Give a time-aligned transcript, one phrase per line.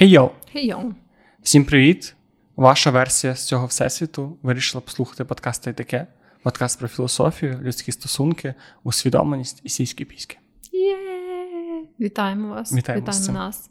[0.00, 0.30] Хей йоу!
[0.52, 0.94] Хей йоу!
[1.42, 2.14] Всім привіт!
[2.56, 6.06] Ваша версія з цього всесвіту вирішила послухати подкаст «Та й таке.
[6.42, 10.38] Подкаст про філософію, людські стосунки, усвідомленість і сільські піськи.
[10.72, 10.96] Є!
[12.00, 12.72] Вітаємо вас!
[12.72, 13.70] Вітаємо вас нас.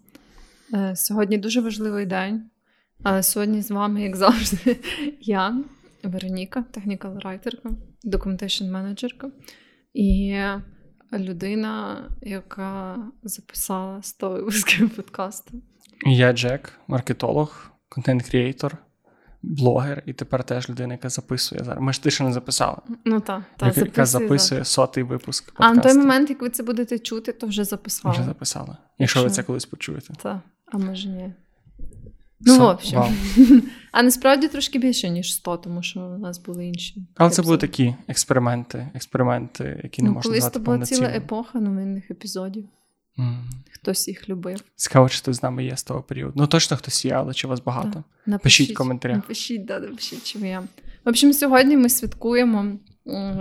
[0.74, 2.50] Е, Сьогодні дуже важливий день.
[3.04, 4.78] Але сьогодні з вами, як завжди,
[5.22, 5.58] я,
[6.04, 7.70] Вероніка, технікал райтерка,
[8.04, 9.32] документейшн менеджерка
[9.94, 10.38] і
[11.14, 15.62] людина, яка записала 100 випусків подкасту.
[16.06, 18.78] Я Джек, маркетолог, контент-кріейтор,
[19.42, 21.82] блогер, і тепер теж людина, яка записує зараз.
[21.82, 22.78] Ми ж ти ще не записала.
[23.06, 25.52] Ну так, та, яка, яка записує сотий випуск.
[25.56, 28.14] А на той момент, як ви це будете чути, то вже записала.
[28.14, 28.78] Вже записала.
[29.00, 30.14] Якщо ви це колись почуєте.
[30.24, 31.34] Та, а може ні.
[32.42, 33.00] Ну, Со- в общем.
[33.00, 33.10] вау.
[33.92, 37.08] А насправді трошки більше, ніж 100, тому що у нас були інші.
[37.16, 41.60] Але це були такі експерименти, експерименти, які не Ну, можна колись то була ціла епоха
[41.60, 42.66] новинних епізодів.
[43.72, 44.62] Хтось їх любив.
[44.76, 46.34] Цікаво, чи хтось з нами є з того періоду.
[46.36, 47.92] Ну точно хтось є, але чи вас багато?
[47.94, 48.04] Так.
[48.26, 49.18] Напишіть в коментарях.
[49.18, 50.60] Напишіть, да, напишіть, чим я.
[51.06, 52.66] В общем, сьогодні ми святкуємо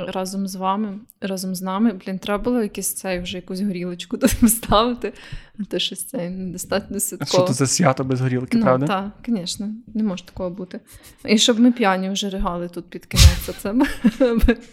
[0.08, 1.92] разом з вами, разом з нами.
[2.06, 5.12] Блін, треба було якийсь цей вже якусь горілочку туди поставити,
[5.61, 7.47] а то щось це недостатньо А Що святково.
[7.47, 8.86] то за свято без горілки, Ну, правда?
[8.86, 10.81] так, звісно, не може такого бути.
[11.25, 13.75] І щоб ми п'яні вже ригали тут під кінець, це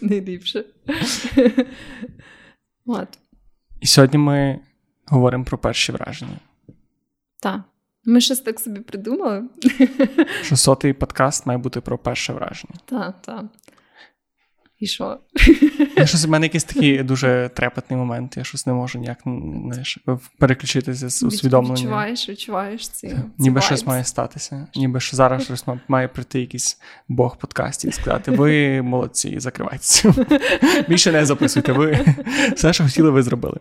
[0.00, 0.64] найліпше.
[2.86, 3.08] От,
[3.80, 4.58] І сьогодні ми
[5.06, 6.36] говоримо про перші враження.
[7.40, 7.60] так.
[8.08, 9.42] Ми щось так собі придумали.
[10.42, 12.74] Що сотий подкаст має бути про перше враження.
[12.84, 13.44] Так, так.
[14.80, 15.18] І що?
[15.96, 18.36] Я щось у мене якийсь такий дуже трепетний момент.
[18.36, 19.98] Я щось не можу ніяк знаєш,
[20.38, 21.74] переключитися з усвідомлення.
[21.74, 23.08] Відчуваєш, відчуваєш ці.
[23.08, 24.66] ці Ніби щось має статися.
[24.74, 30.14] Ніби що зараз щось має прийти якийсь бог подкастів і сказати: ви молодці, закривайтеся.
[30.88, 31.72] Більше не записуйте.
[31.72, 32.14] Ви
[32.54, 33.56] все, що хотіли, ви зробили.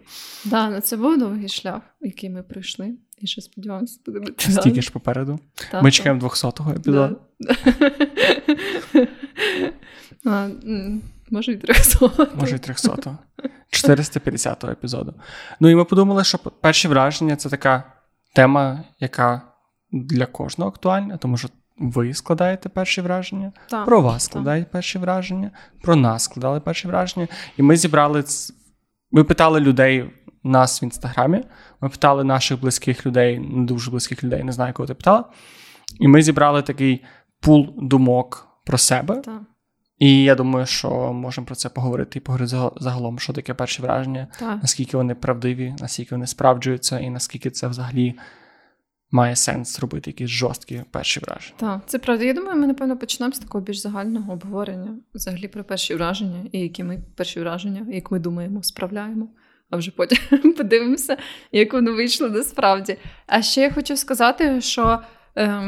[0.45, 2.93] Да, ну це був довгий шлях, який ми пройшли.
[3.21, 4.51] І ще сподіваємося, буде бути.
[4.51, 5.39] Стільки ж попереду.
[5.71, 7.17] Та, Ми чекаємо 200-го епізоду.
[10.25, 10.47] А,
[11.31, 12.09] Може, і 300.
[12.35, 13.17] Може, і 300-го.
[13.73, 15.13] 450-го епізоду.
[15.59, 17.83] Ну і ми подумали, що перші враження це така
[18.35, 19.41] тема, яка
[19.91, 24.31] для кожного актуальна, тому що ви складаєте перші враження, Так, про вас так.
[24.31, 25.51] складають перші враження,
[25.81, 27.27] про нас складали перші враження.
[27.57, 28.23] І ми зібрали.
[29.11, 30.09] Ми питали людей
[30.43, 31.43] нас в інстаграмі,
[31.81, 35.23] ми питали наших близьких людей, не дуже близьких людей, не знаю, кого ти питала.
[35.99, 37.03] І ми зібрали такий
[37.41, 39.15] пул думок про себе.
[39.15, 39.41] Так,
[39.99, 44.27] І я думаю, що можемо про це поговорити і поговорити загалом, що таке перші враження,
[44.39, 44.59] так.
[44.61, 48.15] наскільки вони правдиві, наскільки вони справджуються, і наскільки це взагалі
[49.11, 51.55] має сенс робити якісь жорсткі перші враження.
[51.57, 52.23] Так, це правда.
[52.25, 56.59] Я думаю, ми напевно почнемо з такого більш загального обговорення взагалі про перші враження, і
[56.59, 59.29] які ми перші враження, як ми думаємо, справляємо.
[59.69, 61.17] А вже потім подивимося,
[61.51, 62.97] як воно вийшло насправді.
[63.27, 64.99] А ще я хочу сказати, що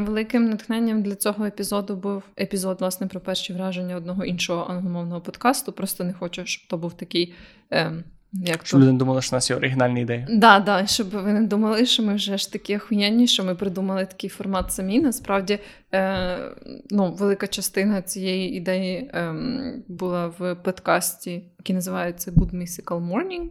[0.06, 5.72] великим натхненням для цього епізоду був епізод, власне, про перші враження одного іншого англомовного подкасту.
[5.72, 7.34] Просто не хочу, щоб то був такий.
[7.74, 8.84] Е, як Щоб то?
[8.84, 10.26] люди не думали, що у нас є оригінальні ідеї.
[10.30, 14.06] Да, да, щоб ви не думали, що ми вже ж такі охуєнні, що ми придумали
[14.06, 15.00] такий формат самі.
[15.00, 15.60] Насправді,
[15.94, 16.38] е,
[16.90, 19.36] ну, велика частина цієї ідеї е,
[19.88, 23.50] була в подкасті, який називається Good Mystical Morning.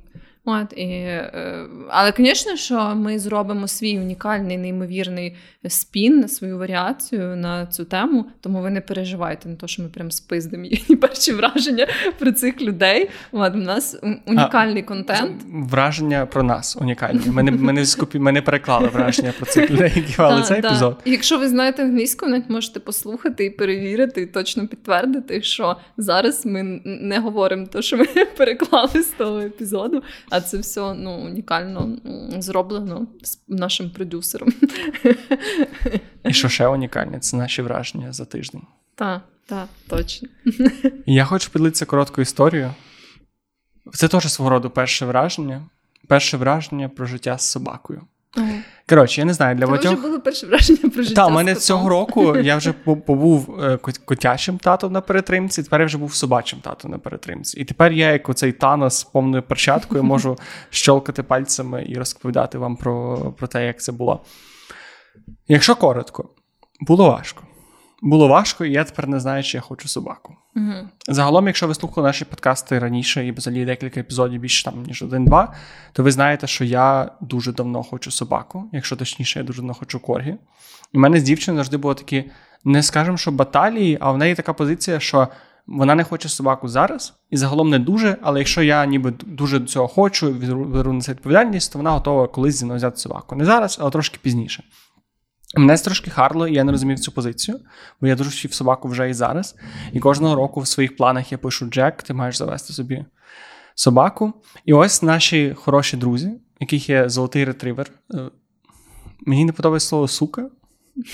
[0.48, 5.36] От, і, е, але, звісно, що ми зробимо свій унікальний, неймовірний
[5.68, 9.88] спін на свою варіацію на цю тему, тому ви не переживайте на те, що ми
[9.88, 11.86] прям спиздимо їхні перші враження
[12.18, 13.10] про цих людей.
[13.32, 13.96] От, у нас
[14.26, 15.42] унікальний контент.
[15.52, 17.20] Враження про нас унікальні.
[17.26, 20.62] Ми не, ми не, скупі, ми не переклали враження про цих людей, які мали цей
[20.62, 20.68] та.
[20.68, 20.96] епізод.
[21.04, 26.46] І Якщо ви знаєте англійську, навіть можете послухати і перевірити, і точно підтвердити, що зараз
[26.46, 28.04] ми не говоримо те, що ми
[28.36, 30.02] переклали з того епізоду,
[30.36, 31.96] а це все ну, унікально
[32.38, 34.52] зроблено з нашим продюсером.
[36.24, 38.62] І що ще унікальне, це наші враження за тиждень.
[38.94, 40.28] Так, так, точно.
[41.06, 42.74] Я хочу поділитися короткою історією.
[43.92, 45.66] Це теж свого роду перше враження.
[46.08, 48.02] Перше враження про життя з собакою.
[48.88, 51.14] Коротше, я не знаю, для Це вже було перше враження про життя.
[51.14, 55.86] Та, у мене цього року я вже побув е, котячим татом на перетримці, тепер я
[55.86, 57.60] вже був собачим татом на перетримці.
[57.60, 60.36] І тепер я, як оцей Танос з повною перчаткою, можу
[60.70, 64.24] щолкати пальцями і розповідати вам про, про те, як це було.
[65.48, 66.28] Якщо коротко,
[66.80, 67.45] було важко.
[68.06, 70.36] Було важко, і я тепер не знаю, чи я хочу собаку.
[70.54, 70.88] Мгм.
[71.08, 75.54] Загалом, якщо ви слухали наші подкасти раніше і взагалі декілька епізодів більше там, ніж один-два,
[75.92, 80.00] то ви знаєте, що я дуже давно хочу собаку, якщо точніше, я дуже давно хочу
[80.00, 80.34] коргі.
[80.92, 82.24] В мене з дівчиною завжди було такі,
[82.64, 85.28] не скажемо, що баталії, а в неї така позиція, що
[85.66, 89.66] вона не хоче собаку зараз, і загалом не дуже, але якщо я ніби дуже до
[89.66, 90.30] цього хочу,
[90.66, 93.36] беру на це відповідальність, то вона готова колись зі мною взяти собаку.
[93.36, 94.64] Не зараз, але трошки пізніше.
[95.54, 97.60] Мене трошки харло, і я не розумів цю позицію,
[98.00, 99.54] бо я дуже собаку вже і зараз.
[99.92, 103.04] І кожного року в своїх планах я пишу: Джек, ти маєш завести собі
[103.74, 104.32] собаку.
[104.64, 107.90] І ось наші хороші друзі, яких є золотий ретривер.
[108.14, 108.18] Е,
[109.26, 110.48] мені не подобається слово сука.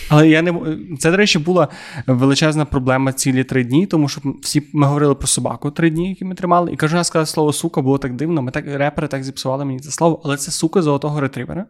[0.09, 1.69] Але я не це, до речі, була
[2.07, 6.25] величезна проблема цілі три дні, тому що всі ми говорили про собаку три дні, які
[6.25, 8.43] ми тримали, і кожен раз сказав слово сука, було так дивно.
[8.43, 11.67] Ми так репери так зіпсували мені це слово, але це сука золотого ретривера.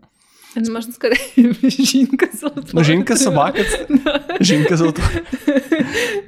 [0.57, 1.21] Не можна сказати,
[1.63, 2.67] жінка золотого.
[2.73, 3.59] Ну, жінка собака.
[3.65, 3.87] Це...
[4.41, 5.09] Жінка золотого.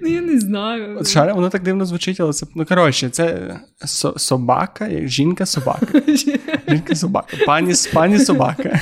[0.03, 0.99] Ну, я не знаю.
[1.01, 2.47] От шаре, воно так дивно звучить, але це.
[2.55, 6.03] Ну, коротше, це со- собака, жінка-собака.
[6.69, 7.37] Жінка-собака.
[7.47, 8.81] Пані, пані собака.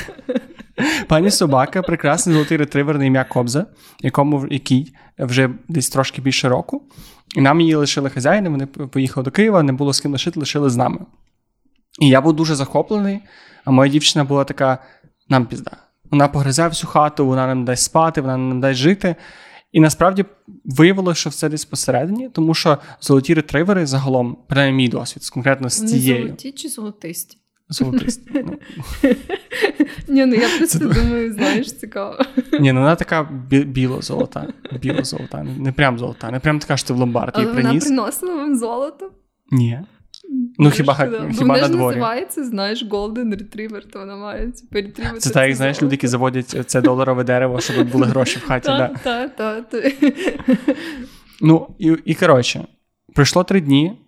[1.07, 3.65] Пані собака, прекрасний золотий ретривер на ім'я Кобза,
[4.01, 6.83] якому який вже десь трошки більше року.
[7.35, 10.69] І нам її лишили хазяїни, вони поїхали до Києва, не було з ким лишити, лишили
[10.69, 10.99] з нами.
[12.01, 13.19] І я був дуже захоплений,
[13.65, 14.77] а моя дівчина була така:
[15.29, 15.71] нам пізда.
[16.11, 19.15] Вона погризе всю хату, вона нам дасть спати, вона нам дасть жити.
[19.71, 20.25] І насправді
[20.65, 25.85] виявилося, що все десь посередині, тому що золоті ретривери загалом, принаймні мій досвід, конкретно з
[25.85, 26.15] цією.
[26.15, 27.37] Вони золоті чи золотисті?
[27.69, 28.29] Золотисті.
[28.33, 28.57] Ну.
[30.07, 32.17] Ні, ну я просто думаю, знаєш, цікаво.
[32.59, 34.47] Ні, ну вона така біло-золота.
[34.81, 35.43] Біло-золота.
[35.43, 37.83] Не прям золота, не прям така, що ти в ломбард її приніс.
[37.83, 39.11] вона приносила вам золото?
[39.51, 39.79] Ні.
[40.57, 40.93] Ну, хіба
[41.37, 41.95] хіба на дворі.
[41.95, 45.19] називається, знаєш, Golden Retriever, то вона має перетрівати.
[45.19, 48.67] Це так, як знаєш, люди, які заводять це доларове дерево, щоб були гроші в хаті.
[48.67, 49.93] Так, так, так.
[51.41, 52.67] Ну, і, і коротше,
[53.13, 54.01] пройшло три дні,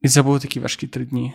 [0.00, 1.34] і це були такі важкі три дні.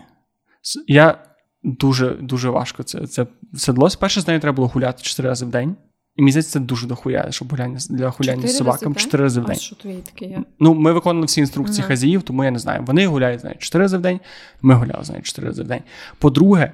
[0.88, 1.18] Я
[1.64, 3.90] дуже дуже важко це це седло.
[4.00, 5.76] Перше з нею треба було гуляти чотири рази в день.
[6.18, 9.46] І мені здається, це дуже дохуя, щоб гуляння для гуляння з собаками чотири рази в
[9.46, 9.56] день.
[9.56, 10.44] А що твої таке є?
[10.60, 11.88] Ну, ми виконували всі інструкції ага.
[11.88, 12.84] хазіїв, тому я не знаю.
[12.88, 14.20] Вони гуляють знають, чотири рази в день,
[14.62, 15.82] ми гуляли знають, чотири рази в день.
[16.20, 16.72] По-друге,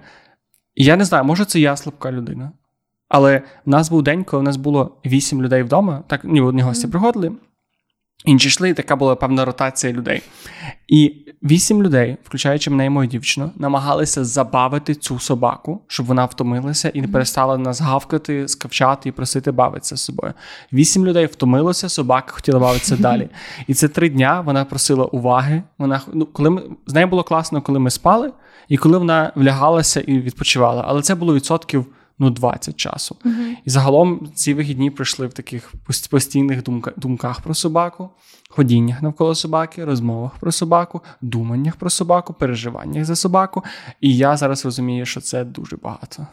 [0.75, 2.51] я не знаю, може це я слабка людина.
[3.09, 6.61] Але в нас був день, коли в нас було вісім людей вдома, так ні, одні
[6.61, 6.91] гості mm.
[6.91, 7.31] приходили.
[8.25, 10.21] Інші йшли, і така була певна ротація людей.
[10.87, 16.89] І вісім людей, включаючи мене і мою дівчину, намагалися забавити цю собаку, щоб вона втомилася
[16.89, 20.33] і не перестала нас гавкати, скавчати і просити бавитися з собою.
[20.73, 23.29] Вісім людей втомилося, собака хотіла бавитися далі.
[23.67, 25.63] І це три дня вона просила уваги.
[25.77, 28.31] Вона ну, коли ми з нею було класно, коли ми спали,
[28.69, 30.83] і коли вона влягалася і відпочивала.
[30.87, 31.85] Але це було відсотків
[32.19, 33.15] ну 20 часу.
[33.25, 33.53] Uh-huh.
[33.65, 35.73] І загалом ці вихідні пройшли в таких
[36.09, 38.09] постійних думка, думках про собаку,
[38.49, 43.63] ходіннях навколо собаки, розмовах про собаку, думаннях про собаку, переживаннях за собаку.
[44.01, 46.27] І я зараз розумію, що це дуже багато.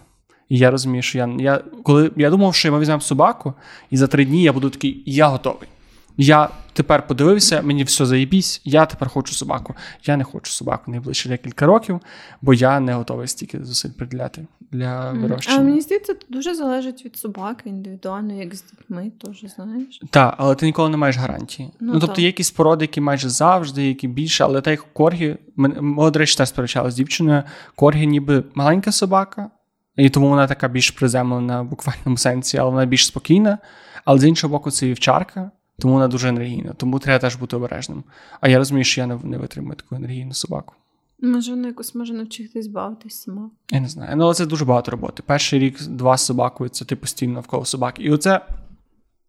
[0.49, 3.55] І я розумію, що я я коли я думав, що ми візьмемо собаку,
[3.91, 5.69] і за три дні я буду такий, я готовий.
[6.17, 9.75] Я тепер подивився, мені все заєбісь, я тепер хочу собаку.
[10.05, 12.01] Я не хочу собаку найближче декілька років,
[12.43, 15.57] бо я не готовий стільки зусиль приділяти для вирощення.
[15.59, 20.01] А мені здається, це дуже залежить від собаки, індивідуально, як з дітьми, теж знаєш.
[20.11, 21.71] Так, але ти ніколи не маєш гарантії.
[21.81, 22.19] Ну, ну тобто так.
[22.19, 26.37] є якісь породи, які майже завжди, які більше, але так як коргі, ми до речі,
[26.37, 27.43] теж сперечалися з дівчиною.
[27.75, 29.51] Коргі, ніби маленька собака,
[29.97, 33.59] і тому вона така більш приземлена в буквальному сенсі, але вона більш спокійна.
[34.05, 35.51] Але з іншого боку, це вівчарка.
[35.79, 38.05] Тому вона дуже енергійна, тому треба теж бути обережним.
[38.41, 40.75] А я розумію, що я не, не витримую таку енергійну собаку.
[41.23, 43.51] Може, вона якось може навчитись бавитись сама.
[43.71, 44.17] Я не знаю.
[44.17, 45.23] Ну, але це дуже багато роботи.
[45.27, 48.03] Перший рік два з собакою, це ти постійно навколо собаки.
[48.03, 48.41] І оце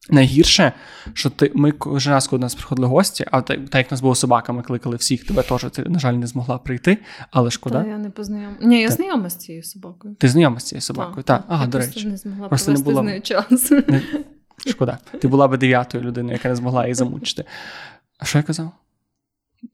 [0.09, 0.73] найгірше,
[1.13, 4.01] що ти ми кожен раз, коли до нас приходили гості, а так, так як нас
[4.01, 6.97] було собака, ми кликали всіх, тебе теж ти, на жаль, не змогла прийти,
[7.31, 7.83] але шкода.
[7.83, 8.57] Та, я не познайом.
[8.61, 8.95] Ні, я так.
[8.95, 10.15] знайома з цією собакою.
[10.15, 11.23] Ти знайома з цією собакою?
[11.23, 12.07] Так, ага, до речі.
[12.07, 13.01] не змогла просто не була...
[13.01, 13.71] з нею час.
[13.71, 14.01] Не...
[14.67, 14.97] Шкода.
[15.19, 17.45] Ти була би дев'ятою людиною, яка не змогла її замучити.
[18.19, 18.71] А що я казав?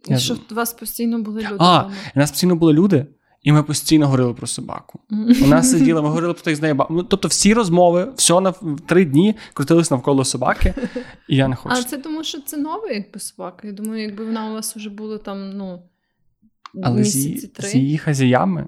[0.08, 1.56] Я Що у вас постійно були люди.
[1.60, 1.84] А,
[2.16, 3.06] у нас постійно були люди,
[3.42, 5.00] і ми постійно говорили про собаку.
[5.12, 5.44] Mm-hmm.
[5.44, 6.86] У нас сиділи, ми говорили про тих з нею.
[6.90, 8.52] Ну, тобто всі розмови, все на
[8.86, 10.74] три дні крутились навколо собаки,
[11.28, 11.76] і я не хочу.
[11.80, 13.68] А це тому, що це нова, якби собака.
[13.68, 15.82] Я думаю, якби вона у вас вже була там, ну.
[16.84, 18.68] Але місяці з, з її хазяями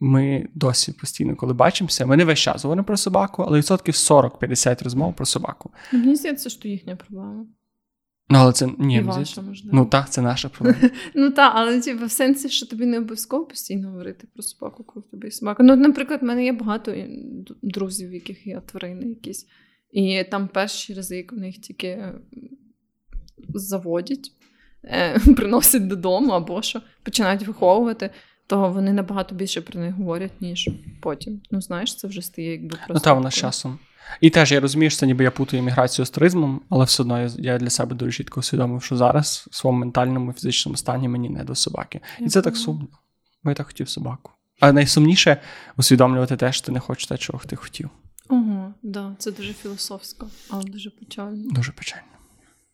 [0.00, 4.84] ми досі постійно, коли бачимося, ми не весь час говоримо про собаку, але відсотків 40-50
[4.84, 5.70] розмов про собаку.
[5.92, 7.46] Мені здається, що їхня проблема.
[8.28, 9.76] Ну, але це ні, ваша, можливо.
[9.76, 10.90] Ну так, це наша проблема.
[11.14, 15.04] Ну так, але типу, в сенсі, що тобі не обов'язково постійно говорити про собаку, коли
[15.08, 15.62] в тебе є собака.
[15.62, 16.94] Ну, наприклад, в мене є багато
[17.62, 19.46] друзів, в яких є тварини якісь.
[19.92, 22.12] І там перші рази, як вони їх тільки
[23.54, 24.32] заводять,
[24.84, 28.10] е, приносять додому або що, починають виховувати
[28.46, 30.70] то вони набагато більше про них говорять, ніж
[31.02, 31.40] потім.
[31.50, 32.94] Ну, знаєш, це вже стає якби просто.
[32.94, 33.78] Ну, та вона з часом.
[34.20, 37.28] І теж я розумію, що це ніби я путаю імміграцію з туризмом, але все одно
[37.38, 41.28] я, для себе дуже чітко усвідомив, що зараз в своєму ментальному і фізичному стані мені
[41.28, 42.00] не до собаки.
[42.20, 42.88] І це так сумно,
[43.44, 44.32] бо я так хотів собаку.
[44.60, 45.40] А найсумніше
[45.76, 47.90] усвідомлювати те, що ти не хочеш те, чого ти хотів.
[48.28, 51.50] Ого, да, це дуже філософсько, але дуже печально.
[51.50, 52.02] Дуже печально.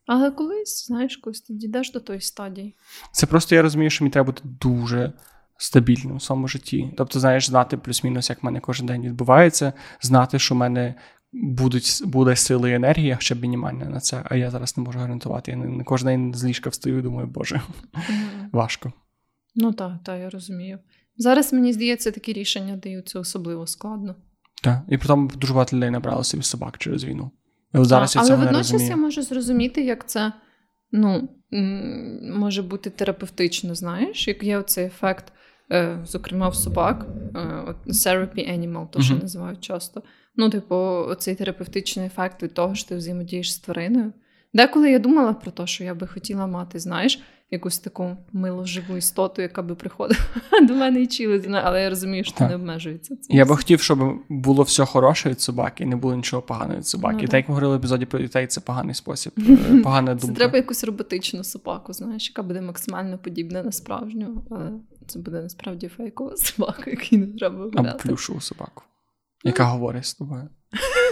[0.07, 2.75] Але колись, знаєш, колись ти дійдеш до тої стадії.
[3.13, 5.13] Це просто я розумію, що мені треба бути дуже
[5.57, 6.95] стабільним в своєму житті.
[6.97, 10.95] Тобто, знаєш, знати плюс-мінус, як в мене кожен день відбувається, знати, що в мене
[11.33, 14.99] будуть, буде сили і енергія, хоча б мінімальна на це, а я зараз не можу
[14.99, 15.51] гарантувати.
[15.51, 17.61] Я не, не кожен день з ліжка встаю і думаю, боже,
[18.53, 18.93] важко.
[19.55, 20.79] Ну так, так, я розумію.
[21.17, 24.15] Зараз мені здається, такі рішення даються особливо складно.
[24.63, 27.31] Так, і при тому дуже багато людей набрали собі собак через війну.
[27.75, 30.33] І от зараз а, я але водночас я можу зрозуміти, як це
[30.93, 31.29] ну,
[32.23, 35.33] може бути терапевтично, знаєш, як є оцей ефект,
[35.73, 39.23] е, зокрема в собак, е, от therapy animal, то що Мгм.
[39.23, 40.03] називають часто.
[40.37, 44.13] Ну, типу, оцей терапевтичний ефект від того, що ти взаємодієш з твариною.
[44.55, 47.21] Деколи я думала про те, що я би хотіла мати, знаєш,
[47.51, 50.21] якусь таку милу живу істоту, яка би приходила
[50.63, 52.49] до мене і чилить, але я розумію, що Так.
[52.49, 53.17] не обмежується.
[53.17, 56.79] цим Я би хотів, щоб було все хороше від собаки, і не було нічого поганого
[56.79, 57.17] від собаки.
[57.17, 60.17] Ну, і так як ми говорили в епізоді про дітей, це поганий спосіб, е, погана
[60.17, 64.71] Це треба якусь роботичну собаку, знаєш, яка буде максимально подібна на справжню, але
[65.07, 68.83] це буде насправді фейкова собака, якій не треба Або плюшову собаку,
[69.45, 70.49] яка говорить з тобою.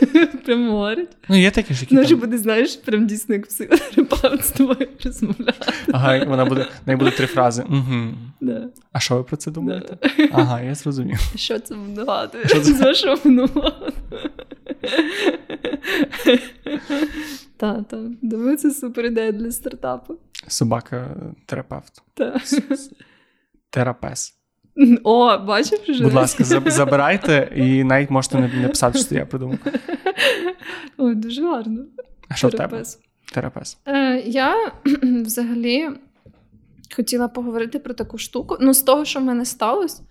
[0.44, 1.16] Прям говорить.
[1.28, 2.18] Ну, є такі ж, які Вона там...
[2.18, 5.72] буде, знаєш, прям дійсно як психотерапевт з тобою розмовляти.
[5.92, 7.64] Ага, вона буде, в неї буде три фрази.
[7.68, 8.14] Угу.
[8.40, 8.68] Да.
[8.92, 9.98] А що ви про це думаєте?
[10.02, 10.28] Да.
[10.32, 11.18] Ага, я зрозумів.
[11.36, 12.48] Що це нагадує?
[12.48, 12.72] Що це?
[12.72, 13.92] З вашого минулого.
[17.56, 17.96] Та, та.
[18.22, 20.18] Думаю, це супер ідея для стартапу.
[20.48, 22.02] Собака-терапевт.
[22.14, 22.40] Та.
[23.70, 24.39] Терапес.
[25.04, 26.04] О, бачив вже?
[26.04, 29.58] Будь ласка, забирайте і навіть можете не писати, що я придумав.
[30.98, 31.84] Ой, дуже гарно.
[32.28, 32.82] А що в тебе?
[33.32, 33.78] Терапез.
[33.86, 34.72] Е, я
[35.02, 35.88] взагалі
[36.96, 38.56] хотіла поговорити про таку штуку.
[38.60, 40.02] Ну, з того, що в мене сталося,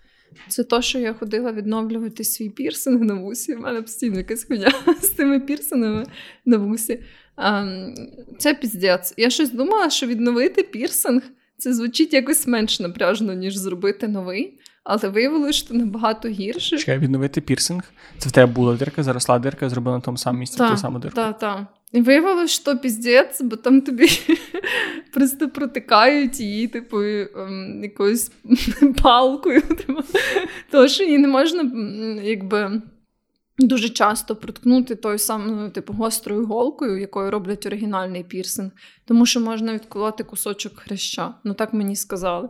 [0.48, 3.56] це то, що я ходила відновлювати свій пірсинг на вусі.
[3.56, 6.06] У мене постійно якась хуйня з тими пірсингами
[6.46, 7.04] на вусі.
[7.38, 7.96] Ем,
[8.38, 9.14] Це піздець.
[9.18, 11.22] Я щось думала, що відновити пірсинг
[11.60, 14.60] це звучить якось менш напряжно, ніж зробити новий.
[14.84, 16.78] Але виявилося, що набагато гірше.
[16.78, 17.84] Чекай, відновити пірсинг.
[18.18, 21.16] Це в тебе була дирка, заросла дирка, зробила на тому самому місці ту саму дирку.
[21.16, 21.66] Так, так.
[21.92, 24.08] І виявилось, що піздець, бо там тобі
[25.14, 28.32] просто протикають її, типу, ем, якоюсь
[29.02, 29.62] палкою.
[29.62, 30.00] Типу.
[30.72, 31.72] Тому що її не можна,
[32.24, 32.82] якби.
[33.60, 38.72] Дуже часто проткнути тою самою, типу, гострою голкою, якою роблять оригінальний пірсинг,
[39.06, 41.34] тому що можна відколоти кусочок хреща.
[41.44, 42.50] Ну так мені сказали.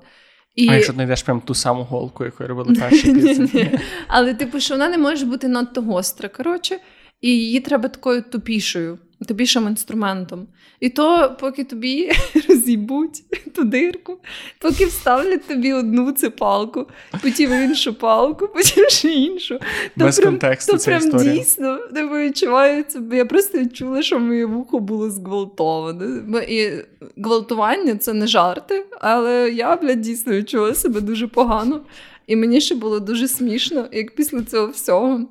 [0.56, 0.70] І...
[0.70, 3.50] А якщо знайдеш прям ту саму голку, якою робили перші пірсинг?
[4.08, 6.80] Але, типу, що вона не може бути надто гостра, коротше,
[7.22, 10.48] і її треба такою тупішою, тупішим інструментом.
[10.80, 12.12] І то, поки тобі
[12.50, 13.24] роз'їбуть
[13.56, 14.18] ту дирку,
[14.60, 16.86] поки вставлять тобі одну цепалку,
[17.22, 19.60] потім іншу палку, потім ще іншу.
[19.98, 21.34] То Без прям, контексту то ця прям історія.
[21.34, 23.02] дійсно типу, відчувається.
[23.12, 26.44] Я просто відчула, що моє вухо було зґвалтоване.
[26.50, 26.72] І
[27.18, 31.82] гвалтування це не жарти, але я, блядь, дійсно відчула себе дуже погано.
[32.28, 35.28] І мені ще було дуже смішно, як після цього всього.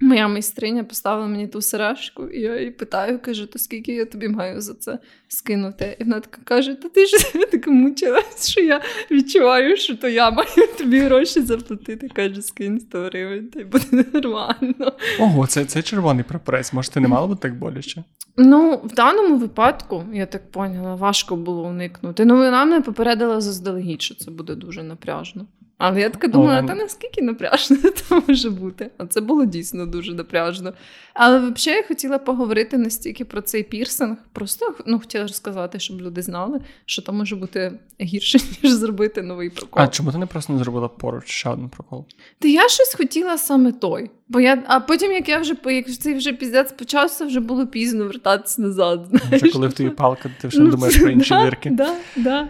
[0.00, 4.28] Моя майстриня поставила мені ту сережку, і я її питаю, кажу, то скільки я тобі
[4.28, 5.96] маю за це скинути?
[6.00, 10.30] І вона така каже: Та ти ж така мучилась, що я відчуваю, що то я
[10.30, 12.08] маю тобі гроші заплатити.
[12.08, 14.92] Каже, скинь 100 гривень, та й буде нормально.
[15.20, 16.72] Ого, це, це червоний прапорець.
[16.72, 18.04] Може, ти не мало бути так боляче?
[18.36, 22.24] Ну, в даному випадку, я так поняла, важко було уникнути.
[22.24, 25.46] Ну, вона мене попередила заздалегідь, що це буде дуже напряжно.
[25.78, 28.90] Але я така думала, та наскільки напряжно це може бути?
[28.98, 30.72] А це було дійсно дуже напряжно.
[31.14, 34.16] Але взагалі я хотіла поговорити настільки про цей пірсинг.
[34.32, 39.50] Просто ну, хотіла розказати, щоб люди знали, що то може бути гірше, ніж зробити новий
[39.50, 39.82] прокол.
[39.82, 42.06] А чому ти не просто не зробила поруч ще один прокол?
[42.38, 44.10] Та я щось хотіла саме той.
[44.28, 48.04] Бо я, а потім, як я вже як цей вже піздець почався, вже було пізно
[48.04, 49.08] вертатися назад.
[49.12, 49.52] Вже знаєш.
[49.52, 51.70] коли в тобі палка, ти вже не думаєш про інші Ну, да, дирки.
[51.70, 52.48] Да, да.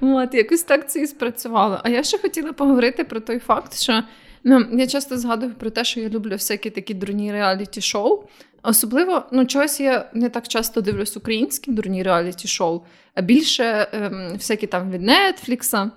[0.00, 1.80] От, якось так це і спрацювало.
[1.84, 4.02] А я ще хотіла поговорити про той факт, що
[4.44, 8.22] ну, я часто згадую про те, що я люблю всякі такі дурні реаліті-шоу.
[8.62, 12.80] Особливо, ну, чогось я не так часто дивлюсь українські дурні реаліті-шоу,
[13.14, 15.90] а більше ем, всякі там від Нетфлікса,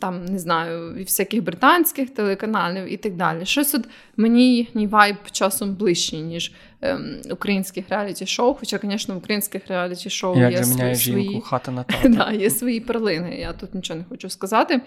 [0.00, 3.46] там, не знаю, і всяких британських телеканалів і так далі.
[3.46, 8.54] Щось от мені їхній вайб часом ближчий, ніж ем, українських реаліті-шоу.
[8.54, 13.36] Хоча, звісно, в українських реаліті-шоу Як є свої, жінку, хата на да, є свої перлини.
[13.40, 14.80] Я тут нічого не хочу сказати.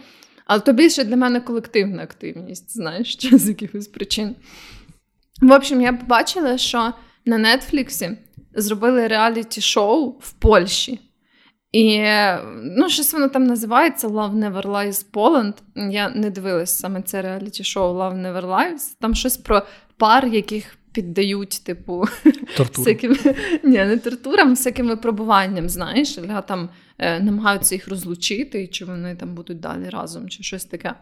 [0.46, 4.36] Але то більше для мене колективна активність, знаєш, з якихось причин.
[5.42, 6.94] В общем, я побачила, що
[7.26, 8.18] на Нетфліксі
[8.56, 11.00] зробили реаліті-шоу в Польщі.
[11.72, 12.04] І
[12.64, 15.54] ну, щось воно там називається Love Never Lies Poland.
[15.92, 18.96] Я не дивилась саме це реаліті-шоу Love Never Lies.
[19.00, 19.62] Там щось про
[19.98, 22.06] пар, яких піддають, типу,
[22.74, 23.18] всяким,
[23.64, 29.60] ні, не тортурам, всяким випробуванням, знаєш, там е, намагаються їх розлучити, чи вони там будуть
[29.60, 30.94] далі разом, чи щось таке.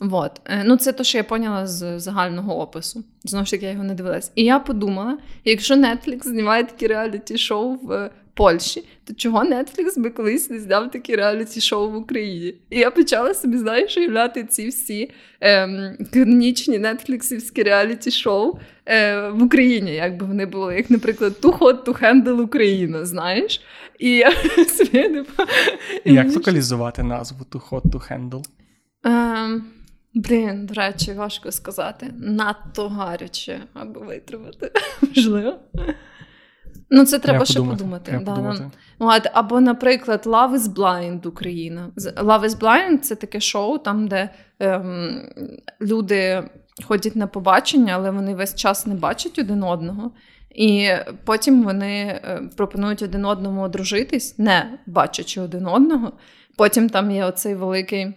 [0.00, 0.40] Вот.
[0.44, 3.04] Е, ну, це те, що я поняла з загального опису.
[3.24, 4.32] Знову ж таки, я його не дивилась.
[4.34, 10.50] І я подумала: якщо Netflix знімає такі реаліті-шоу в Польщі, то чого Netflix би колись
[10.50, 12.54] не зняв такі реаліті-шоу в Україні?
[12.70, 15.10] І я почала собі, знаєш, уявляти ці всі
[15.40, 21.84] ем, канонічні нетфліксівські реаліті-шоу е, в Україні, як би вони були, як, наприклад, Too Hot
[21.84, 23.60] to Handle Україна, знаєш?
[23.98, 24.32] І я
[24.68, 25.24] собі не
[26.04, 28.44] Як локалізувати назву Too Hot to Handle?
[29.04, 29.64] Ем,
[30.14, 32.14] Блін, до речі, важко сказати.
[32.18, 34.72] Надто гаряче, аби витримати.
[35.02, 35.58] Можливо.
[36.90, 37.78] Ну, це треба, треба ще подумати.
[37.78, 38.10] подумати.
[38.10, 38.64] Треба да, подумати.
[38.98, 41.90] От, Або, наприклад, Love is Blind Україна.
[42.16, 45.22] Love is Blind це таке шоу, там, де ем,
[45.80, 46.48] люди
[46.84, 50.12] ходять на побачення, але вони весь час не бачать один одного.
[50.54, 50.90] І
[51.24, 56.12] потім вони е, пропонують один одному одружитись, не бачачи один одного.
[56.56, 58.14] Потім там є оцей великий.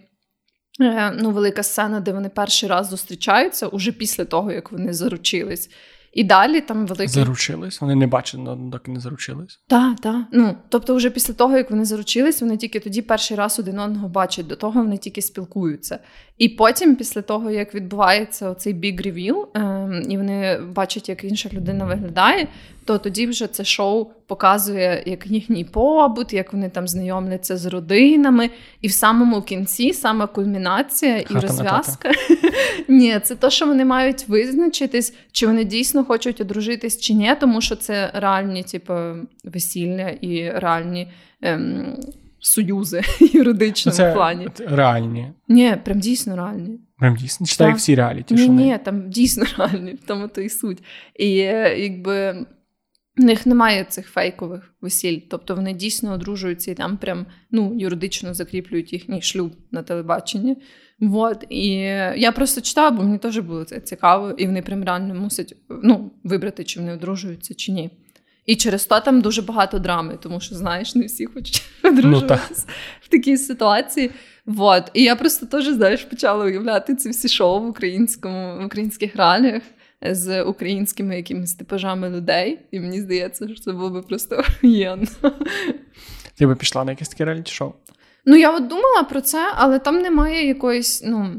[0.80, 5.70] Е, ну, велика сцена, де вони перший раз зустрічаються уже після того, як вони заручились.
[6.12, 7.08] І далі там великі...
[7.12, 7.80] Заручились?
[7.80, 9.60] Вони не бачили, доки не заручились?
[9.66, 10.22] Так, так.
[10.32, 14.08] Ну, тобто, вже після того, як вони заручились, вони тільки тоді перший раз один одного
[14.08, 15.98] бачать, до того вони тільки спілкуються.
[16.38, 21.48] І потім, після того, як відбувається оцей big reveal, ем, і вони бачать, як інша
[21.52, 22.48] людина виглядає,
[22.88, 28.50] то тоді вже це шоу показує як їхній побут, як вони там знайомляться з родинами,
[28.80, 32.10] і в самому кінці саме кульмінація і Хата розв'язка.
[32.88, 37.60] Ні, це те, що вони мають визначитись, чи вони дійсно хочуть одружитись чи ні, тому
[37.60, 38.94] що це реальні, типу,
[39.44, 41.08] весілля і реальні.
[41.42, 41.96] Ем,
[42.40, 43.02] Союзи
[43.32, 44.48] юридичному це плані.
[44.58, 45.32] Реальні.
[45.48, 46.80] Ні, прям дійсно реальні.
[46.98, 48.34] Прям дійсно читаю всі реаліті.
[48.34, 50.78] Ні, ні, там дійсно реальні, в тому то і суть.
[51.16, 52.46] І е, якби
[53.18, 58.34] в них немає цих фейкових весіль, тобто вони дійсно одружуються і там прям ну, юридично
[58.34, 60.56] закріплюють їхній шлюб на телебаченні.
[61.00, 61.44] Вот.
[61.48, 61.68] І
[62.16, 66.10] я просто читала, бо мені теж було це цікаво, і вони прям реально мусять ну,
[66.24, 67.90] вибрати, чи вони одружуються, чи ні.
[68.46, 72.72] І через то там дуже багато драми, тому що, знаєш, не всі хочуть одружуватися ну,
[73.00, 74.10] в такій ситуації.
[74.46, 74.90] Вот.
[74.94, 79.62] І я просто теж, знаєш, почала уявляти ці всі шоу в українському, в українських реаліях
[80.02, 85.06] з українськими якимись типажами людей, і мені здається, що це було би просто охуєнно.
[86.38, 87.72] Ти би пішла на якесь таке реаліті шоу?
[88.26, 91.36] Ну, я от думала про це, але там немає якоїсь ну,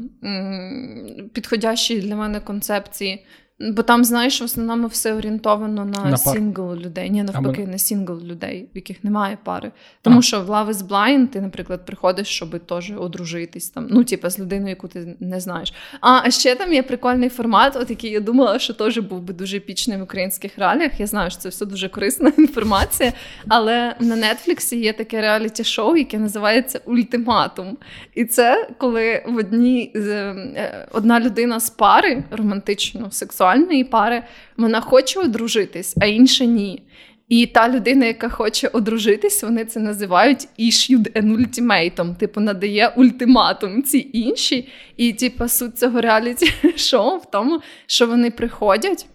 [1.32, 3.26] підходящої для мене концепції.
[3.60, 7.10] Бо там, знаєш, в основному все орієнтовано на, на сингл людей.
[7.10, 7.72] Ні, навпаки, Або...
[7.72, 9.72] на сингл людей, в яких немає пари.
[10.02, 10.22] Тому а.
[10.22, 13.86] що в Love is Blind ти, наприклад, приходиш, щоб теж одружитись там.
[13.90, 15.74] Ну, типу, з людиною, яку ти не знаєш.
[16.00, 19.34] А, а ще там є прикольний формат, от який я думала, що теж був би
[19.34, 21.00] дуже епічний в українських реаліях.
[21.00, 23.12] Я знаю, що це все дуже корисна інформація.
[23.48, 27.76] Але на Нетфліксі є таке реаліті-шоу, яке називається Ультиматум.
[28.14, 34.22] І це коли в одній е, одна людина з пари романтично сексуально сексуальної пари,
[34.56, 36.82] вона хоче одружитись, а інша ні.
[37.28, 43.82] І та людина, яка хоче одружитись, вони це називають issued an ultimatum, типу надає ультиматум
[43.82, 44.68] ці інші.
[44.96, 49.06] І, типу, суть цього реаліті-шоу в тому, що вони приходять,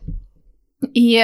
[0.93, 1.21] і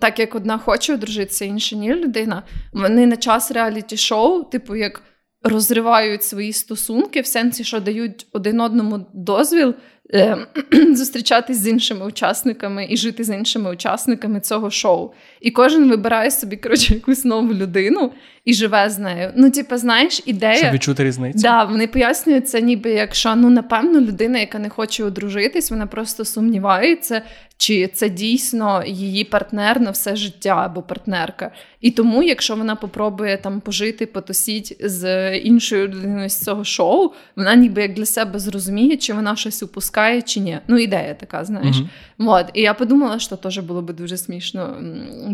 [0.00, 5.02] так як одна хоче одружитися, інша ні людина, вони на час реаліті-шоу, типу, як
[5.42, 9.74] розривають свої стосунки, в сенсі, що дають один одному дозвіл
[10.96, 15.10] зустрічатись з іншими учасниками і жити з іншими учасниками цього шоу.
[15.40, 18.12] І кожен вибирає собі коротше, якусь нову людину
[18.44, 19.32] і живе з нею.
[19.36, 20.54] Ну, типу, знаєш, ідея.
[20.54, 21.38] Щоб відчути різницю.
[21.38, 26.24] Да, Вони пояснюють це, ніби якщо ну, напевно, людина, яка не хоче одружитись, вона просто
[26.24, 27.22] сумнівається,
[27.56, 31.50] чи це дійсно її партнер на все життя або партнерка.
[31.80, 37.54] І тому, якщо вона попробує там пожити, потусіть з іншою людиною з цього шоу, вона
[37.54, 40.58] ніби як для себе зрозуміє, чи вона щось упускає, чи ні.
[40.68, 41.76] Ну, ідея така, знаєш.
[41.76, 41.88] Mm-hmm.
[42.26, 42.46] От.
[42.54, 44.76] І я подумала, що теж було би дуже смішно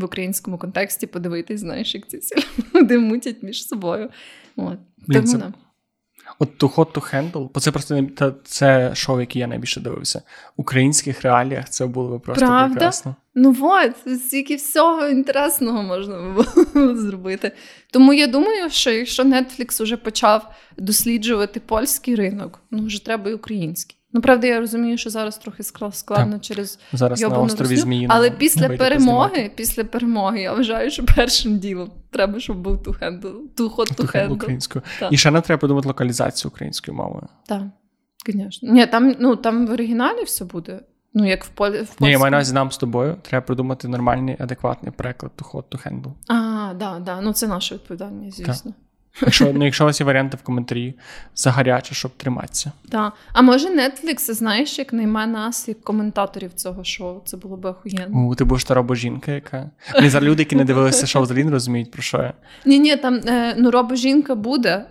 [0.01, 2.35] в українському контексті подивитись, знаєш, як ці всі
[2.75, 4.11] люди мутять між собою.
[4.57, 4.79] От.
[5.09, 5.53] Тому, це...
[6.39, 10.23] От to hot to handle, бо це просто не це шоу, яке я найбільше дивився.
[10.57, 12.75] В українських реаліях це було б просто Правда?
[12.75, 13.15] прекрасно.
[13.35, 17.53] Ну от, стільки всього інтересного можна було зробити.
[17.91, 23.35] Тому я думаю, що якщо Netflix вже почав досліджувати польський ринок, ну вже треба і
[23.35, 23.96] український.
[24.17, 26.41] Ну, правда, я розумію, що зараз трохи складно так.
[26.41, 28.19] через зараз на острові Зміїному.
[28.19, 33.29] але після перемоги, після перемоги, я вважаю, що першим ділом треба, щоб був ту хендл,
[33.57, 34.35] ту ход ту хендл.
[34.35, 34.83] українською.
[35.11, 37.27] І ще не треба подумати локалізацію українською мовою.
[37.47, 37.63] Так,
[38.27, 38.73] звісно.
[38.73, 40.81] Ні, там ну там в оригіналі все буде.
[41.15, 43.17] Ну, як в полі в Ні, я маю увазі нам з тобою.
[43.23, 46.13] Треба придумати нормальний, адекватний переклад to hot to handle.
[46.29, 47.21] А, да, да.
[47.21, 48.75] Ну це наша відповідальність, звісно.
[49.21, 50.95] Якщо, ну, якщо у вас є варіанти в коментарі,
[51.35, 52.73] загаряче, щоб триматися.
[52.91, 53.13] Так.
[53.33, 58.27] А може Netflix, знаєш, як найме нас як коментаторів цього шоу, це було б охуєнно.
[58.27, 59.71] У, ти будеш та робожінка, яка.
[60.03, 62.33] Не зараз люди, які не дивилися шоу, взагалі не розуміють, про що я.
[62.67, 64.85] Ні, ні, там е, ну робожінка буде,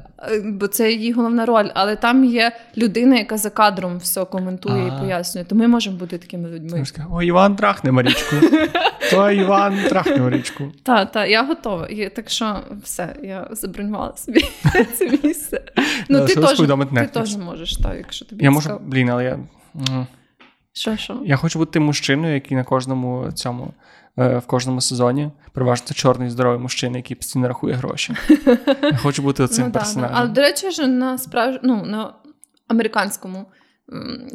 [0.43, 4.97] бо це її головна роль, але там є людина, яка за кадром все коментує А.
[4.97, 5.43] і пояснює.
[5.43, 6.83] То ми можемо бути такими людьми.
[7.11, 8.35] О, Іван трахне Марічку.
[9.11, 10.71] То Іван трахне Марічку.
[10.83, 11.87] Так, так, я готова.
[12.15, 14.45] Так що все, я забронювала собі
[14.97, 15.61] це місце.
[16.09, 16.33] Ну, ти
[17.07, 19.39] теж можеш, так, якщо тобі Я можу, блін, але я.
[20.77, 21.21] Що, що?
[21.25, 23.73] Я хочу бути мужчиною, який на кожному цьому.
[24.17, 28.15] е, В кожному сезоні переважно чорний здоровий мужчина, який постійно рахує гроші.
[28.81, 30.17] Я хочу бути оцим ну, персонажем.
[30.19, 31.59] Але, до речі, ж на справж...
[31.63, 32.13] ну, на
[32.67, 33.45] американському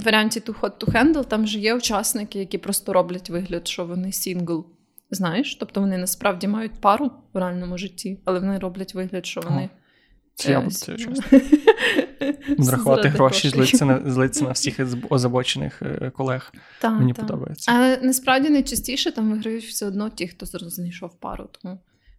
[0.05, 4.13] варіанті Too Hot to Handle там же є учасники, які просто роблять вигляд, що вони
[4.13, 4.67] сингл.
[5.11, 5.55] Знаєш?
[5.55, 9.71] Тобто вони насправді мають пару в реальному житті, але вони роблять вигляд, що вони.
[10.49, 11.41] Я е, буду це чесно.
[12.59, 16.53] Зрахувати гроші, злитися на злитися на всіх озабочених е, колег.
[16.81, 17.23] Та, Мені та.
[17.23, 17.73] подобається.
[17.75, 21.79] Але насправді найчастіше там виграють все одно ті, хто знайшов пару, тому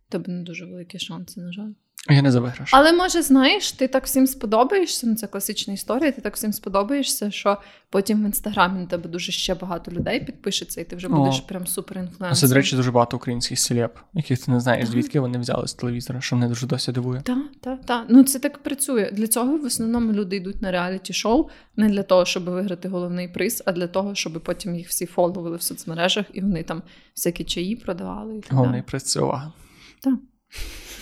[0.09, 1.71] тебе не дуже великі шанси, на жаль.
[2.09, 2.69] Я не за виграш.
[2.73, 5.07] Але може, знаєш, ти так всім сподобаєшся.
[5.07, 6.11] Ну, це класична історія.
[6.11, 7.57] Ти так всім сподобаєшся, що
[7.89, 11.09] потім в інстаграмі на тебе дуже ще багато людей підпишеться, і ти вже О.
[11.09, 14.91] будеш прям супер Це, до речі, дуже багато українських селеб, яких ти не знаєш, Так.
[14.91, 17.21] звідки вони взяли з телевізора, що мене дуже досі дивує.
[17.21, 18.05] Так, так, так.
[18.09, 19.11] Ну це так працює.
[19.13, 23.27] Для цього в основному люди йдуть на реаліті шоу не для того, щоб виграти головний
[23.27, 26.81] приз, а для того, щоб потім їх всі фоловили в соцмережах, і вони там
[27.15, 28.37] всякі чаї продавали.
[28.37, 29.53] І так Головний приз це увага.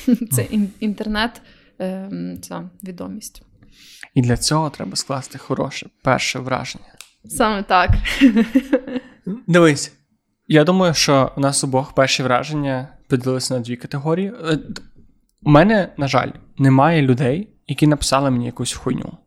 [0.31, 0.47] Це
[0.79, 1.41] інтернет,
[1.79, 3.43] ем, ця відомість.
[4.13, 6.85] І для цього треба скласти хороше перше враження.
[7.25, 7.89] Саме так.
[9.47, 9.93] Дивись,
[10.47, 14.33] я думаю, що у нас обох перші враження поділилися на дві категорії.
[14.43, 14.59] Е,
[15.43, 19.17] У мене, на жаль, немає людей, які написали мені якусь хуйню.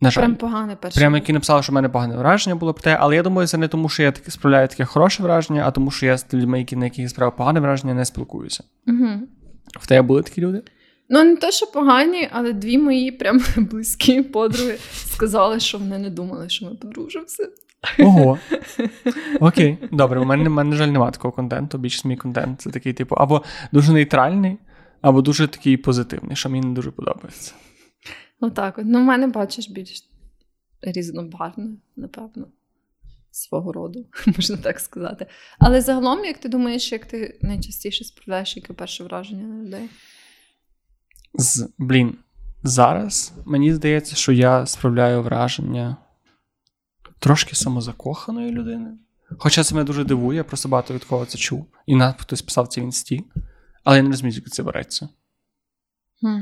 [0.00, 0.22] На жаль.
[0.22, 1.00] Прям погане перше.
[1.00, 3.58] Прямо які написали, що в мене погане враження було про те, але я думаю, це
[3.58, 6.58] не тому, що я таке справляю таке хороше враження, а тому, що я з людьми,
[6.58, 8.64] які на яких я справив погане враження, не спілкуюся.
[8.86, 9.08] Угу.
[9.78, 10.62] В тебе були такі люди?
[11.08, 16.10] Ну, не те, що погані, але дві мої прям близькі подруги сказали, що вони не
[16.10, 17.48] думали, що ми подружимося.
[17.98, 18.38] Ого.
[19.40, 21.78] Окей, добре, у мене, у мене, на жаль, немає такого контенту.
[21.78, 24.58] Більшість мій контент це такий, типу, або дуже нейтральний,
[25.00, 27.54] або дуже такий позитивний, що мені не дуже подобається.
[28.40, 28.84] Отак от.
[28.86, 30.04] Ну, в мене бачиш більш
[30.82, 32.46] різнобарвне, напевно,
[33.30, 35.26] свого роду, можна так сказати.
[35.58, 39.88] Але загалом, як ти думаєш, як ти найчастіше справляєш яке перше враження на людей?
[41.34, 42.18] З, блін,
[42.62, 45.96] зараз мені здається, що я справляю враження
[47.18, 48.98] трошки самозакоханої людини.
[49.38, 51.66] Хоча це мене дуже дивує, я просто багато від кого це чув.
[51.86, 53.24] І нам хтось писав це в інсті.
[53.84, 55.08] Але я не розумію, звідки це береться.
[56.20, 56.38] Хм.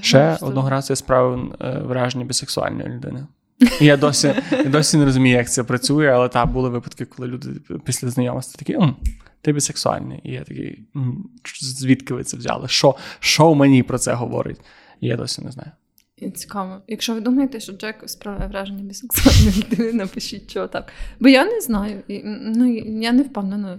[0.00, 3.26] Ще одного разу я справив е, враження бісексуальної людини.
[3.80, 7.48] Я досі, я досі не розумію, як це працює, але так, були випадки, коли люди
[7.84, 8.96] після знайомства такі, «М,
[9.40, 10.20] ти бісексуальний.
[10.24, 12.68] І я такий, «М, звідки ви це взяли?
[12.68, 14.60] Що, що мені про це говорить?
[15.00, 15.70] І я досі не знаю.
[16.16, 16.82] І Цікаво.
[16.88, 20.92] Якщо ви думаєте, що Джек справляє враження бісексуальної людини, напишіть, чого так.
[21.20, 22.02] Бо я не знаю.
[22.08, 23.78] І, Ну, я не впевнена.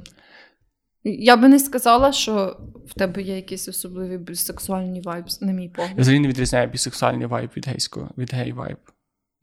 [1.04, 2.58] Я би не сказала, що
[2.88, 6.00] в тебе є якісь особливі бісексуальні вайбс, на мій Я погляд.
[6.00, 8.78] взагалі не відрізняю бісексуальний вайб від гейського, від гей-вайб.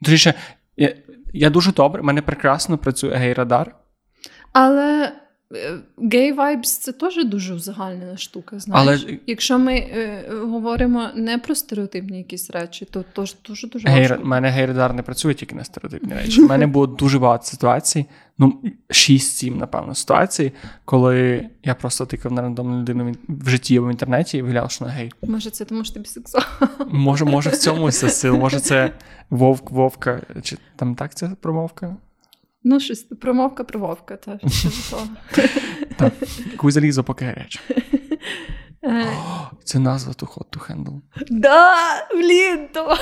[0.03, 0.35] Точніше,
[0.77, 0.95] я,
[1.33, 3.75] я дуже добре, в мене прекрасно працює гей-радар.
[4.53, 5.13] Але
[6.13, 8.59] гей вайбс це теж дуже узагальнена штука.
[8.59, 9.05] Знаєш?
[9.09, 14.19] Але- Якщо ми е, говоримо не про стереотипні якісь речі, то теж дуже дуже важко.
[14.23, 16.43] у мене гей-радар не працює тільки на стереотипні речі.
[16.43, 18.07] У мене було дуже багато ситуацій,
[18.39, 18.61] ну
[18.91, 20.53] 6-7, напевно, ситуацій,
[20.85, 24.85] коли я просто тикав на рандомну людину в житті або в інтернеті і виявляв, що
[24.85, 25.13] вона гей.
[25.23, 26.45] Може, це тому, що ти бісексуал.
[26.91, 28.93] Може, може в цьому сил, може це
[29.31, 31.97] вовк, вовка, чи там так це промовка?
[32.65, 34.39] Ну, щось промовка, промовка, та.
[35.97, 36.13] Так,
[36.53, 37.61] якусь залізо поки гаряче.
[38.85, 39.07] Е,
[39.65, 41.01] Це назва to hot to handle.
[41.31, 41.75] Да,
[42.13, 42.97] блін, то?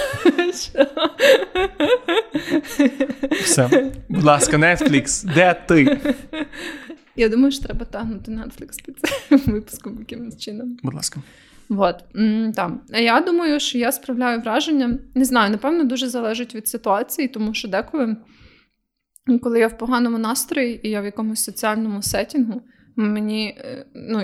[3.42, 3.92] Все.
[4.08, 6.00] Будь ласка, Netflix, де ти?
[7.16, 10.76] Я думаю, що треба тягнути Netflix під цим випуском якимось чином.
[10.82, 11.20] Будь ласка.
[11.68, 11.96] Вот,
[12.54, 12.80] там.
[12.92, 14.98] А Я думаю, що я справляю враження.
[15.14, 18.16] Не знаю, напевно, дуже залежить від ситуації, тому що деколи,
[19.38, 22.62] коли я в поганому настрої і я в якомусь соціальному сетінгу,
[22.96, 24.22] мені е, ну,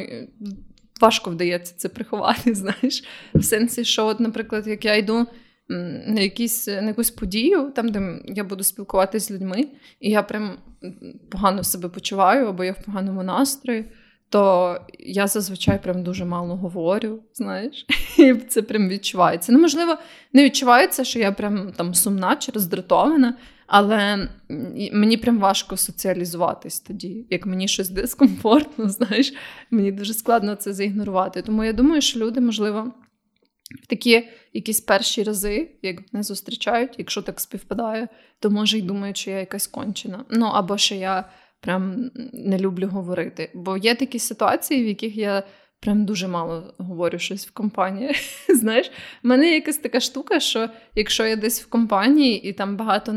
[1.01, 3.05] важко вдається це приховати, знаєш.
[3.35, 5.27] В сенсі, що, от, наприклад, як я йду
[5.69, 9.66] на якісь, на якусь подію, там, де я буду спілкуватися з людьми,
[10.01, 10.59] і я прям
[11.31, 13.85] погано себе почуваю, або я в поганому настрої,
[14.29, 17.87] то я зазвичай прям дуже мало говорю, знаєш,
[18.19, 19.53] і це прям відчувається.
[19.53, 19.97] Ну, можливо,
[20.33, 23.35] не відчувається, що я прям там сумна чи роздратована,
[23.66, 24.29] але
[24.92, 27.26] мені прям важко соціалізуватись тоді.
[27.31, 29.35] Як мені щось дискомфортно, знаєш,
[29.70, 31.42] мені дуже складно це заігнорувати.
[31.42, 32.92] Тому я думаю, що люди, можливо,
[33.83, 38.09] в такі якісь перші рази, як мене зустрічають, якщо так співпадає,
[38.40, 40.24] то може й думають, що я якась кончена.
[40.31, 41.29] Ну або що я
[41.61, 43.50] прям не люблю говорити.
[43.55, 45.42] Бо є такі ситуації, в яких я
[45.81, 48.15] прям дуже мало говорю щось в компанії.
[48.49, 48.91] Знаєш,
[49.23, 53.12] в мене якась така штука, що якщо я десь в компанії і там багато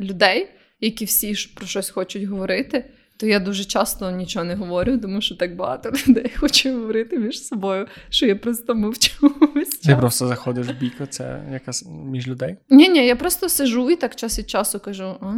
[0.00, 0.48] людей,
[0.80, 2.84] які всі про щось хочуть говорити
[3.16, 7.46] то я дуже часто нічого не говорю, тому що так багато людей хоче говорити між
[7.46, 9.34] собою, що я просто мовчу.
[9.84, 12.56] Ти просто заходиш в бійку, це якась між людей?
[12.70, 15.34] Ні, ні, я просто сижу і так час від часу кажу, а,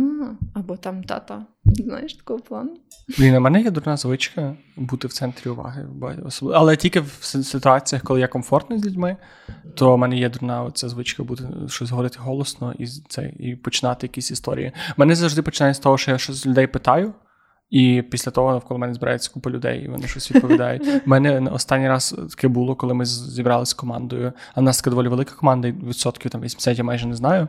[0.54, 1.46] або там тата.
[1.64, 2.76] Знаєш, такого плану.
[3.18, 5.86] Блін, у мене є дурна звичка бути в центрі уваги.
[6.54, 9.16] Але тільки в ситуаціях, коли я комфортний з людьми,
[9.74, 14.06] то в мене є дурна ця звичка бути щось говорити голосно і це, і починати
[14.06, 14.72] якісь історії.
[14.96, 17.14] Мене завжди починає з того, що я щось з людей питаю.
[17.70, 20.88] І після того навколо мене збирається купа людей, і вони щось відповідають.
[21.06, 24.32] У мене останній раз таке було, коли ми зібралися з командою.
[24.54, 27.48] А в нас така доволі велика команда, відсотків там 80 я майже не знаю.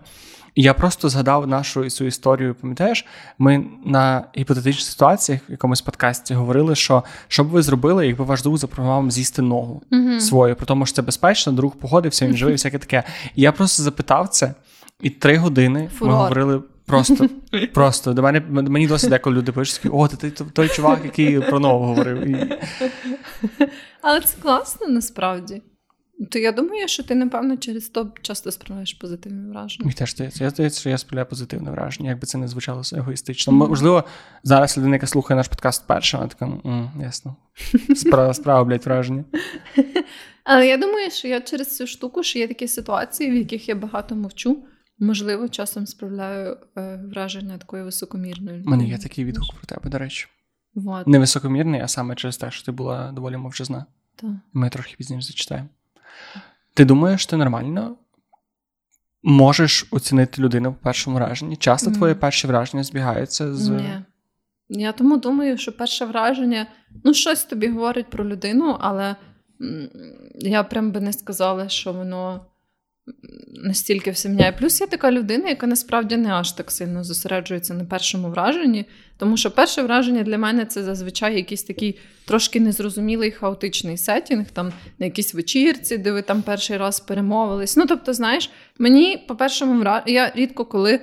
[0.58, 2.56] І я просто згадав нашу цю історію.
[2.56, 3.06] Пам'ятаєш,
[3.40, 8.42] ми на гіпотетичних ситуаціях в якомусь подкасті говорили, що що б ви зробили, якби ваш
[8.44, 10.20] друг запропонував вам з'їсти ногу uh-huh.
[10.20, 13.04] свою, про тому, що це безпечно, друг погодився, він живий, всяке таке.
[13.36, 14.54] І я просто запитав це,
[15.02, 16.14] і три години Фурор.
[16.14, 16.62] ми говорили.
[16.88, 17.30] Просто
[17.74, 21.86] просто до мене мені досить деколи люди пишуть, о, ти той чувак, який про нову
[21.86, 22.38] говорив.
[24.02, 25.62] Але це класно насправді.
[26.32, 29.86] То я думаю, що ти, напевно, через то часто справляєш позитивне враження.
[29.86, 30.44] Мені теж здається.
[30.44, 33.54] Я здається, що я справляю позитивне враження, якби це не звучало егоїстично.
[33.54, 33.70] Mm-hmm.
[33.70, 34.04] Можливо,
[34.44, 36.60] зараз людина, яка слухає наш подкаст перша, вона така,
[37.02, 37.36] ясно.
[37.96, 39.26] Справа, справа, блядь, враження.
[40.44, 43.76] Але я думаю, що я через цю штуку, що є такі ситуації, в яких я
[43.76, 44.58] багато мовчу.
[45.00, 48.64] Можливо, часом справляю е, враження такої високомірної.
[48.64, 50.28] У мене є такий відгук про тебе, до речі.
[50.76, 51.08] Вот.
[51.08, 53.86] Не високомірний, а саме через те, що ти була доволі мовчазна.
[54.16, 54.30] Так.
[54.54, 55.70] Ми трохи пізніше зачитаємо.
[56.74, 57.98] Ти думаєш, ти нормально
[59.24, 61.56] можеш оцінити людину по першому враженні?
[61.56, 61.94] Часто mm.
[61.94, 63.70] твоє перше враження збігається з.
[63.70, 64.02] Ні.
[64.70, 66.68] Я тому думаю, що перше враження,
[67.04, 69.16] ну, щось тобі говорить про людину, але
[70.36, 72.46] я прям би не сказала, що воно
[73.64, 74.52] настільки все міняє.
[74.52, 78.86] Плюс я така людина, яка насправді не аж так сильно зосереджується на першому враженні,
[79.18, 84.74] тому що перше враження для мене це зазвичай якийсь такий трошки незрозумілий хаотичний сетінг, там
[85.00, 87.78] на якійсь вечірці, де ви там перший раз перемовились.
[87.78, 91.00] Ну, тобто, знаєш, мені по першому враженню, я рідко коли.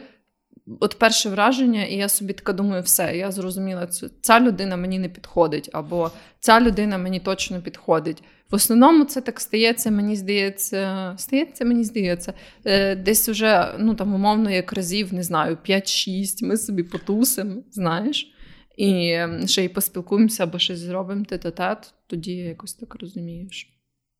[0.80, 3.88] От перше враження, і я собі така думаю, все, я зрозуміла,
[4.20, 8.22] ця людина мені не підходить, або ця людина мені точно підходить.
[8.50, 12.32] В основному це так стається, мені здається, стається, мені здається,
[12.64, 18.34] е, десь уже, ну там, умовно, як разів, не знаю, 5-6, ми собі потусимо, знаєш,
[18.76, 23.70] і ще й поспілкуємося або щось зробимо тет-а-тет, тоді я якось так розумієш.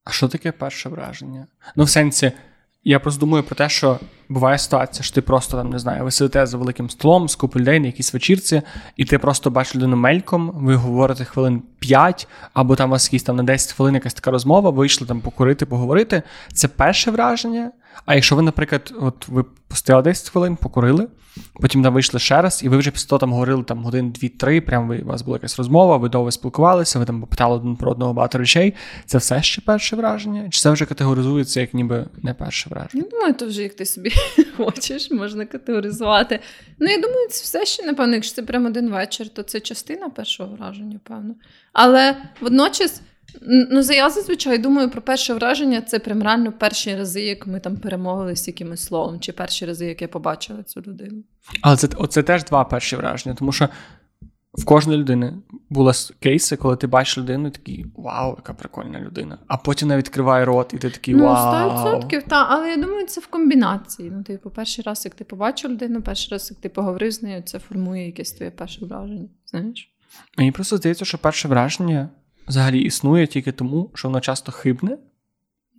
[0.05, 1.47] А що таке перше враження?
[1.77, 2.33] Ну, в сенсі.
[2.87, 6.11] Я просто думаю про те, що буває ситуація, що ти просто там не знаю, ви
[6.11, 8.63] сидите за великим столом з купу людей на якійсь вечірці,
[8.97, 13.23] і ти просто бачиш людину мельком, ви говорите хвилин 5, або там у вас якісь
[13.23, 16.23] там на 10 хвилин якась така розмова, вийшли там покурити, поговорити.
[16.53, 17.71] Це перше враження.
[18.07, 21.07] А якщо ви, наприклад, от ви постояли 10 хвилин, покурили,
[21.61, 24.61] потім там вийшли ще раз, і ви вже після того там говорили там годин, дві-три,
[24.61, 27.91] прямо ви, у вас була якась розмова, ви довго спілкувалися, ви там попитали один про
[27.91, 28.75] одного багато речей.
[29.07, 30.49] Це все ще перше враження?
[30.51, 33.05] Чи це вже категоризується як ніби не перше враження?
[33.05, 34.11] Я думаю, то вже як ти собі
[34.57, 36.41] хочеш, можна категоризувати.
[36.79, 40.09] Ну, я думаю, це все ще, напевно, якщо це прямо один вечір, то це частина
[40.09, 41.35] першого враження, певно.
[41.73, 43.03] Але водночас.
[43.43, 47.77] Ну, я зазвичай думаю про перше враження це прям реально перші рази, як ми там
[47.77, 51.23] перемовилися якимось словом, чи перші рази, як я побачила цю людину.
[51.63, 53.69] Але це оце теж два перші враження, тому що
[54.55, 55.35] в кожної людини
[55.71, 59.39] були кейси, коли ти бачиш людину, і такий вау, яка прикольна людина.
[59.47, 61.71] А потім вона відкриває рот, і ти такий ну, вау.
[61.71, 64.13] Ну, 100%, так, але я думаю, це в комбінації.
[64.17, 67.43] Ну, типу, перший раз, як ти побачив людину, перший раз, як ти поговорив з нею,
[67.43, 69.29] це формує якесь твоє перше враження.
[69.47, 69.91] Знаєш?
[70.39, 72.09] Мені просто здається, що перше враження
[72.49, 74.99] взагалі існує тільки тому, що воно часто хибне.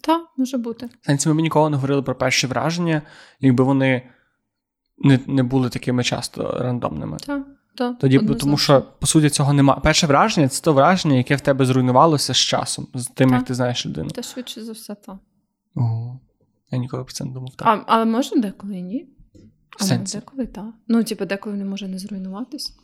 [0.01, 0.89] Так, може бути.
[1.01, 3.01] Сенсі, ми б ніколи не говорили про перші враження,
[3.39, 4.11] якби вони
[4.97, 7.17] не не були такими часто рандомними.
[7.17, 7.99] Так, так.
[7.99, 9.79] Тоді, тому що, по суті, цього немає.
[9.83, 13.37] Перше враження це то враження, яке в тебе зруйнувалося з часом, з тим, так.
[13.37, 14.09] як ти знаєш людину.
[14.09, 15.17] Та швидше за все, так.
[16.71, 17.55] Я ніколи про це не думав.
[17.55, 17.67] Так.
[17.67, 19.09] А, але може деколи і ні?
[19.79, 20.17] В сенсі?
[20.17, 20.73] деколи так.
[20.87, 22.77] Ну, типу, деколи не може не зруйнуватись.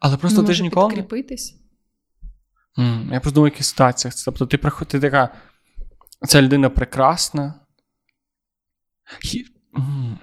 [0.00, 0.94] Але просто не ти може ж ніколи.
[0.94, 1.56] підкріпитись.
[2.78, 4.14] М, Я просто думаю, в яких ситуаціях.
[4.24, 5.28] Тобто ти приход- ти така.
[6.28, 7.54] Ця людина прекрасна.
[9.22, 9.44] Хі...
[9.78, 10.18] М.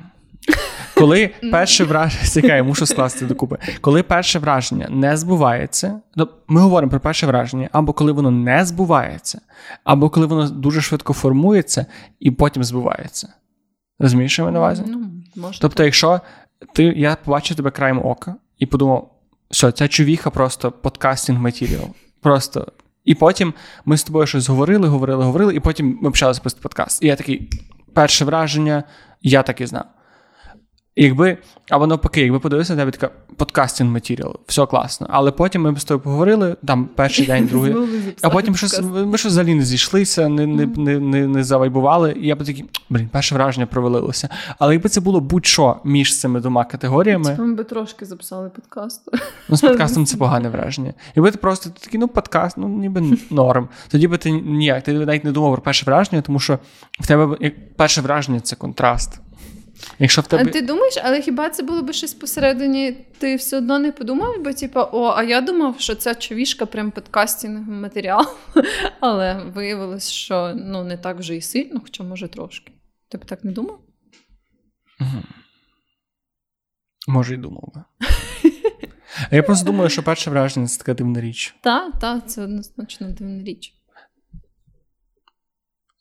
[0.95, 2.55] Коли перше враження.
[2.55, 3.57] Я мушу скласти докупи.
[3.81, 8.65] Коли перше враження не збувається, ну, ми говоримо про перше враження, або коли воно не
[8.65, 9.41] збувається,
[9.83, 11.85] або коли воно дуже швидко формується
[12.19, 13.33] і потім збувається.
[13.99, 14.83] Розумієш, що я на увазі?
[14.87, 15.59] Ну, може.
[15.59, 16.21] Тобто, якщо
[16.73, 19.11] ти, я побачив тебе краєм ока і подумав,
[19.51, 21.87] що ця чувіха просто подкастинг матеріал.
[22.21, 22.71] Просто.
[23.05, 23.53] І потім
[23.86, 27.03] ми з тобою щось говорили, говорили, говорили, і потім ми почали записати подкаст.
[27.03, 27.49] І я такий,
[27.93, 28.84] перше враження,
[29.21, 29.86] я так і знав.
[30.95, 31.38] Якби,
[31.69, 35.08] або навпаки, якби подивився на тебе така подкастинг матеріал, все класно.
[35.10, 37.75] Але потім ми з тобою поговорили, там перший день, другий.
[38.21, 42.15] А потім щось, ми щось взагалі не зійшлися, не, не, не, не, не завайбували.
[42.21, 44.30] І я б такий, блін, перше враження провалилося.
[44.60, 49.10] Але якби це було будь-що між цими двома категоріями, Типу, ми би трошки записали подкаст.
[49.49, 50.93] ну з подкастом це погане враження.
[51.15, 53.69] Якби ти просто такий, ну, подкаст, ну ніби норм.
[53.89, 56.60] Тоді би ти ніяк, ти навіть не думав про перше враження, тому що
[56.99, 59.20] в тебе як перше враження це контраст.
[60.00, 60.44] Якщо в тебе.
[60.48, 62.91] А ти думаєш, але хіба це було б щось посередині?
[62.91, 66.91] Ти все одно не подумав, бо типа, о, а я думав, що ця човішка прям
[66.91, 68.26] подкастинг матеріал.
[69.00, 72.72] Але виявилось, що ну не так вже і сильно, хоча може трошки.
[73.10, 73.80] Ти б так не думав?
[77.08, 77.84] Може, і думав би.
[79.32, 81.56] Я просто думаю, що перше враження це така дивна річ.
[81.62, 83.74] Так, так, це однозначно дивна річ.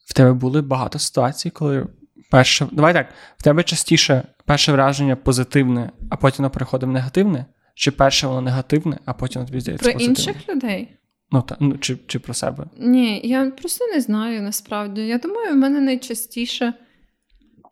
[0.05, 1.87] В тебе були багато ситуацій, коли
[2.31, 2.67] перше.
[2.71, 7.45] Давай так, в тебе частіше перше враження позитивне, а потім воно переходить в негативне?
[7.75, 10.31] Чи перше воно негативне, а потім воно тобі здається Про позитивне?
[10.31, 10.97] інших людей?
[11.31, 12.65] Ну, та, ну чи, чи про себе?
[12.77, 15.01] Ні, я просто не знаю насправді.
[15.01, 16.73] Я думаю, в мене найчастіше.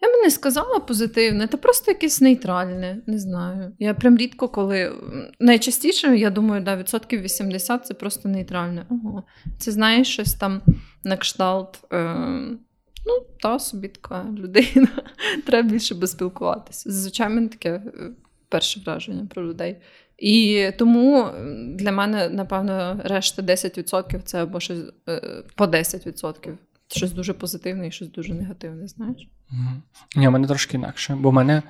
[0.01, 3.75] Я би не сказала позитивне, та просто якесь нейтральне, не знаю.
[3.79, 4.93] Я прям рідко коли.
[5.39, 8.85] Найчастіше, я думаю, да, відсотків 80 це просто нейтральне.
[8.89, 9.23] Ого.
[9.57, 10.61] Це знаєш щось там
[11.03, 11.79] на кшталт.
[11.93, 12.15] Е,
[13.09, 14.87] ну, та собі така людина.
[15.45, 16.91] Треба більше би спілкуватися.
[16.91, 18.11] Зазвичай мене таке е,
[18.49, 19.77] перше враження про людей.
[20.17, 21.29] І тому
[21.75, 26.57] для мене, напевно, решта 10% це або щось е, по 10%.
[26.87, 29.27] Щось дуже позитивне і щось дуже негативне, знаєш?
[29.51, 29.83] Мгм.
[30.15, 31.63] Ні, в мене трошки інакше, бо в мене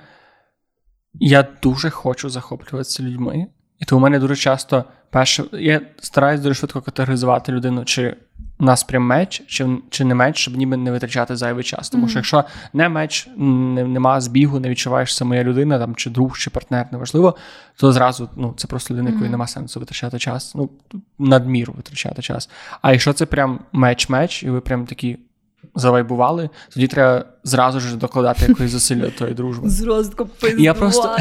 [1.14, 3.48] я дуже хочу захоплюватися людьми,
[3.80, 5.44] і тому в мене дуже часто перше.
[5.54, 8.16] Я стараюсь дуже швидко категоризувати людину, чи
[8.60, 11.90] у нас прям меч, чи, чи не меч, щоб ніби не витрачати зайвий час.
[11.90, 12.10] Тому Мгм.
[12.10, 16.38] що якщо не меч, не, нема збігу, не відчуваєш, це моя людина, там, чи друг,
[16.38, 17.36] чи партнер, неважливо,
[17.76, 19.32] то зразу ну, це просто людина, якої Мгм.
[19.32, 20.56] нема сенсу витрачати час.
[20.56, 20.70] Ну,
[21.20, 22.50] надміру витрачати час.
[22.82, 25.18] А якщо це прям меч-меч, і ви прям такі
[25.76, 29.70] завайбували, тоді треба зразу ж докладати якоїсь зусилля до тої дружби.
[29.70, 30.12] Зразу
[30.58, 31.18] Я просто-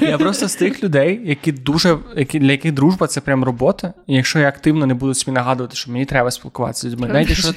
[0.00, 3.92] Я просто з тих людей, які дуже які, для яких дружба це прям робота.
[4.06, 7.28] І якщо я активно не буду собі нагадувати, що мені треба спілкуватися з людьми, навіть
[7.28, 7.52] якщо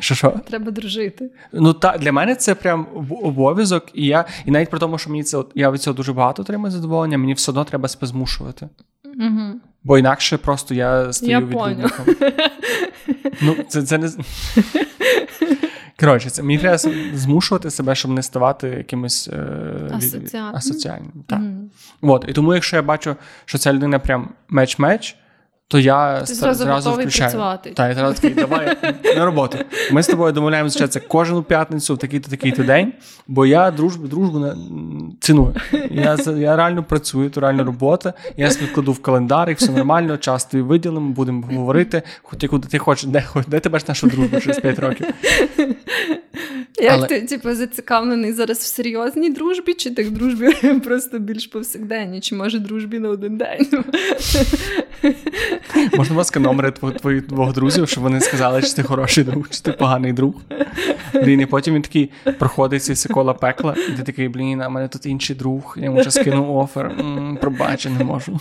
[0.00, 0.40] що, що?
[0.48, 1.30] Треба дружити.
[1.52, 2.86] Ну та для мене це прям
[3.22, 6.42] обов'язок, і я і навіть при тому, що мені це я від цього дуже багато
[6.42, 8.68] отримую задоволення, мені все одно треба себе змушувати.
[9.04, 9.60] Угу.
[9.84, 12.06] Бо інакше просто я стаю Я відлюдником.
[13.40, 14.10] Ну, це, це не.
[16.00, 16.78] Коротше, це мені треба
[17.14, 19.46] змушувати себе, щоб не ставати якимось е,
[19.92, 20.56] Асоціальним.
[20.56, 21.12] асоціальним.
[21.26, 21.38] Так.
[21.38, 21.70] Мгм.
[22.02, 25.16] От, і тому, якщо я бачу, що ця людина прям меч-меч,
[25.68, 27.30] то я Ти зразу зразу готовий включаю.
[27.30, 27.70] працювати.
[27.70, 28.76] Так, я зразу такий, давай
[29.16, 29.58] на роботу.
[29.92, 32.92] Ми з тобою домовляємося зустрічатися кожну п'ятницю в такий-то такий-то день,
[33.28, 34.54] бо я дружбу, дружбу не-
[35.20, 35.54] ціную.
[35.90, 38.14] Я, я реально працюю, то реально робота.
[38.36, 42.02] Я собі кладу в календар, і все нормально, час тобі виділимо, будемо говорити.
[42.22, 45.06] Хоч куди ти хочеш, де, де ти бачиш нашу дружбу через 5 років.
[46.78, 50.52] Як Але- ти типу, зацікавлений зараз в серйозній дружбі, чи так дружбі
[50.84, 53.66] просто більш повсякденній, чи може дружбі на один день?
[55.74, 59.60] Можна, будь ласка, номери твоїх двох друзів, щоб вони сказали, чи ти хороший друг, чи
[59.60, 60.34] ти поганий друг.
[61.14, 64.88] Блін, і потім він такий проходить ці кола пекла, і ти такий, блін, а мене
[64.88, 66.86] тут інший друг, я йому вже скину офер.
[66.86, 68.40] М, Пробач, я не можу.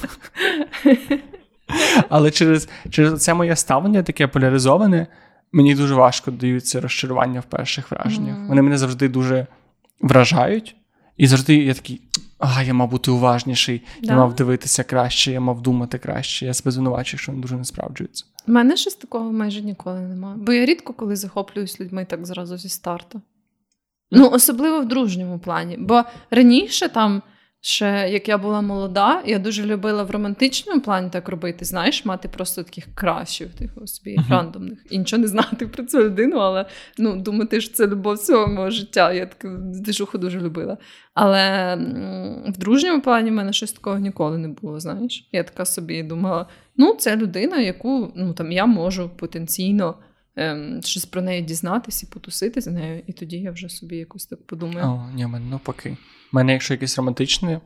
[2.10, 5.08] Але через, через це моє ставлення таке поляризоване,
[5.56, 8.38] мені дуже важко даються розчарування в перших враженнях.
[8.38, 8.48] Мгм.
[8.48, 9.48] Вони мене завжди дуже
[10.02, 10.76] вражають,
[11.18, 12.02] і завжди я такий.
[12.40, 16.46] А, я мав бути уважніший, я мав дивитися краще, я мав думати краще.
[16.46, 18.26] Я себе звинувачую, якщо вони дуже не справджуються.
[18.48, 20.36] У мене щось такого майже ніколи немає.
[20.38, 23.22] Бо я рідко коли захоплююсь людьми так зразу зі старту.
[24.12, 25.78] Ну, особливо в дружньому плані.
[25.80, 27.22] Бо раніше там
[27.66, 31.66] ще як я була молода, я дуже любила в романтичному плані так робити.
[31.66, 34.30] Знаєш, мати просто таких кращих, типу, собі uh-huh.
[34.30, 34.86] рандомних.
[34.90, 36.66] І нічого не знати про цю людину, але
[36.98, 39.14] ну, думати, що це любов всього мого життя.
[39.14, 40.78] Я таку движуху дуже любила.
[41.14, 41.76] Але
[42.48, 44.80] в дружньому плані в мене щось такого ніколи не було.
[44.80, 46.48] Знаєш, я така собі думала:
[46.78, 49.96] ну, це людина, яку ну там я можу потенційно.
[50.38, 54.26] Ем, щось про неї дізнатися і потусити з нею, і тоді я вже собі якось
[54.26, 54.86] так подумаю.
[54.86, 55.98] О, ні, мене навпаки.
[56.34, 57.62] У мене, якщо якесь романтичне,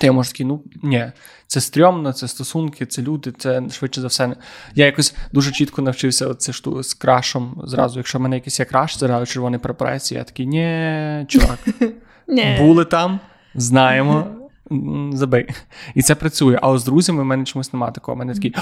[0.00, 1.12] то я можу такий, ну ні,
[1.46, 4.36] це стрьомно, це стосунки, це люди, це швидше за все.
[4.74, 7.62] Я якось дуже чітко навчився це шту з крашом.
[7.64, 11.58] Зразу, якщо в мене якийсь є краш, зразу червоний прапорець, я такий, ні, чувак,
[12.58, 13.20] були там,
[13.54, 14.26] знаємо,
[15.12, 15.46] забий.
[15.94, 16.58] І це працює.
[16.62, 18.14] А з друзями в мене чомусь немає такого.
[18.14, 18.54] У мене такий.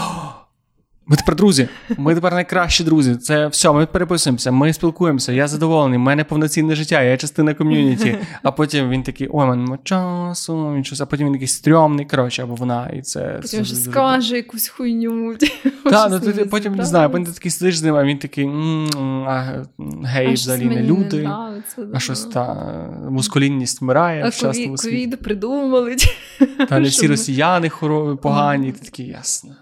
[1.11, 3.17] Ми тепер друзі, ми тепер найкращі друзі.
[3.17, 5.33] Це все, ми переписуємося, ми спілкуємося.
[5.33, 8.19] Я задоволений, в мене повноцінне життя, я частина ком'юніті.
[8.43, 12.43] А потім він такий, ой, мене часу, він щось, а потім він такий стрьомний, коротше,
[12.43, 12.89] або вона.
[12.89, 15.37] І це Потім вже скаже якусь хуйню.
[15.85, 18.51] Так, ну ти потім не знаю, потім ти такий сидиш з ним, а він такий
[20.05, 21.31] гей, взагалі не люди.
[21.95, 22.55] А щось та
[23.11, 24.25] мускулінність вмирає.
[24.25, 25.97] А ковід придумали.
[26.69, 27.71] Та не всі росіяни
[28.23, 29.57] погані, ти такий ясно.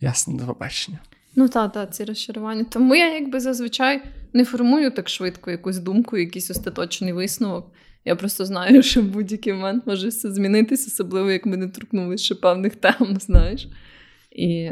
[0.00, 0.98] Ясно, до побачення.
[1.36, 2.64] Ну так, так, ці розчарування.
[2.64, 7.72] Тому я якби зазвичай не формую так швидко якусь думку, якийсь остаточний висновок.
[8.04, 12.24] Я просто знаю, що в будь-який момент може все змінитися, особливо як ми не торкнулися
[12.24, 13.68] ще певних тем, знаєш.
[14.30, 14.70] І...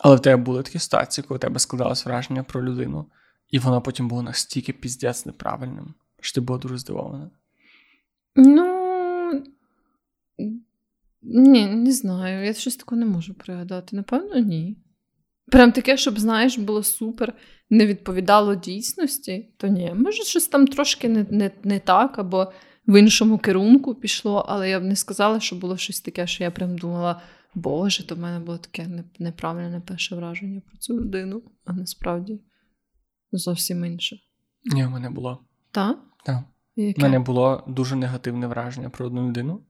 [0.00, 3.06] Але в тебе були такі ситуації, коли у тебе складалось враження про людину,
[3.50, 7.30] і воно потім було настільки піздець неправильним, що ти була дуже здивована.
[8.36, 8.74] Ну.
[11.24, 12.46] Ні, не знаю.
[12.46, 13.96] Я щось такого не можу пригадати.
[13.96, 14.78] Напевно, ні.
[15.46, 17.32] Прям таке, щоб, знаєш, було супер,
[17.70, 19.92] не відповідало дійсності, то ні.
[19.96, 22.52] Може, щось там трошки не не, не так, або
[22.86, 26.50] в іншому керунку пішло, але я б не сказала, що було щось таке, що я
[26.50, 27.20] прям думала,
[27.54, 32.40] Боже, то в мене було таке неправильне перше враження про цю людину, а насправді
[33.32, 34.16] зовсім інше.
[34.64, 35.44] Ні, в мене було.
[35.70, 35.98] Так?
[36.24, 36.44] Так.
[36.76, 39.62] У мене було дуже негативне враження про одну людину.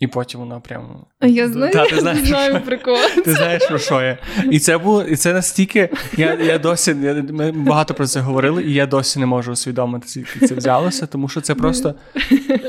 [0.00, 1.06] І потім вона прямо.
[1.20, 2.96] А я знаю, Та, ти знаєш, знаю прикол.
[3.24, 4.18] Ти знаєш, про що я.
[4.50, 5.88] І це було, і це настільки.
[6.16, 10.08] Я я досі я, ми багато про це говорили, і я досі не можу усвідомити,
[10.08, 11.94] звідки це взялося, тому що це просто.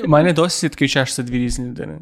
[0.03, 1.99] У мене досі такий час, це дві різні людини.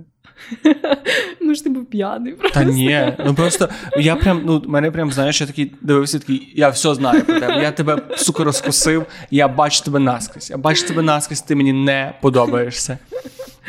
[1.41, 2.59] Може, ти був п'яний просто.
[2.59, 6.69] Та ні, ну просто я прям, ну, мене прям, знаєш, я такий дивився, такий, я
[6.69, 7.61] все знаю про тебе.
[7.61, 10.49] Я тебе, сука, розкусив, я бачу тебе наскрізь.
[10.49, 12.97] Я бачу тебе наскрізь, ти мені не подобаєшся.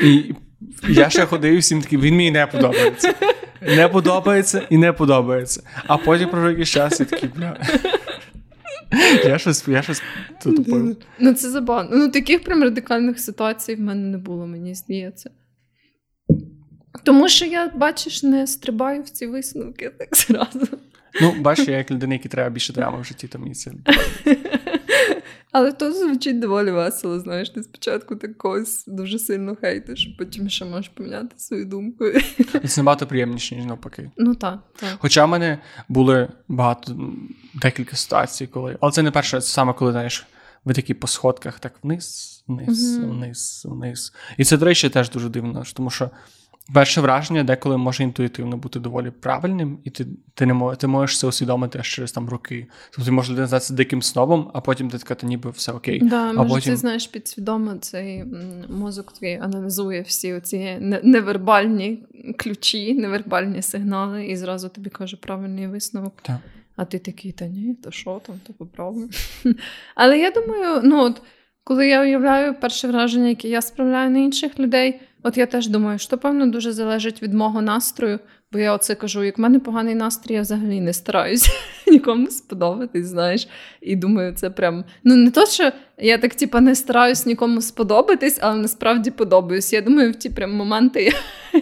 [0.02, 0.34] І
[0.88, 3.14] я ще ходив всім такий, він мені не подобається.
[3.60, 5.62] Не подобається і не подобається.
[5.86, 7.56] А потім про якийсь час і такий, бля.
[9.24, 10.02] Я щось я щось
[10.42, 10.96] тупив.
[11.18, 11.96] Ну, це забавно.
[11.96, 15.30] Ну, таких прям радикальних ситуацій в мене не було, мені здається.
[17.04, 20.68] Тому що я, бачиш, не стрибаю в ці висновки так зразу.
[21.20, 23.70] Ну, бачиш, я як людина, який треба більше драми в житті, то мені це.
[25.52, 30.64] Але то звучить доволі весело, знаєш, ти спочатку так когось дуже сильно хейтиш, потім ще
[30.64, 32.04] можеш поміняти свою думку.
[32.68, 34.10] Це набагато приємніше, ніж навпаки.
[34.16, 34.58] Ну так.
[34.76, 34.96] так.
[34.98, 37.12] Хоча в мене були багато
[37.54, 38.76] декілька ситуацій, коли.
[38.80, 40.26] Але це не перше, це саме коли, знаєш,
[40.64, 44.12] ви такі по сходках, так вниз, вниз, mm вниз, вниз.
[44.36, 46.10] І це, до речі, теж дуже дивно, тому що
[46.74, 51.18] перше враження деколи може інтуїтивно бути доволі правильним, і ти ти не мож, ти можеш
[51.18, 52.66] це усвідомити аж через там роки.
[52.90, 56.00] Тобто ти можеш людина здатися диким снобом, а потім ти така, ніби все окей.
[56.02, 56.72] Да, а може, потім...
[56.72, 58.24] ти знаєш підсвідомо цей
[58.68, 62.02] мозок твій аналізує всі оці невербальні
[62.38, 66.14] ключі, невербальні сигнали, і зразу тобі каже правильний висновок.
[66.22, 66.38] Так.
[66.76, 69.08] А ти такий, та ні, то що там, то попробуй.
[69.94, 71.22] Але я думаю, ну от
[71.64, 75.00] коли я уявляю перше враження, яке я справляю на інших людей.
[75.22, 78.18] От я теж думаю, що певно дуже залежить від мого настрою,
[78.52, 81.50] бо я оце кажу: як в мене поганий настрій, я взагалі не стараюся
[81.86, 83.48] нікому сподобатись, знаєш.
[83.80, 88.38] І думаю, це прям ну не то, що я так типа не стараюсь нікому сподобатись,
[88.42, 89.72] але насправді подобаюсь.
[89.72, 91.12] Я думаю, в ті прям моменти я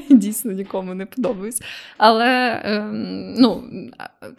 [0.17, 1.63] дійсно нікому не подобаюсь.
[1.99, 3.63] Але ем, ну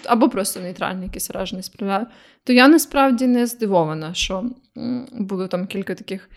[0.05, 2.05] або просто нейтральні якісь враження справляю.
[2.43, 4.43] То я насправді не здивована, що
[5.11, 6.29] було там кілька таких.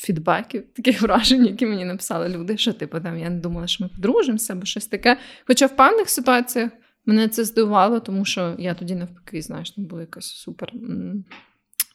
[0.00, 3.90] Фідбеків, таких вражень, які мені написали люди, що типу там я не думала, що ми
[3.90, 5.18] подружимося або щось таке.
[5.46, 6.70] Хоча в певних ситуаціях
[7.06, 10.72] мене це здивувало, тому що я тоді навпаки, знаєш, там була якась супер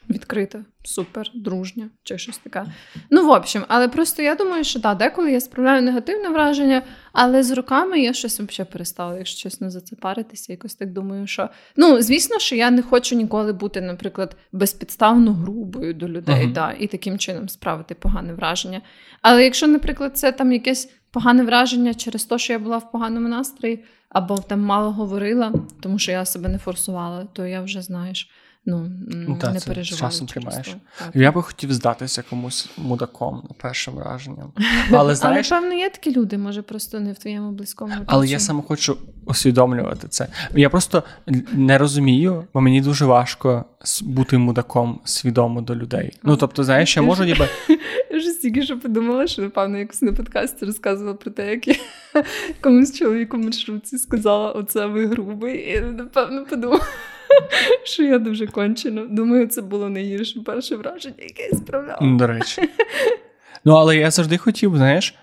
[0.09, 2.65] відкрита, супер, дружня чи щось таке.
[3.09, 6.81] Ну, в общем, але просто я думаю, що так, деколи я справляю негативне враження,
[7.13, 10.53] але з роками я щось взагалі перестала, якщо чесно, за це паритися.
[10.53, 15.93] Якось так думаю, що ну, звісно, що я не хочу ніколи бути, наприклад, безпідставно грубою
[15.93, 16.53] до людей, uh-huh.
[16.53, 18.81] да, і таким чином справити погане враження.
[19.21, 23.27] Але якщо, наприклад, це там якесь погане враження через те, що я була в поганому
[23.27, 28.29] настрої, або там мало говорила, тому що я себе не форсувала, то я вже знаєш.
[28.65, 29.99] Ну, Та, не переживаю.
[29.99, 30.75] Часом тримаєш.
[31.13, 34.53] Я би хотів здатися комусь мудаком на першим враженням.
[34.91, 37.93] Але знаєш, Але, певно, є такі люди, може, просто не в твоєму близькому.
[38.05, 40.27] Але я саме хочу усвідомлювати це.
[40.55, 41.03] Я просто
[41.53, 43.65] не розумію, бо мені дуже важко
[44.01, 46.11] бути мудаком свідомо до людей.
[46.23, 47.47] Ну, тобто, знаєш, я можу ніби.
[48.11, 51.75] Я вже стільки що подумала, що, напевно, якось на подкасті розказувала про те, як я
[52.61, 56.85] комусь чоловіку маршрутці сказала, оце ви грубий, і напевно подумала.
[57.83, 59.05] Що я дуже кончена.
[59.05, 61.99] Думаю, це було найгірше перше враження, яке я справляла.
[62.01, 62.69] До речі.
[63.65, 65.15] Ну, але я завжди хотів, знаєш,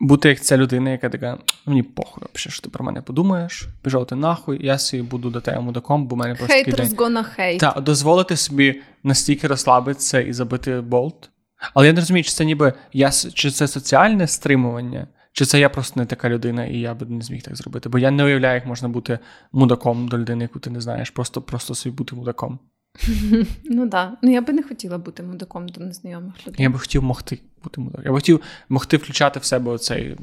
[0.00, 4.06] бути як ця людина, яка така, мені похуй, взагалі, що ти про мене подумаєш, пішов
[4.06, 6.56] ти нахуй, я собі буду до тебе мудаком, бо в мене просто.
[6.56, 7.58] Haters gonna hate.
[7.58, 11.30] Так, дозволити собі настільки розслабитися і забити болт.
[11.74, 15.68] Але я не розумію, чи це ніби я чи це соціальне стримування, чи це я
[15.68, 17.88] просто не така людина, і я би не зміг так зробити.
[17.88, 19.18] Бо я не уявляю, як можна бути
[19.52, 22.58] мудаком до людини, яку ти не знаєш, просто просто собі бути мудаком.
[23.64, 24.14] Ну так.
[24.22, 26.62] Ну я би не хотіла бути мудаком до незнайомих людей.
[26.62, 28.04] Я би хотів могти бути мудаком.
[28.04, 30.16] Я би хотів могти включати в себе оцей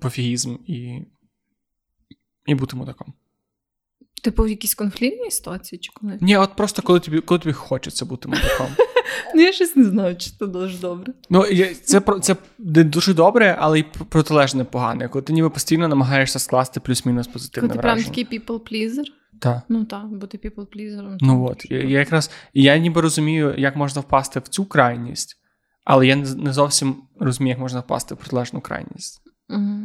[0.00, 1.02] пофігізм і
[2.46, 3.12] і бути мудаком.
[4.22, 6.18] Типу в якійсь конфліктній ситуації чи коли?
[6.20, 8.66] Ні, от просто коли тобі коли тобі хочеться бути мудаком.
[9.34, 11.12] Ну, я щось не знаю, чи це дуже добре.
[11.30, 11.44] Ну,
[11.84, 15.08] це це дуже добре, але й протилежне погане.
[15.08, 18.12] Коли ти ніби постійно намагаєшся скласти плюс-мінус позитивне Коли ти враження.
[18.12, 19.04] прям такий people-pleaser?
[19.40, 19.62] Так.
[19.68, 21.16] Ну так, бути people-pleaserом.
[21.20, 21.70] Ну от.
[21.70, 25.36] Я, я якраз я ніби розумію, як можна впасти в цю крайність,
[25.84, 29.22] але я не зовсім розумію, як можна впасти в протилежну крайність.
[29.48, 29.80] Угу.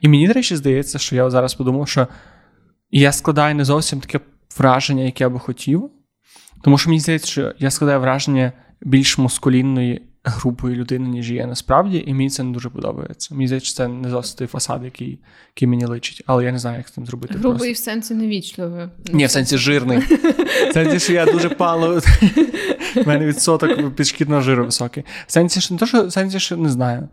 [0.00, 2.08] І мені, до речі, здається, що я зараз подумав, що
[2.90, 4.20] я складаю не зовсім таке
[4.58, 5.90] враження, яке я би хотів.
[6.62, 12.04] Тому що мені здається, що я складаю враження більш мускулінної групою людини, ніж є насправді,
[12.06, 13.34] і мені це не дуже подобається.
[13.34, 15.18] Мені здається, що це не зовсім той фасад, який
[15.56, 17.34] який мені личить, але я не знаю, як з цим зробити.
[17.34, 17.72] Грубий просто.
[17.72, 18.88] в сенсі невічливий.
[19.12, 19.98] Ні, в сенсі жирний.
[19.98, 22.00] В сенсі, що я дуже пало.
[22.96, 25.04] У мене відсоток підшкідного жиру високий.
[25.26, 27.08] В сенсі, що не то, що в сенсі, що не знаю.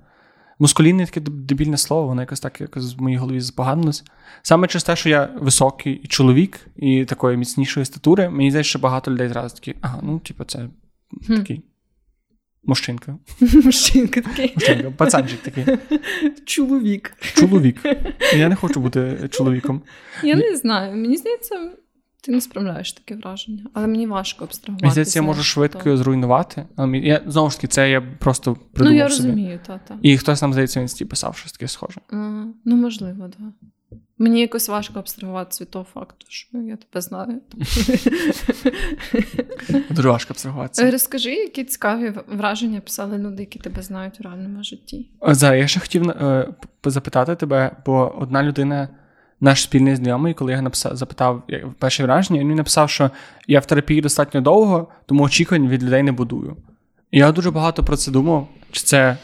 [0.64, 4.03] Мускулінне таке дебільне слово, воно якось так якось в моїй голові збаганилось.
[4.41, 8.80] Саме через те, що я високий і чоловік і такої міцнішої статури, мені здається, що
[8.80, 10.70] багато людей зразу такі, ага, ну, типу, це
[11.28, 11.36] хм.
[11.36, 11.61] такий.
[12.64, 13.18] Мужчинка.
[13.64, 14.51] Мужчинка такий.
[14.55, 15.66] Мужчинка, пацанчик такий.
[16.45, 17.14] Чоловік.
[17.36, 17.86] Чоловік.
[18.38, 19.82] Я не хочу бути чоловіком.
[20.24, 20.95] Я не знаю.
[20.95, 21.72] Мені здається,
[22.24, 24.84] ти не справляєш таке враження, але мені важко абстрагувати.
[24.84, 26.65] Мені здається, я можу швидко його зруйнувати.
[26.76, 29.28] Але я, Знову ж таки, це я просто придумав Ну, я собі.
[29.30, 29.95] розумію, та-та.
[30.01, 32.01] І хтось нам, здається, в інсті писав щось таке схоже.
[32.11, 32.15] А,
[32.65, 33.32] ну, можливо, так.
[33.39, 33.97] Да.
[34.17, 37.41] Мені якось важко абстрагуватися від того факту, що я тебе знаю.
[39.89, 40.88] Дуже важко абстрагуватися.
[40.88, 45.09] Е, розкажи, які цікаві враження писали люди, які тебе знають у реальному житті.
[45.28, 46.53] Зараз я ще хотів е,
[46.86, 48.89] запитати тебе, бо одна людина,
[49.44, 51.44] наш спільний знайомий, коли я написав, запитав
[51.80, 53.12] перше враження, він написав, що
[53.48, 56.58] я в терапії достатньо довго, тому очікувань від людей не будую.
[57.12, 59.18] І я дуже багато про це думав, чи це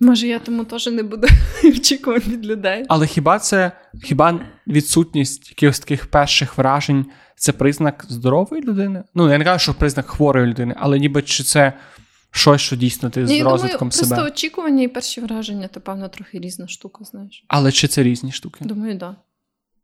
[0.00, 1.28] Може, я тому теж не буду
[1.64, 2.84] очікувати від людей.
[2.88, 3.72] Але хіба це
[4.02, 9.02] хіба відсутність якихось таких перших вражень це признак здорової людини?
[9.14, 11.72] Ну, я не кажу, що признак хворої людини, але ніби чи це
[12.30, 14.16] щось, що дійсно ти з я розвитком думаю, себе?
[14.16, 17.44] Просто очікування і перші враження, то певно трохи різна штука, знаєш.
[17.48, 18.64] Але чи це різні штуки?
[18.64, 19.10] Думаю, так.
[19.10, 19.16] Да.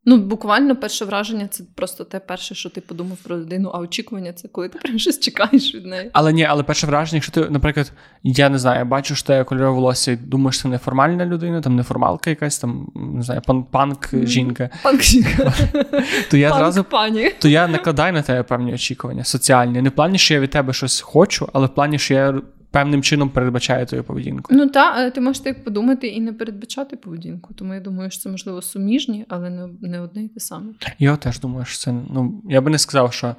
[0.07, 4.33] Ну, буквально перше враження це просто те перше, що ти подумав про людину, а очікування
[4.33, 6.11] це коли ти прям щось чекаєш від неї.
[6.13, 7.93] Але ні, але перше враження, якщо ти, наприклад,
[8.23, 12.31] я не знаю, бачу, що тебе кольорове волосся і думаєш, це неформальна людина, там неформалка
[12.31, 14.71] якась, там не знаю, пан панк жінка.
[14.83, 15.55] Панк жінка.
[16.31, 17.31] То я зразу пані.
[17.39, 19.83] то я накладаю на тебе певні очікування соціальні.
[19.83, 22.41] Не в плані, що я від тебе щось хочу, але в плані, що я
[22.75, 24.55] певним чином передбачає твою поведінку.
[24.55, 27.55] Ну так, ти можеш так подумати і не передбачати поведінку.
[27.55, 30.73] Тому я думаю, що це можливо суміжні, але не не одне і те саме.
[30.99, 33.37] Я теж думаю, що це ну я би не сказав, що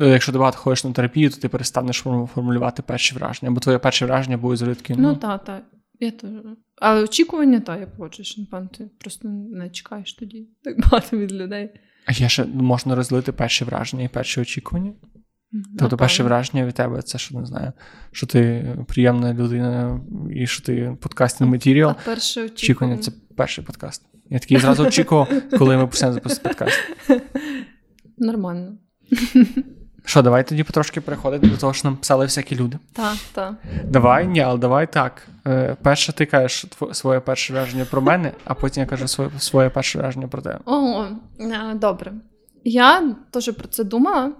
[0.00, 1.96] е, якщо ти багато ходиш на терапію, то ти перестанеш
[2.34, 5.62] формулювати перші враження, бо твоє перше враження буде завжди Ну так, так.
[6.00, 6.30] Я теж.
[6.80, 11.70] Але очікування, так, я погоджуюсь, напевно, ти просто не чекаєш тоді так багато від людей.
[12.06, 14.92] А є ще можна розлити перші враження і перші очікування?
[15.78, 17.72] Тобто перше враження від тебе це що не знаю,
[18.12, 20.00] що ти приємна людина
[20.34, 21.90] і що ти подкастний матеріал.
[21.90, 24.02] А перше очікування це перший подкаст.
[24.30, 25.28] Я такий зразу очікував,
[25.58, 26.78] коли ми почнемо записувати подкаст.
[28.18, 28.72] Нормально.
[30.04, 32.78] Що, давай тоді потрошки переходити до того, що нам писали всякі люди.
[32.92, 33.54] Так, так.
[33.84, 35.28] Давай, ні, але давай так.
[35.46, 39.68] Е, перше, ти кажеш своє перше враження про мене, а потім я кажу своє своє
[39.68, 40.58] перше враження про тебе.
[40.64, 41.04] О,
[41.40, 42.12] е, добре.
[42.64, 44.32] Я теж про це думала.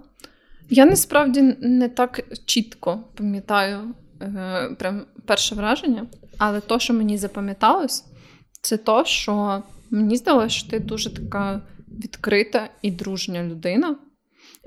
[0.69, 3.79] Я насправді не так чітко пам'ятаю
[4.21, 6.05] е, прям перше враження,
[6.37, 8.05] але то, що мені запам'яталось,
[8.61, 13.95] це то, що мені здалося, що ти дуже така відкрита і дружня людина.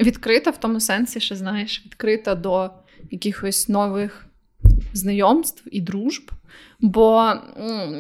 [0.01, 2.71] Відкрита в тому сенсі, що знаєш, відкрита до
[3.11, 4.27] якихось нових
[4.93, 6.31] знайомств і дружб.
[6.81, 7.33] Бо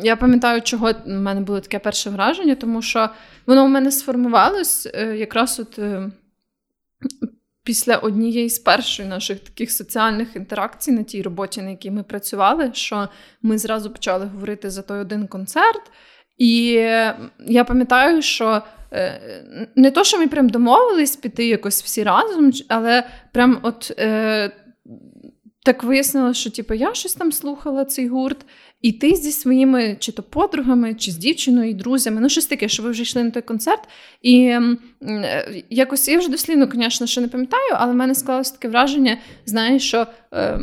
[0.02, 3.08] я пам'ятаю, чого в мене було таке перше враження, тому що
[3.46, 6.10] воно у мене сформувалось е, якраз от е,
[7.64, 12.70] після однієї з перших наших таких соціальних інтеракцій на тій роботі, на якій ми працювали,
[12.74, 13.08] що
[13.42, 15.82] ми зразу почали говорити за той один концерт.
[16.38, 16.64] І
[17.46, 19.20] я пам'ятаю, що е,
[19.76, 24.52] не то, що ми прям домовились піти якось всі разом, але прям от е,
[25.64, 28.46] так вияснилося, що типу, я щось там слухала цей гурт,
[28.82, 32.68] і ти зі своїми чи то подругами, чи з дівчиною і друзями, ну щось таке,
[32.68, 33.80] що ви вже йшли на той концерт.
[34.22, 34.42] І
[35.02, 39.16] е, якось я вже дослідно, звісно, ще не пам'ятаю, але в мене склалося таке враження,
[39.46, 40.60] знаєш, що е,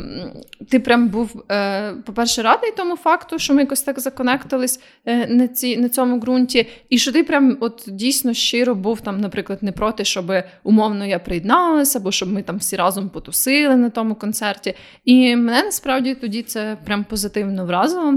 [0.68, 5.48] ти прям був, е, по-перше, радий тому факту, що ми якось так законектились е, на
[5.48, 9.72] ці, на цьому ґрунті, і що ти прям от дійсно щиро був там, наприклад, не
[9.72, 14.74] проти, щоб умовно я приєдналася, або щоб ми там всі разом потусили на тому концерті.
[15.04, 18.07] І мене насправді тоді це прям позитивно вразило.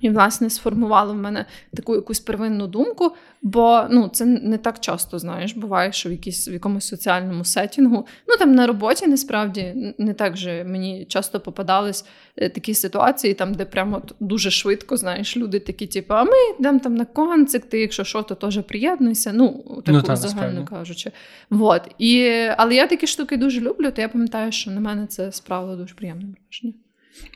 [0.00, 3.12] І, власне, сформувало в мене таку якусь первинну думку,
[3.42, 8.06] бо ну, це не так часто знаєш, буває, що в якійсь в якомусь соціальному сетінгу.
[8.28, 12.04] Ну там на роботі насправді не так же мені часто попадались
[12.36, 16.78] е, такі ситуації, там, де прямо дуже швидко знаєш, люди такі, типу, а ми йдемо
[16.78, 19.32] там на концик, ти, якщо що, то теж приєднуйся.
[19.32, 21.12] Ну, таку ну, загально кажучи.
[21.50, 21.82] Вот.
[21.98, 25.76] І, Але я такі штуки дуже люблю, то я пам'ятаю, що на мене це справило
[25.76, 26.74] дуже приємне враження.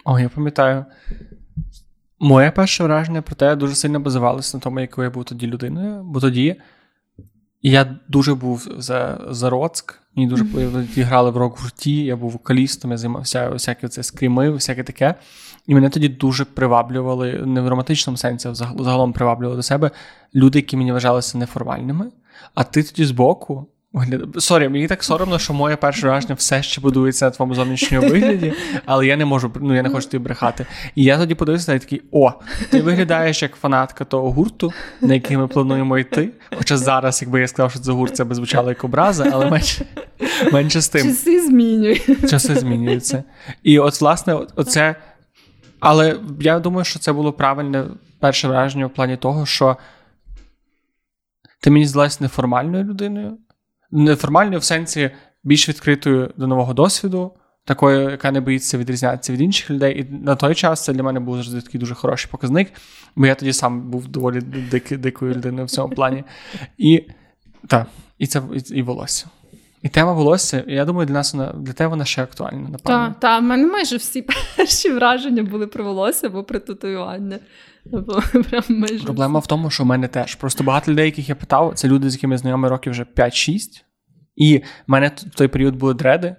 [0.04, 0.84] О, я пам'ятаю.
[2.22, 6.02] Моє перше враження про те дуже сильно базувалося на тому, якою я був тоді людиною.
[6.04, 6.56] Бо тоді
[7.62, 11.02] я дуже був за за Роцк, мені дуже mm-hmm.
[11.02, 15.14] грали в рок-гурті, я був вокалістом, я займався всякі це скріми, всяке таке.
[15.66, 19.90] І мене тоді дуже приваблювали, не в романтичному сенсі, а загалом приваблювали до себе
[20.34, 22.10] люди, які мені вважалися неформальними.
[22.54, 23.66] А ти тоді збоку
[24.38, 28.52] sorry, мені так соромно, що моє перше враження все ще будується на твоєму зовнішньому вигляді,
[28.86, 30.66] але я не можу, ну я не хочу тобі брехати.
[30.94, 32.32] І я тоді подивився і такий: о,
[32.70, 36.30] ти виглядаєш як фанатка того гурту, на який ми плануємо йти.
[36.58, 39.86] Хоча зараз, якби я сказав, що це гурт, це би звучало як образа, але менше
[40.52, 41.06] менше з тим.
[41.06, 42.28] Часи змінюються.
[42.28, 43.24] Часи змінюються.
[43.62, 44.96] І от, власне, оце.
[45.80, 47.84] Але я думаю, що це було правильне
[48.20, 49.76] перше враження в плані того, що
[51.60, 53.38] ти мені здалась неформальною людиною
[53.92, 55.10] неформальною в сенсі
[55.44, 57.32] більш відкритою до нового досвіду,
[57.64, 60.00] такою, яка не боїться відрізнятися від інших людей.
[60.00, 62.72] І на той час це для мене був завжди такий дуже хороший показник,
[63.16, 66.24] бо я тоді сам був доволі дик, дикою людиною в цьому плані.
[66.78, 67.04] І
[67.66, 67.86] так,
[68.18, 69.26] і це і, і волосся.
[69.82, 72.78] І тема волосся, я думаю, для нас вона для тебе вона ще актуальна, напевно.
[73.08, 74.22] Так, та, в мене майже всі
[74.56, 77.38] перші враження були про волосся або про татуювання.
[78.50, 80.34] Прям Проблема в тому, що в мене теж.
[80.34, 83.58] Просто багато людей, яких я питав, це люди, з якими знайомі років вже 5-6.
[84.36, 86.36] І в мене в той період були дреди.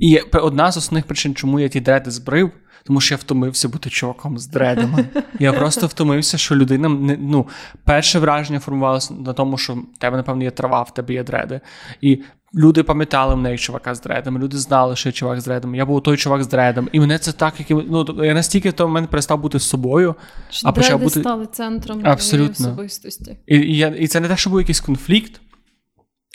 [0.00, 2.50] І одна з основних причин, чому я ті дреди збрив,
[2.84, 5.04] тому що я втомився бути чуваком з дредами.
[5.38, 7.48] Я просто втомився, що людина не ну,
[7.84, 11.60] перше враження формувалося на тому, що в тебе, напевно, є трава, в тебе є дреди.
[12.00, 12.22] І
[12.56, 15.76] люди пам'ятали мене як чувака з дредами, люди знали, що я чувак з дредами.
[15.76, 16.88] Я був той чувак з дредом.
[16.92, 20.14] І мене це так, як ну, я настільки в той момент перестав бути з собою,
[20.50, 22.66] що а почав бути стали центром Абсолютно.
[22.66, 23.36] особистості.
[23.46, 25.40] І, і, я, і це не те, що був якийсь конфлікт.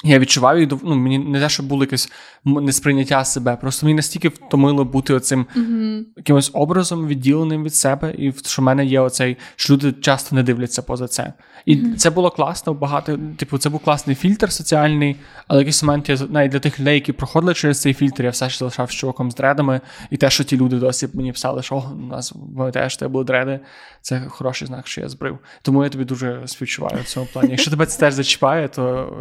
[0.04, 2.12] Я відчував їх, ну, мені не те, що було якесь
[2.45, 3.56] несприйняття себе.
[3.56, 6.04] Просто мені настільки втомило бути оцим mm-hmm.
[6.18, 10.43] якимось образом відділеним від себе, і що в мене є оцей, що люди часто не
[10.43, 11.34] дивляться поза це.
[11.66, 11.95] І mm-hmm.
[11.95, 15.16] це було класно, багато, типу, це був класний фільтр соціальний,
[15.47, 18.30] але в якийсь момент я навіть для тих людей, які проходили через цей фільтр, я
[18.30, 19.82] все ще залишав з чуваком з дредами.
[20.10, 22.34] І те, що ті люди досі мені писали, що у нас
[22.74, 23.60] теж тебе були дреди,
[24.02, 25.39] це хороший знак, що я збрив.
[25.62, 27.50] Тому я тобі дуже співчуваю в цьому плані.
[27.52, 29.14] Якщо тебе це теж зачіпає, то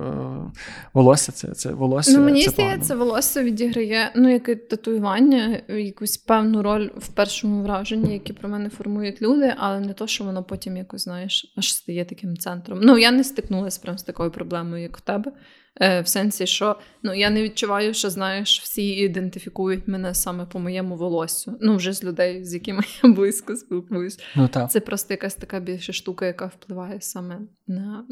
[0.46, 2.18] е, волосся це це волосся.
[2.18, 8.32] Ну, Мені здається, волосся відіграє ну, яке татуювання, якусь певну роль в першому враженні, які
[8.32, 12.36] про мене формують люди, але не то, що воно потім якось знаєш, аж стає таким
[12.36, 12.78] центром.
[12.82, 15.32] Ну, я не стикнулася прям з такою проблемою, як в тебе.
[15.80, 20.58] Е, в сенсі, що ну я не відчуваю, що знаєш, всі ідентифікують мене саме по
[20.58, 21.58] моєму волоссю.
[21.60, 24.18] Ну, вже з людей, з якими я близько спілкуюсь.
[24.36, 24.70] Ну, так.
[24.70, 28.06] Це просто якась така більша штука, яка впливає саме на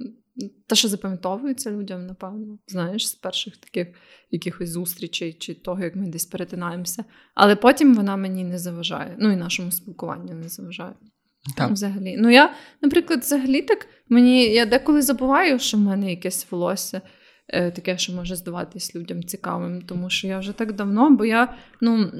[0.66, 3.88] те, що запам'ятовується людям, напевно, знаєш, з перших таких
[4.30, 7.04] якихось зустрічей чи того, як ми десь перетинаємося.
[7.34, 9.16] Але потім вона мені не заважає.
[9.18, 10.94] Ну і нашому спілкуванню не заважає.
[11.56, 11.70] Так.
[11.70, 12.16] Взагалі.
[12.18, 17.00] Ну, я, наприклад, взагалі так мені я деколи забуваю, що в мене якесь волосся.
[17.48, 21.54] Е, таке, що може здаватись людям цікавим, тому що я вже так давно, бо я
[21.80, 22.10] ну,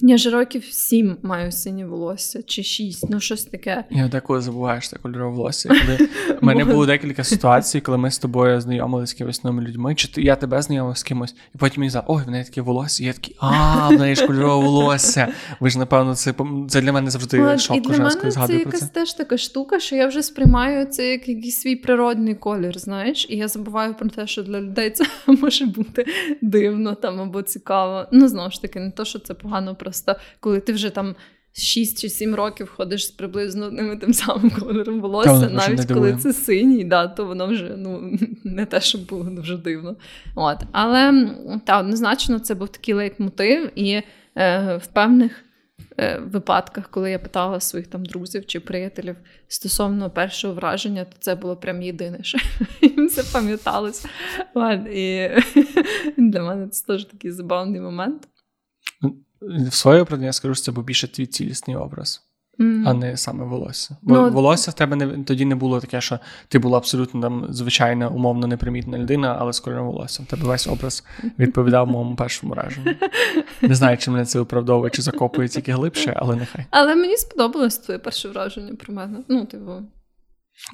[0.00, 3.84] я ж років сім маю синє волосся чи шість, ну щось таке.
[3.90, 5.68] Я деколи забуваєш це кольорове волосся.
[5.68, 6.08] Коли
[6.40, 10.22] в мене було декілька ситуацій, коли ми з тобою знайомилися з якимись новими людьми, чи
[10.22, 13.06] я тебе знайомив з кимось, і потім мені сказав, ой, в неї таке волосся, і
[13.06, 15.28] я такий, а, в неї ж кольорове волосся.
[15.60, 16.34] Ви ж, напевно, це
[16.68, 20.22] це для мене завжди шок і для Це якась теж така штука, що я вже
[20.22, 24.60] сприймаю це як якийсь свій природний колір, знаєш, і я забуваю про те, що для
[24.60, 26.06] людей це може бути
[26.42, 28.06] дивно там або цікаво.
[28.12, 29.74] Ну, знову ж таки, не то, що це погано.
[29.84, 31.14] Просто коли ти вже там
[31.56, 36.32] 6 чи 7 років ходиш з приблизно одним тим самим кольором волосся, навіть коли це
[36.32, 39.96] синій, да, то воно вже ну, не те, що було дуже дивно.
[40.34, 40.58] От.
[40.72, 41.30] Але
[41.64, 44.02] та, однозначно це був такий лейтмотив, і
[44.36, 45.44] е, в певних
[45.98, 49.16] е, випадках, коли я питала своїх там друзів чи приятелів
[49.48, 52.38] стосовно першого враження, то це було прям єдине, що
[52.82, 54.08] їм запам'яталося.
[54.92, 55.28] І
[56.16, 58.28] для мене це теж такий забавний момент
[59.40, 62.22] в своє оправдання скажу, що це був більше твій цілісний образ,
[62.58, 62.82] mm.
[62.86, 63.96] а не саме волосся.
[64.02, 66.18] Бо ну, волосся в тебе не тоді не було таке, що
[66.48, 70.22] ти була абсолютно там звичайна, умовно непримітна людина, але з кольором волосся.
[70.22, 71.04] В тебе весь образ
[71.38, 72.94] відповідав моєму першому враженню.
[73.62, 76.64] Не знаю, чи мене це виправдовує, чи закопує тільки глибше, але нехай.
[76.70, 79.18] Але мені сподобалось твоє перше враження про мене.
[79.28, 79.72] Ну, типу.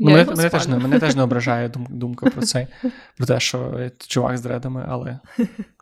[0.01, 2.67] Ну, мене мене, теж не мене теж не ображає думка про це,
[3.17, 5.19] про те, що чувак з дредами, але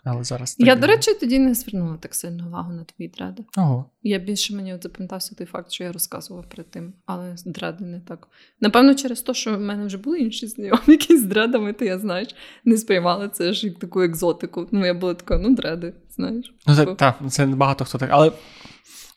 [0.05, 0.57] але зараз.
[0.59, 3.44] Я, до речі, тоді не звернула так сильно увагу на твої дреди.
[3.57, 3.90] Ого.
[4.03, 8.01] Я більше мені от запам'ятався той факт, що я розказував перед тим, але дреди не
[8.01, 8.28] так.
[8.61, 11.99] Напевно, через те, що в мене вже були інші знайомі, які з дредами, то я
[11.99, 12.28] знаєш,
[12.64, 14.68] не сприймала це ж як таку екзотику.
[14.70, 16.55] Ну, я була така, ну, дреди, знаєш.
[16.66, 18.32] Ну, це, так, це багато хто так, але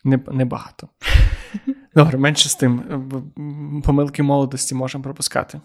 [0.03, 0.89] не, не багато.
[1.95, 2.83] Добре, менше з тим.
[3.85, 5.61] Помилки молодості можемо пропускати.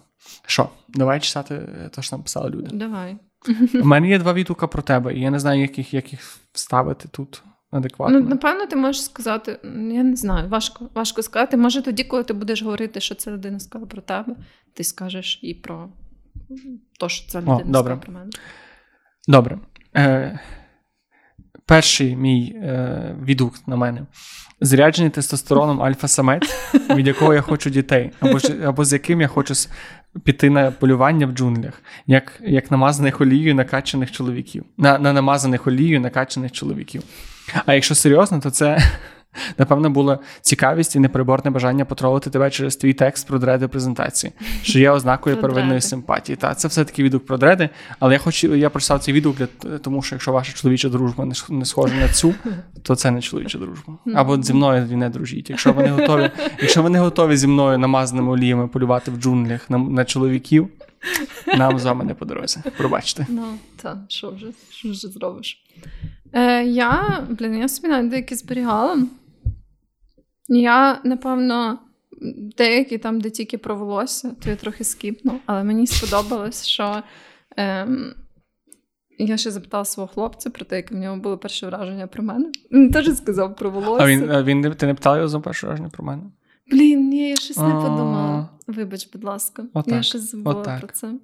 [0.46, 2.70] Що, давай читати те, що нам писали люди.
[2.72, 3.16] Давай.
[3.74, 6.20] У мене є два відгука про тебе, і я не знаю, як їх,
[6.52, 8.20] вставити тут адекватно.
[8.20, 11.56] Ну, напевно, ти можеш сказати, я не знаю, важко важко сказати.
[11.56, 14.36] Може, тоді, коли ти будеш говорити, що ця людина сказала про тебе,
[14.74, 15.88] ти скажеш і про
[17.00, 18.30] те, що ця людина О, сказала про мене.
[19.28, 19.58] Добре.
[19.96, 20.40] Е,
[21.66, 24.00] Перший мій е, відгук на мене
[24.60, 29.54] Зряджений тестостероном альфа-самець, від якого я хочу дітей, або або з яким я хочу
[30.24, 36.00] піти на полювання в джунглях, як як намазаних олією накачаних чоловіків, на, на намазаних олією
[36.00, 37.02] накачаних чоловіків.
[37.66, 38.78] А якщо серйозно, то це
[39.58, 44.32] Напевно, була цікавість і непереборне бажання потролити тебе через твій текст про дреди презентації,
[44.62, 46.36] що є ознакою первинної симпатії.
[46.36, 47.68] Та це все-таки відгук про дреди,
[47.98, 51.64] але я хочу, я прочитав цей відгук для тому, що якщо ваша чоловіча дружба не
[51.64, 52.34] схожа на цю,
[52.82, 53.94] то це не чоловіча дружба.
[54.14, 55.50] Або зі мною не дружіть.
[55.50, 56.30] Якщо вони готові,
[56.60, 60.68] якщо вони готові зі мною намазаними оліями полювати в джунглях на, на чоловіків.
[61.56, 62.60] Нам з вами не по дорозі.
[62.76, 63.26] Пробачте.
[63.28, 63.42] Ну,
[63.82, 65.62] так, що вже що вже зробиш?
[66.32, 68.98] Е, Я, блін, я собі навіть деякі зберігала.
[70.48, 71.78] Я, напевно,
[72.56, 77.02] деякі там, де тільки про волосся, то я трохи скіпну, але мені сподобалось, що
[77.56, 78.14] ем,
[79.18, 82.50] я ще запитала свого хлопця про те, яке в нього було перше враження про мене.
[82.72, 84.04] Він теж сказав про волосся.
[84.04, 86.22] А він, а він ти не питала його за перше враження про мене?
[86.70, 88.48] Блін, ні, я щось не подумала.
[88.66, 89.94] Вибач, будь ласка, Отак.
[89.94, 90.80] я щось забула Отак.
[90.80, 91.14] про це.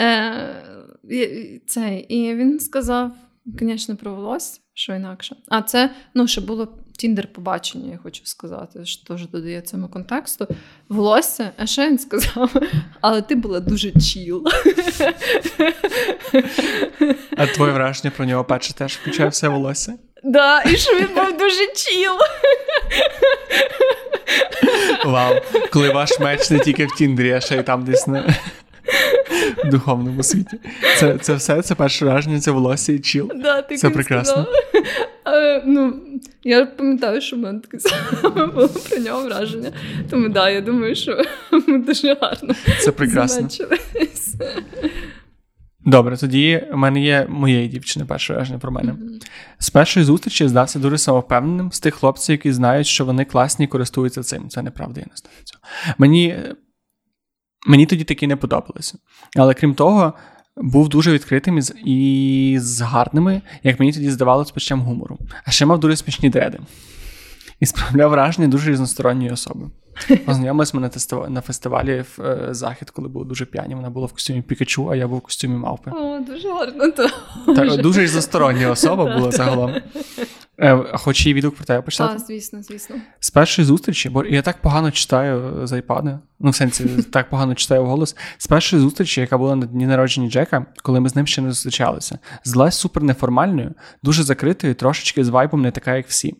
[0.00, 1.98] Е, це.
[1.98, 3.12] І він сказав,
[3.60, 5.36] звісно, про волосся, що інакше.
[5.48, 10.46] А це, ну, ще було Тіндер побачення, я хочу сказати, що теж додає цьому контексту.
[10.88, 12.52] Волосся, а ще він сказав,
[13.00, 14.44] але ти була дуже чіл.
[17.36, 19.94] А твоє враження про нього перше теж включає все волосся?
[20.24, 22.12] Да, і що він був дуже чіл.
[25.04, 25.34] Вау,
[25.72, 28.34] коли ваш меч не тільки в Тіндері, а ще й там десь на
[29.64, 30.58] в духовному світі.
[30.98, 33.30] Це це все, це перше враження, це волосся і чіл.
[33.36, 34.46] Да, ти це прекрасно.
[35.24, 35.94] А, ну,
[36.44, 39.72] Я пам'ятаю, що в мене таке саме було про нього враження.
[40.10, 41.22] Тому да, я думаю, що
[41.66, 42.54] ми дуже гарно.
[42.80, 43.48] Це прекрасно.
[45.88, 48.92] Добре, тоді в мене є моєї дівчини перше враження про мене.
[48.92, 49.28] Mm-hmm.
[49.58, 53.68] З першої зустрічі здався дуже самовпевненим з тих хлопців, які знають, що вони класні і
[53.68, 54.48] користуються цим.
[54.48, 55.62] Це неправда, я не знаю цього.
[55.98, 56.36] Мені
[57.68, 58.98] мені тоді такі не подобалися.
[59.36, 60.12] Але крім того,
[60.56, 65.18] був дуже відкритим і з гарними, як мені тоді здавалося, почем гумору.
[65.44, 66.58] А ще мав дуже смішні дреди.
[67.60, 69.66] І справляв враження дуже різносторонньої особи.
[70.26, 70.90] Познайомились ми
[71.28, 73.74] на фестивалі в е, захід, коли було дуже п'яні.
[73.74, 75.90] Вона була в костюмі Пікачу, а я був в костюмі мавпи.
[75.90, 76.90] О, дуже гарно.
[76.90, 77.08] то.
[77.54, 79.74] Так, Дуже ж застороння особа була загалом.
[80.60, 82.14] Е, хоч її відгук про тебе почитати?
[82.14, 82.96] Так, звісно, звісно.
[83.20, 87.54] З першої зустрічі, бо я так погано читаю з айпади, ну в сенсі так погано
[87.54, 88.16] читаю голос.
[88.38, 91.50] З першої зустрічі, яка була на дні народження Джека, коли ми з ним ще не
[91.50, 96.34] зустрічалися, злась супер неформальною, дуже закритою, трошечки з вайбом не така, як всі.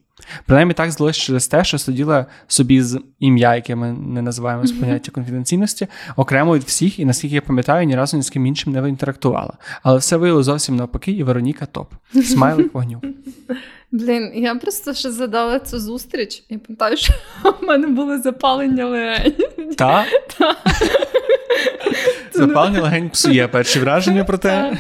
[0.47, 4.73] Принаймні так здалось через те, що сиділа собі з ім'я, яке ми не називаємо з
[4.73, 8.73] поняття конфіденційності, окремо від всіх, і наскільки я пам'ятаю, ні разу ні з ким іншим
[8.73, 9.55] не інтерактувала.
[9.83, 11.93] Але все виявило зовсім навпаки, і Вероніка топ.
[12.25, 13.03] Смайлик вогню.
[13.93, 17.13] Блін, я просто ще задала цю зустріч, і пам'ятаю, що
[17.61, 19.35] в мене було запалення легень.
[19.77, 20.07] Так?
[22.33, 24.79] Запалення легень псує перші враження про те.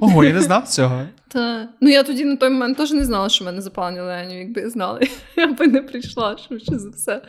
[0.00, 1.02] Ого, я не знав цього.
[1.28, 1.68] Та.
[1.80, 4.38] Ну я тоді на той момент теж не знала, що в мене запалення легенів.
[4.38, 5.00] Якби я знала,
[5.36, 7.22] я би не прийшла швидше за все.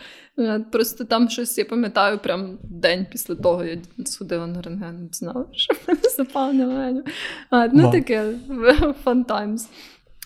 [0.71, 5.73] Просто там щось я пам'ятаю, прям день після того я сходила на рентген, знала, що
[5.73, 7.03] в мене запалення легенів.
[7.49, 8.23] А, Ну таке
[9.05, 9.67] fun times.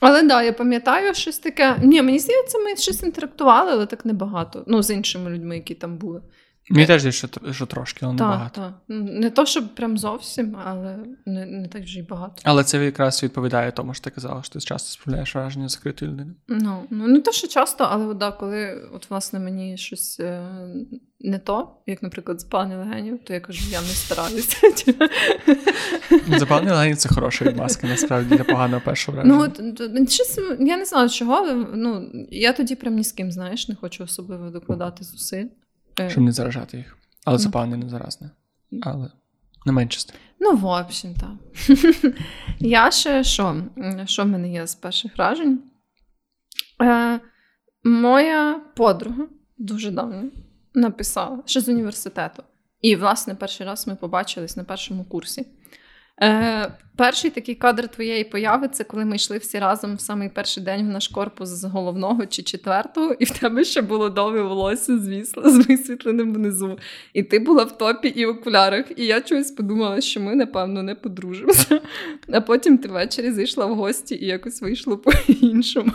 [0.01, 1.79] Але так, да, я пам'ятаю щось таке.
[1.83, 4.63] Ні, мені здається, ми щось інтерактували, але так небагато.
[4.67, 6.21] Ну, з іншими людьми, які там були.
[6.69, 8.61] Мені теж що, що трошки, але так, небагато.
[8.61, 8.73] Так.
[8.87, 12.33] Не то, щоб прям зовсім, але не не так вже й багато.
[12.43, 16.33] Але це якраз відповідає тому, що ти казала, що ти часто справляєш враження закритої людини.
[16.47, 20.47] Ну, ну не то, що часто, але да, коли от, власне, мені щось е,
[21.19, 24.57] не то, як, наприклад, запалення легенів, то я кажу, я не стараюся.
[26.39, 29.51] Запалення легенів це хороша відмазка, насправді для поганого першого враження.
[29.57, 33.31] Ну, от, щось, Я не знаю, чого, але ну, я тоді прям ні з ким,
[33.31, 35.45] знаєш, не хочу особливо докладати зусиль.
[35.99, 36.09] Е.
[36.09, 36.97] Щоб не заражати їх.
[37.25, 38.29] Але це певне не заразне.
[38.81, 39.11] Але
[39.65, 39.99] не менше.
[40.39, 41.77] Ну, в общем, так.
[42.59, 43.63] Я ще що?
[44.05, 45.63] Що в мене є з перших вражень?
[46.81, 47.19] Е,
[47.83, 49.27] Моя подруга
[49.57, 50.23] дуже давно
[50.73, 52.43] написала ще з університету.
[52.81, 55.47] І, власне, перший раз ми побачились на першому курсі.
[56.21, 60.63] Е, Перший такий кадр твоєї появи це коли ми йшли всі разом в самий перший
[60.63, 64.99] день в наш корпус з головного чи четвертого, і в тебе ще було довге волосся,
[64.99, 66.79] звісно, з висвітленим внизу.
[67.13, 68.85] І ти була в топі і в окулярах.
[68.95, 71.81] І я чогось подумала, що ми, напевно, не подружимося.
[72.33, 75.91] А потім ти ввечері зайшла в гості і якось вийшло по-іншому.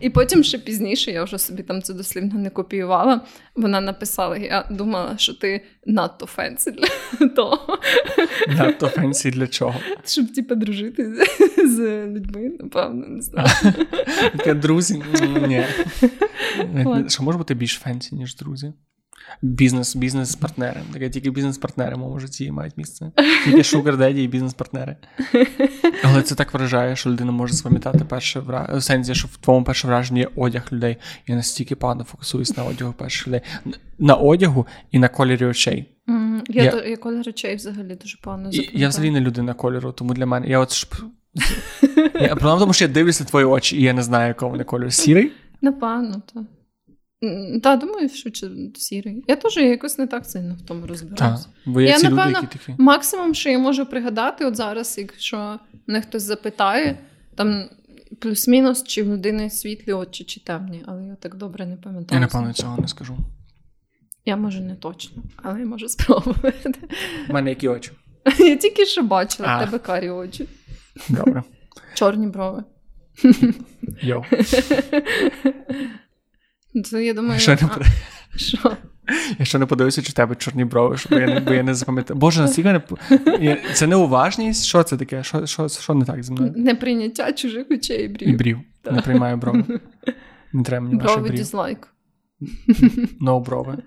[0.00, 3.20] І потім ще пізніше, я вже собі там це дослівно не копіювала.
[3.54, 7.78] Вона написала: я думала, що ти надто fancy для того.
[8.48, 9.74] Надто fancy для чого?
[10.04, 11.14] Щоб типу, дружити
[11.68, 13.48] з людьми, напевно, не знаю.
[14.36, 15.02] Таке друзі.
[15.48, 15.64] Ні.
[17.08, 18.72] Що може бути більш fancy, ніж друзі?
[19.42, 20.80] Бізнес, бізнес-партнери.
[20.92, 23.12] Таке тільки бізнес-партнери в житті мають місце.
[23.44, 24.96] Тільки sugar daddy і бізнес-партнери.
[26.04, 28.80] Але це так вражає, що людина може запам'ятати перше враження.
[28.80, 30.96] В сенсі, що в твоєму перше враження є одяг людей.
[31.26, 33.40] Я настільки погано фокусуюсь на одягу перших людей.
[33.98, 35.86] На одягу і на кольорі очей.
[36.08, 38.78] Mm, я, я, я колір очей взагалі дуже погано запам'ятаю.
[38.80, 40.48] Я взагалі не людина кольору, тому для мене.
[40.48, 40.86] Я от ж...
[42.14, 44.64] я, Проблема тому, що я дивлюся на твої очі, і я не знаю, якого вони
[44.64, 44.90] кольору.
[44.90, 45.32] Сірий?
[45.60, 46.42] Напевно, так.
[47.62, 48.30] Так, думаю, що
[48.74, 49.24] сірий.
[49.28, 51.46] Я теж якось не так сильно в тому розбираюся.
[51.66, 52.82] Бо я, ці напевно, люди, які такі.
[52.82, 56.98] максимум, що я можу пригадати, от зараз, якщо мене хтось запитає,
[57.34, 57.64] там
[58.18, 62.20] плюс-мінус, чи в людини світлі очі, чи темні, але я так добре не пам'ятаю.
[62.20, 63.16] Я напевно цього не скажу.
[64.28, 66.74] Я можу не точно, але я можу спробувати.
[67.28, 67.90] У мене які очі?
[68.38, 70.48] Я тільки що бачила в тебе карі очі.
[71.08, 71.42] Добре.
[71.94, 72.64] Чорні брови.
[74.02, 74.24] Йоу.
[76.84, 77.58] Це, я думаю, Що не
[78.36, 78.76] що?
[79.38, 81.74] Я ще не подивився, чи в тебе чорні брови, бо я не, бо я не
[81.74, 82.20] запам'ятаю.
[82.20, 82.80] Боже, наскільки
[83.24, 84.64] не це неуважність?
[84.64, 85.22] Що це таке?
[85.22, 86.52] Що що, що не так зі мною?
[86.56, 88.28] Неприйняття чужих очей і брів.
[88.28, 88.58] І брів.
[88.82, 88.94] Так.
[88.94, 89.64] Не приймаю брови.
[90.52, 91.34] Не треба мені брови брів.
[91.34, 91.88] дізлайк.
[93.20, 93.78] No брови.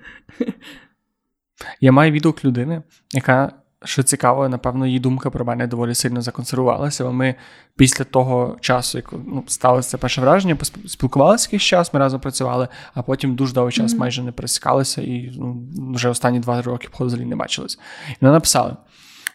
[1.82, 2.82] Я маю відгук людини,
[3.12, 3.54] яка
[3.86, 7.04] що цікаво, напевно, її думка про мене доволі сильно законсервувалася.
[7.04, 7.36] Бо ми
[7.76, 13.02] після того часу, як ну, сталося перше враження, спілкувалися якийсь час, ми разом працювали, а
[13.02, 14.00] потім дуже довгий час mm-hmm.
[14.00, 17.80] майже не пересікалися, і ну, вже останні два роки походу взагалі не бачились.
[18.10, 18.78] І вона написала: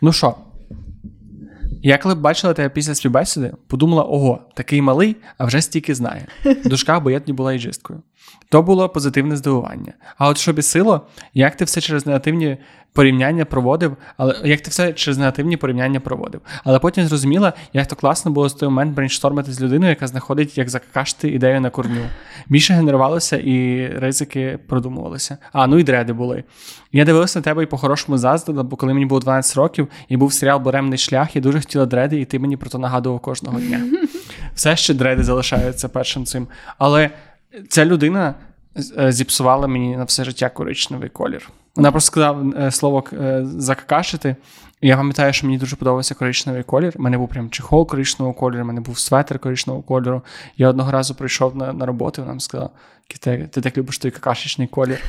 [0.03, 0.35] Ну що,
[1.83, 6.27] я коли б бачила тебе після співбесіди, подумала: ого, такий малий, а вже стільки знає.
[6.65, 8.03] Душка, бо я тоді була іджисткою.
[8.49, 9.93] То було позитивне здивування.
[10.19, 12.59] А от що бісило, як ти все через негативні
[12.97, 16.41] порівняння проводив, але як ти все через негативні порівняння проводив.
[16.65, 20.59] Але потім зрозуміла, як то класно було з той момент брейнштормити з людиною, яка знаходить,
[20.59, 22.01] як закакашти ідею на корню.
[22.49, 25.39] Більше генерувалося і ризики продумувалися.
[25.53, 26.45] А, ну і дреди були.
[26.93, 30.33] Я дивився на тебе і по-хорошому заздрила, бо коли мені було 12 років і був
[30.33, 33.81] серіал Боремний шлях, я дуже хотіла дреди, і ти мені про то нагадував кожного дня.
[34.55, 36.47] Все ще дреди залишаються першим цим.
[36.79, 37.11] Але
[37.69, 38.35] ця людина
[38.99, 41.51] е, зіпсувала мені на все життя коричневий колір.
[41.77, 44.37] Вона просто сказала е, слово е, закакашити.
[44.81, 46.93] І я пам'ятаю, що мені дуже подобався коричневий колір.
[46.97, 50.23] У мене був прям чехол коричневого кольору, у мене був светр коричневого кольору.
[50.57, 52.71] Я одного разу прийшов на на роботу, і вона сказала:
[53.21, 55.01] ти, ти так любиш той какашечний колір.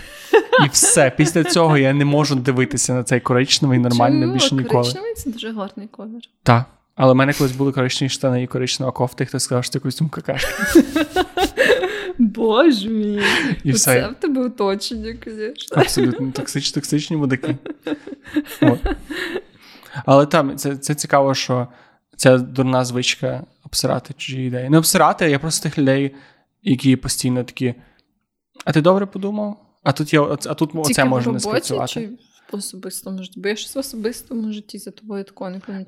[0.66, 1.12] І все.
[1.18, 4.34] Після цього я не можу дивитися на цей коричневий нормально Чому?
[4.34, 4.84] більше ніколи.
[4.84, 6.22] Коричневий це дуже гарний колір.
[6.44, 6.66] Так.
[6.96, 9.80] Але в мене колись були коричневі штани і коричнева кофта, і хтось сказав, що це
[9.80, 10.84] костюм какашки.
[12.28, 13.22] Боже мій.
[13.64, 14.02] І все.
[14.02, 15.78] Це в тебе оточення, звісно.
[15.78, 17.56] Абсолютно токсичні, токсичні мудаки.
[20.06, 21.68] Але там це це цікаво, що
[22.16, 24.70] ця дурна звичка обсирати чужі ідеї.
[24.70, 26.16] Не обсирати, а я просто тих людей,
[26.64, 27.76] які постійно такі.
[28.66, 29.58] А ти добре подумав?
[29.84, 31.94] А тут я, а тут оце може не спрацювати.
[31.94, 32.10] Чи
[32.56, 33.40] особистому житті?
[33.40, 35.86] Бо я щось в особистому житті за тобою такого не помічаю.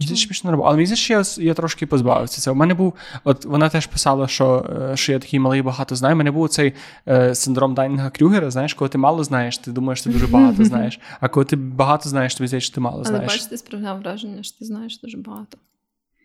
[0.66, 2.56] Але мені що я, я трошки позбавився цього.
[2.56, 2.94] У мене був,
[3.24, 6.16] от вона теж писала, що е, що я такий малий багато знаю.
[6.16, 6.74] У мене був цей
[7.08, 8.52] е, синдром Дайнінга Крюгера.
[8.52, 11.00] Знаєш, коли ти мало знаєш, ти думаєш, ти дуже багато знаєш.
[11.20, 13.20] А коли ти багато знаєш, тобі здається, що ти мало знаєш.
[13.20, 15.58] Але бачиш, ти справляв враження, що ти знаєш дуже багато.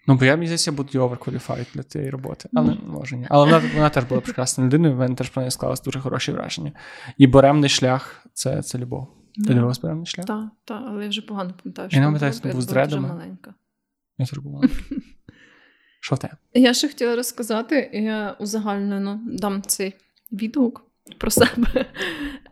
[0.06, 2.88] Ну, бо я мені здається, буду overqualified для цієї роботи, але mm.
[2.88, 3.26] може ні.
[3.30, 6.32] Але вона вона теж була прекрасною людиною, в мене теж про неї склалось дуже хороші
[6.32, 6.72] враження.
[7.18, 9.08] І боремний шлях це це любов.
[9.34, 10.26] Ти дивилась боремний шлях?
[10.26, 13.08] Так, так, але я вже погано пам'ятаю, що я не пам'ятаю, що був з дредами.
[13.08, 13.54] маленька.
[14.18, 14.62] Я теж була
[16.00, 16.36] Що в тебе?
[16.54, 19.94] Я ще хотіла розказати, я узагальнено дам цей
[20.32, 20.84] відгук
[21.18, 21.86] про себе.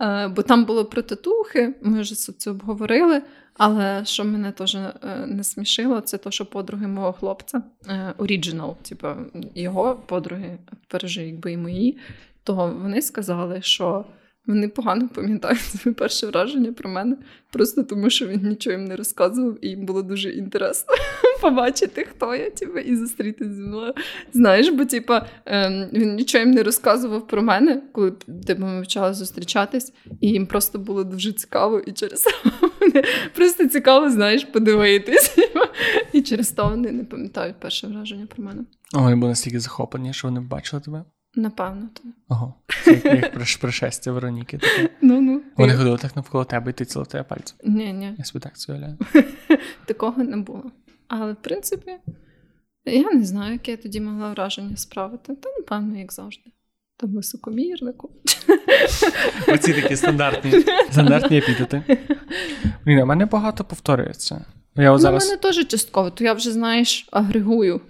[0.00, 3.22] Е, бо там було про татухи, ми вже це обговорили.
[3.54, 4.92] Але що мене теж е,
[5.26, 7.62] не смішило, це то, що подруги мого хлопця
[8.18, 9.08] оріджинал, типу
[9.54, 10.58] його подруги,
[10.88, 11.98] пережи, якби і мої,
[12.44, 14.04] то вони сказали, що
[14.46, 17.16] вони погано пам'ятають своє перше враження про мене,
[17.50, 20.94] просто тому що він нічого їм не розказував, і їм було дуже інтересно
[21.40, 23.94] побачити, хто я, типу, і зустрітися зі мною.
[24.32, 25.14] Знаєш, бо типу,
[25.46, 28.12] ем, він нічого їм не розказував про мене, коли
[28.46, 32.30] типу, ми почали зустрічатись, і їм просто було дуже цікаво, і через це
[33.34, 35.38] просто цікаво, знаєш, подивитись.
[36.12, 38.64] І через то вони не пам'ятають перше враження про мене.
[38.92, 41.04] Вони були настільки захоплені, що вони бачили тебе.
[41.34, 42.12] Напевно, так.
[42.28, 42.54] Ого.
[42.84, 44.60] Це як пришестя Вероніки.
[45.00, 45.42] Ну, ну.
[45.56, 47.58] Вони ходили так навколо тебе і ти ціло тебе пальцем.
[47.64, 48.14] Ні, ні.
[48.18, 48.96] Я собі так це
[49.86, 50.70] Такого не було.
[51.08, 51.92] Але, в принципі,
[52.84, 55.34] я не знаю, яке я тоді могла враження справити.
[55.34, 56.50] Та, напевно, як завжди.
[56.96, 58.10] Там високомірнику.
[59.48, 61.98] Оці такі стандартні стандартні епітети.
[62.84, 64.44] Блін, у мене багато повторюється.
[64.76, 65.26] Я ну, зараз...
[65.26, 67.80] мене теж частково, то я вже, знаєш, агрегую.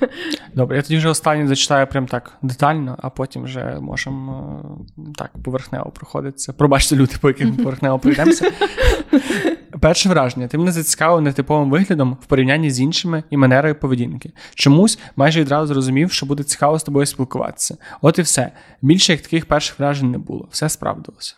[0.54, 4.62] Добре, я тоді вже останнє зачитаю прям так детально, а потім вже можемо
[4.98, 6.52] е, так поверхнево проходитися.
[6.52, 8.52] Пробачте, люди, по яким поверхнево пройдемося.
[9.80, 14.32] Перше враження, ти мене зацікавив нетиповим виглядом в порівнянні з іншими і манерою поведінки.
[14.54, 17.76] Чомусь майже відразу зрозумів, що буде цікаво з тобою спілкуватися.
[18.02, 18.52] От і все.
[18.82, 20.48] Більше як таких перших вражень не було.
[20.50, 21.36] Все справдилося.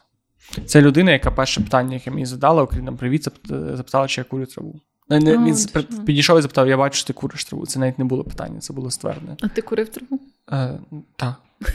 [0.66, 4.46] Це людина, яка перше питання, яке мені задала, окрім нам привіт, запитала, чи я курю
[4.46, 4.80] траву.
[5.20, 7.66] Не, не, Він підійшов і запитав: я бачу, що ти куриш траву.
[7.66, 9.36] Це навіть не було питання, це було ствердне.
[9.42, 10.20] А ти курив траву?
[10.52, 10.78] Е,
[11.16, 11.34] Так.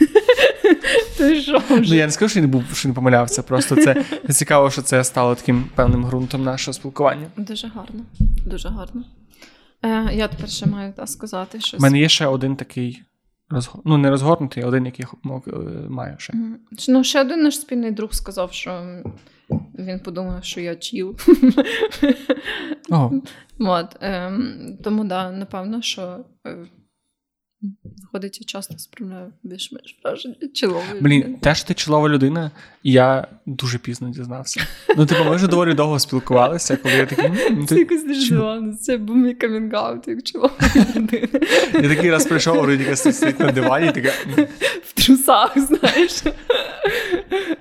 [1.18, 3.42] Ти що Ну, Я не скажу, що не був, що не помилявся.
[3.42, 7.26] Просто це цікаво, що це стало таким певним ґрунтом нашого спілкування.
[7.36, 8.00] Дуже гарно,
[8.46, 9.04] дуже гарно.
[9.82, 11.80] Е, Я тепер ще маю та, сказати щось.
[11.80, 13.02] У мене є ще один такий.
[13.50, 13.82] Розгор...
[13.84, 15.50] Ну, не розгорнутий, а один, який е,
[15.88, 16.32] маю ще.
[16.88, 19.02] Ну, ще один наш спільний друг сказав, що
[19.78, 21.16] він подумав, що я чіл.
[23.58, 26.66] От, ем, Тому да, напевно, що е,
[28.02, 31.02] Виходить, я часто справляю більш-менш враження чоловік.
[31.02, 32.50] Блін, теж ти чолова людина,
[32.82, 34.66] і я дуже пізно дізнався.
[34.96, 37.30] Ну, типу, ми вже доволі довго спілкувалися, коли я такий.
[37.50, 38.74] Ну, Це якось дивно.
[38.80, 40.54] Це був мій камінг-аут, як чолова
[40.96, 41.28] людина.
[41.74, 44.12] Я такий раз прийшов, Рудіка сидить на дивані, така.
[44.84, 46.22] В трусах, знаєш.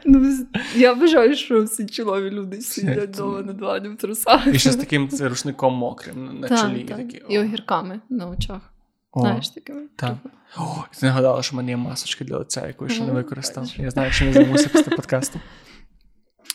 [0.05, 0.37] Ну,
[0.75, 4.47] Я вважаю, що всі чолові люди сидять вдома на дивані в трусах.
[4.53, 6.95] І ще з таким рушником мокрим на чолі.
[7.29, 8.73] І огірками на очах.
[9.19, 9.81] Знаєш такими?
[9.95, 10.15] Так.
[10.57, 13.73] О, Ти нагадала, що в мене є масочки для лиця, яку ще не використав.
[13.77, 15.39] Я знаю, що не займуся після подкасту.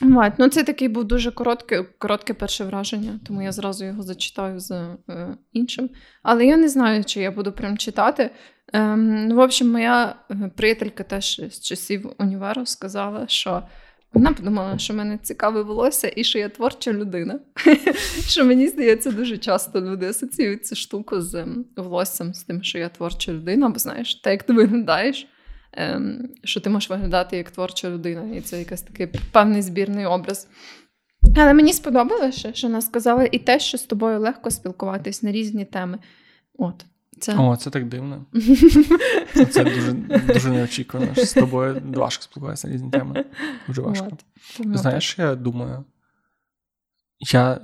[0.00, 4.60] Мать, ну це такий був дуже коротке, коротке перше враження, тому я зразу його зачитаю
[4.60, 5.90] з е, іншим.
[6.22, 8.30] Але я не знаю, чи я буду прям читати.
[8.72, 13.62] Ем, ну, В общем, моя е, приятелька теж з часів універу сказала, що
[14.14, 17.40] вона подумала, що в мене цікаве волосся і що я творча людина.
[18.28, 21.46] Що мені здається, дуже часто люди асоціюють цю штуку з
[21.76, 25.28] волоссям, з тим, що я творча людина, бо знаєш, те, як ти виглядаєш,
[25.72, 30.48] ем, що ти можеш виглядати як творча людина, і це якийсь такий певний збірний образ.
[31.36, 35.64] Але мені сподобалося, що вона сказала і те, що з тобою легко спілкуватись на різні
[35.64, 35.98] теми.
[36.58, 36.84] От.
[37.22, 38.24] Це О, це так дивно.
[39.50, 39.92] Це дуже
[40.32, 41.14] дуже неочікувано.
[41.14, 43.24] З тобою важко спілкуватися на різні теми.
[43.66, 44.08] Дуже важко.
[44.12, 44.78] От.
[44.78, 45.84] Знаєш, що я думаю?
[47.32, 47.60] Я,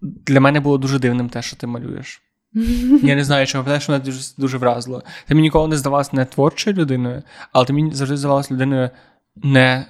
[0.00, 2.22] для мене було дуже дивним те, що ти малюєш.
[3.02, 5.02] Я не знаю, чому, що мене дуже, дуже вразило.
[5.26, 7.22] Ти мені ніколи не здавалася не творчою людиною,
[7.52, 8.90] але ти мені завжди здавалася людиною
[9.36, 9.86] не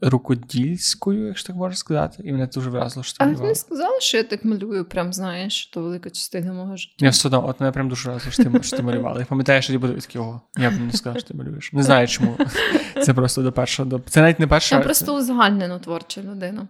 [0.00, 2.22] рукодільською, якщо так можна сказати.
[2.24, 5.12] І мене дуже вразило, що ти А ти не сказала, що я так малюю, прям
[5.12, 6.94] знаєш, то велика частина мого життя.
[6.98, 9.20] Я все одно, от мене прям дуже вразило, що ти, що ти малювала.
[9.20, 11.72] Я пам'ятаю, що я буду такий, ого, я б не сказав, що ти малюєш.
[11.72, 12.36] Не знаю чому.
[13.02, 13.88] Це просто до першого.
[13.88, 13.98] До...
[13.98, 16.68] Це навіть не перша, Я просто узагальнено творча людина.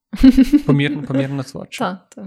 [0.66, 1.84] помірно, помірно творча.
[1.84, 2.24] Так, так.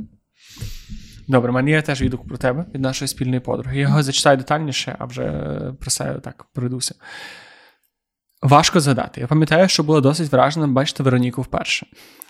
[1.27, 3.75] Добре, в мене є теж відгук про тебе від нашої спільної подруги.
[3.75, 6.95] Я його зачитаю детальніше, а вже е, про себе так пройдуся.
[8.45, 9.21] Важко згадати.
[9.21, 11.85] Я пам'ятаю, що була досить вражена бачити Вероніку вперше.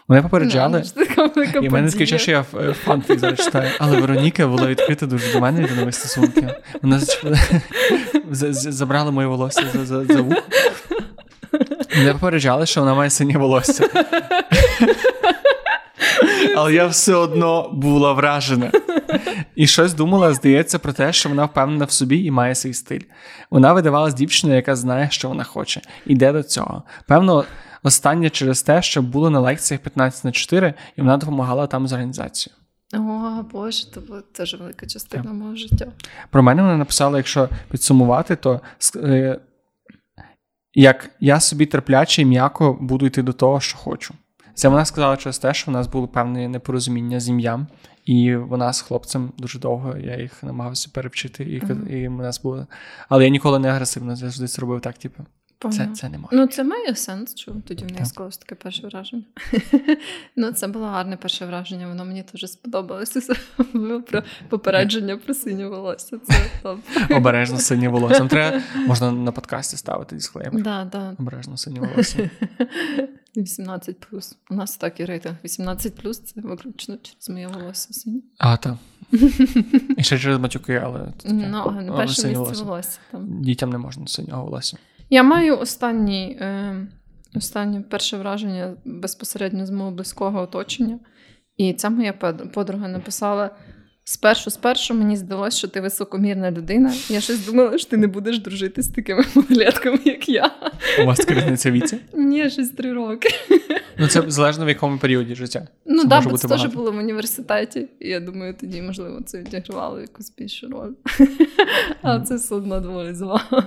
[0.07, 0.83] Мене попереджали.
[0.95, 3.69] Ну, така велика І мене таке що я е, фанфік зараз читаю.
[3.79, 6.49] Але Вероніка була відкрита дуже до мене до нових стосунків.
[6.81, 7.01] Вона
[8.51, 10.41] забрала моє волосся за, за, за вухо.
[11.97, 13.89] Мене попереджали, що вона має синє волосся.
[16.55, 18.71] Але я все одно була вражена.
[19.55, 23.01] І щось думала, здається, про те, що вона впевнена в собі і має свій стиль.
[23.49, 26.83] Вона видавалась дівчиною, яка знає, що вона хоче, іде до цього.
[27.07, 27.45] Певно,
[27.83, 31.93] останнє через те, що було на лекціях 15 на 4, і вона допомагала там з
[31.93, 32.59] організацією.
[32.93, 35.87] О, Боже, то була теж велика частина мого життя.
[36.29, 38.61] Про мене вона написала, якщо підсумувати, то
[38.95, 39.39] е,
[40.73, 44.13] як я собі терпляче і м'яко буду йти до того, що хочу.
[44.55, 47.67] Це вона сказала через те, що в нас було певне непорозуміння з ім'ям,
[48.05, 51.87] і вона з хлопцем дуже довго, я їх намагався перевчити, і, Мгм.
[51.89, 52.67] і в нас було.
[53.09, 55.23] Але я ніколи не агресивно завжди це робив так, типу,
[55.71, 56.29] це, це не моє.
[56.31, 59.23] Ну, це має сенс, чому тоді в неї склалось таке перше враження.
[60.35, 63.19] ну, це було гарне перше враження, воно мені теж сподобалося.
[63.59, 66.19] Особливо про попередження про синє волосся.
[66.19, 66.75] Це.
[67.15, 68.27] Обережно синє волосся.
[68.27, 70.63] Треба, можна на подкасті ставити дисклеймер.
[70.63, 71.15] Да, да.
[71.19, 72.29] Обережно синє волосся.
[73.41, 74.37] 18 плюс.
[74.49, 75.35] У нас такий рейтинг.
[75.43, 78.21] 18 плюс це виключно через моє волосся синє.
[78.37, 78.75] А, так.
[79.97, 81.47] І ще через матюки, але це таке.
[81.51, 82.63] Ну, на перше місце волосся.
[82.63, 82.99] волосся.
[83.11, 83.41] Там.
[83.41, 84.77] Дітям не можна синього волосся.
[85.09, 86.87] Я маю останній, е,
[87.35, 90.99] останнє перше враження безпосередньо з мого близького оточення.
[91.57, 92.13] І ця моя
[92.53, 93.49] подруга написала:
[94.05, 96.93] спершу, спершу мені здалося, що ти високомірна людина.
[97.09, 100.51] Я щось думала, що ти не будеш дружити з такими малолетками, як я.
[101.01, 101.97] У вас така різниця віці?
[102.13, 103.29] Ні, щось три роки.
[103.97, 105.67] Ну, це залежно в якому періоді життя.
[105.85, 107.87] Ну Це так, може бо це теж було в університеті.
[107.99, 110.91] І я думаю, тоді, можливо, це відігравало якусь більшу роль.
[112.01, 113.63] А це доволі звано.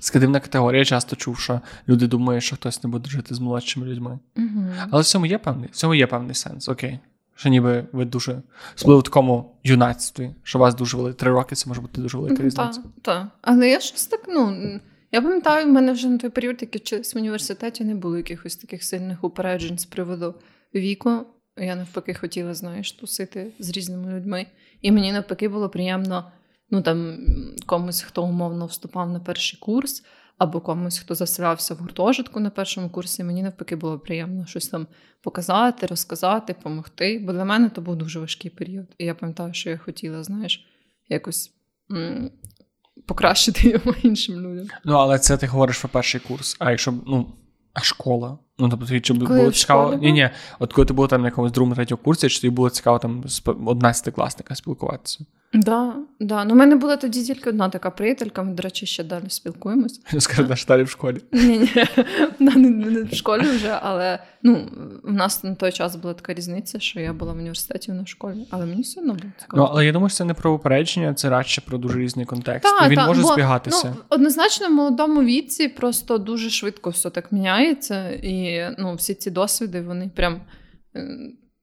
[0.00, 4.18] Скадивна категорія часто чув, що люди думають, що хтось не буде жити з молодшими людьми.
[4.90, 6.98] Але в цьому є певний, в цьому є певний сенс, окей.
[7.38, 8.42] Що ніби ви дуже,
[8.76, 12.42] особливо в такому юнацтві, що вас дуже велика три роки, це може бути дуже велика
[12.42, 12.80] різниця.
[12.82, 13.26] Так, так.
[13.42, 14.56] Але я щось так, ну.
[15.12, 18.16] Я пам'ятаю, в мене вже на той період, як я вчилась в університеті, не було
[18.16, 20.34] якихось таких сильних упереджень з приводу
[20.74, 21.26] віку.
[21.56, 24.46] Я навпаки хотіла, знаєш, тусити з різними людьми.
[24.80, 26.32] І мені навпаки було приємно,
[26.70, 27.18] ну там
[27.66, 30.04] комусь, хто умовно вступав на перший курс,
[30.38, 33.24] або комусь, хто заселявся в гуртожитку на першому курсі.
[33.24, 34.86] Мені навпаки було приємно щось там
[35.22, 37.22] показати, розказати, допомогти.
[37.26, 38.86] Бо для мене то був дуже важкий період.
[38.98, 40.66] І я пам'ятаю, що я хотіла, знаєш,
[41.08, 41.52] якось
[41.92, 42.30] м-
[43.06, 44.66] покращити його іншим людям.
[44.84, 46.56] Ну, але це ти говориш про перший курс.
[46.58, 47.32] А якщо, ну,
[47.74, 48.38] а школа?
[48.58, 49.94] Ну, тобто, тобі чи Коли було цікаво.
[49.94, 50.30] Ні, ні.
[50.58, 53.28] От коли ти був там на якомусь другому третьому курсі, чи тобі було цікаво там
[53.28, 55.24] з 11 класника спілкуватися?
[55.52, 56.44] Да, да.
[56.44, 60.00] Ну, у мене була тоді тільки одна така приятелька, ми, до речі, ще далі спілкуємось.
[60.18, 61.20] Скажи, наш далі в школі.
[61.32, 61.70] Ні,
[62.40, 64.68] ні, не, не в школі вже, але ну,
[65.02, 68.08] в нас на той час була така різниця, що я була в університеті, вона в
[68.08, 69.62] школі, але мені все одно було цікаво.
[69.62, 72.78] Ну, але я думаю, що це не про упередження, це радше про дуже різний контекст.
[72.80, 73.94] Та, він та, може бо, збігатися.
[73.96, 79.30] Ну, однозначно, в молодому віці просто дуже швидко все так міняється, і ну, всі ці
[79.30, 80.40] досвіди, вони прям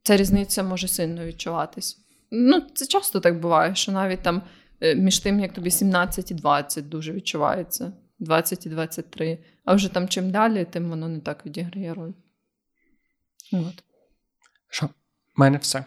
[0.03, 2.04] ця різниця може сильно відчуватись.
[2.31, 4.41] Ну, це часто так буває, що навіть там
[4.81, 9.39] е, між тим, як тобі 17 і 20 дуже відчувається, 20 і 23.
[9.65, 12.11] А вже там чим далі, тим воно не так відіграє роль.
[13.53, 13.83] От.
[14.69, 14.85] Що?
[14.85, 15.85] В мене все.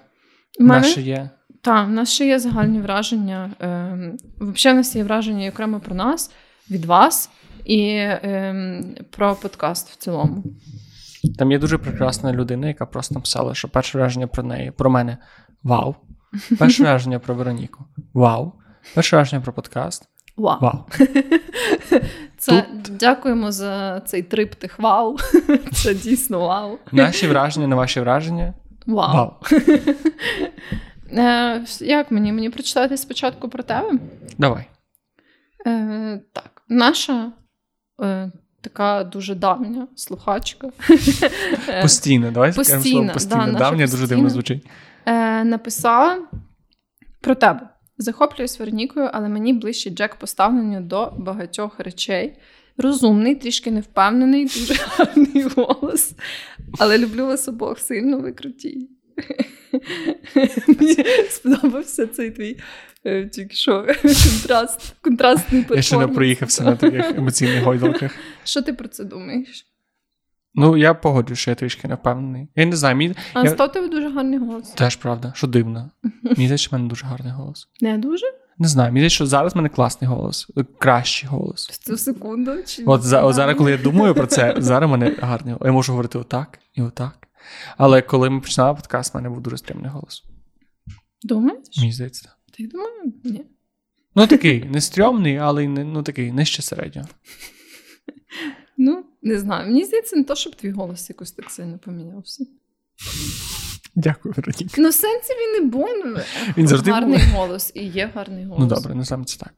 [0.60, 1.30] Мене, Наше є.
[1.62, 3.54] Так, в нас ще є загальні враження.
[3.60, 6.32] Е, взагалі, в нас є враження і окремо про нас,
[6.70, 7.30] від вас
[7.64, 10.44] і е, про подкаст в цілому.
[11.38, 15.18] Там є дуже прекрасна людина, яка просто написала, що перше враження про неї, про мене
[15.62, 15.94] вау.
[16.58, 17.84] Перше враження про Вероніку.
[18.14, 18.52] Вау.
[18.94, 20.08] Перше враження про подкаст.
[20.36, 20.58] Вау.
[20.60, 20.84] Вау.
[22.38, 25.16] Це дякуємо за цей триптих вау.
[25.72, 26.78] Це дійсно вау.
[26.92, 28.54] Наші враження на ваші враження.
[28.86, 29.14] Вау.
[29.14, 29.32] Вау.
[31.12, 32.32] Е, Як мені?
[32.32, 33.92] Мені прочитати спочатку про тебе?
[34.38, 34.64] Давай.
[35.66, 37.32] Е, Так, наша
[38.02, 40.68] е, така дуже давня слухачка.
[41.82, 43.52] Постійно, давай скажемо слово постійна, постійно.
[43.52, 44.06] да, Давня дуже постійна.
[44.08, 44.66] дивно звучить.
[45.08, 46.28] Е, написала
[47.20, 47.68] про тебе.
[47.98, 52.38] Захоплююсь Веронікою, але мені ближче Джек поставленню до багатьох речей.
[52.76, 56.12] Розумний, трішки невпевнений, дуже гарний голос.
[56.78, 58.88] Але люблю вас обох сильно, ви круті.
[60.66, 60.94] Мені
[61.30, 62.58] сподобався цей твій
[63.04, 63.86] е, тільки що
[64.22, 66.14] контраст, контрастний Я ще не перформанс.
[66.14, 68.14] проїхався на таких емоційних гойдалках.
[68.44, 69.66] Що ти про це думаєш?
[70.54, 72.48] Ну, я погоджуюсь, що я трішки не впевнений.
[72.56, 73.50] Я не знаю, мені А я...
[73.50, 74.68] став тебе дуже гарний голос.
[74.70, 75.90] теж правда, що дивно.
[76.22, 77.68] Мені здається, в мене дуже гарний голос.
[77.80, 78.26] Не дуже?
[78.58, 81.70] Не знаю, мені здається, що зараз в мене класний голос, кращий голос.
[81.70, 82.62] В цю секунду?
[82.66, 85.66] Чи От, за, от зараз, коли я думаю про це, зараз в мене гарний голос.
[85.66, 87.28] Я можу говорити отак і отак.
[87.76, 90.24] Але коли ми починали подкаст, в мене був дуже стрімний голос.
[91.22, 91.78] Думаєш?
[91.78, 92.22] Мені здається.
[92.24, 92.36] так.
[92.56, 93.12] Ти думаю?
[93.24, 93.44] Ні.
[94.14, 97.08] Ну такий, не стрьомний, але й не, ну, такий нижче середнього.
[98.76, 99.66] Ну, не знаю.
[99.66, 102.44] Мені здається, не то, щоб твій голос якось так сильно помінявся.
[103.94, 104.74] Дякую, Вероніка.
[104.78, 105.88] Ну, в сенсі він не був
[106.56, 107.26] Він завжди гарний був.
[107.28, 108.60] голос і є гарний голос.
[108.60, 109.54] Ну добре, не саме це так.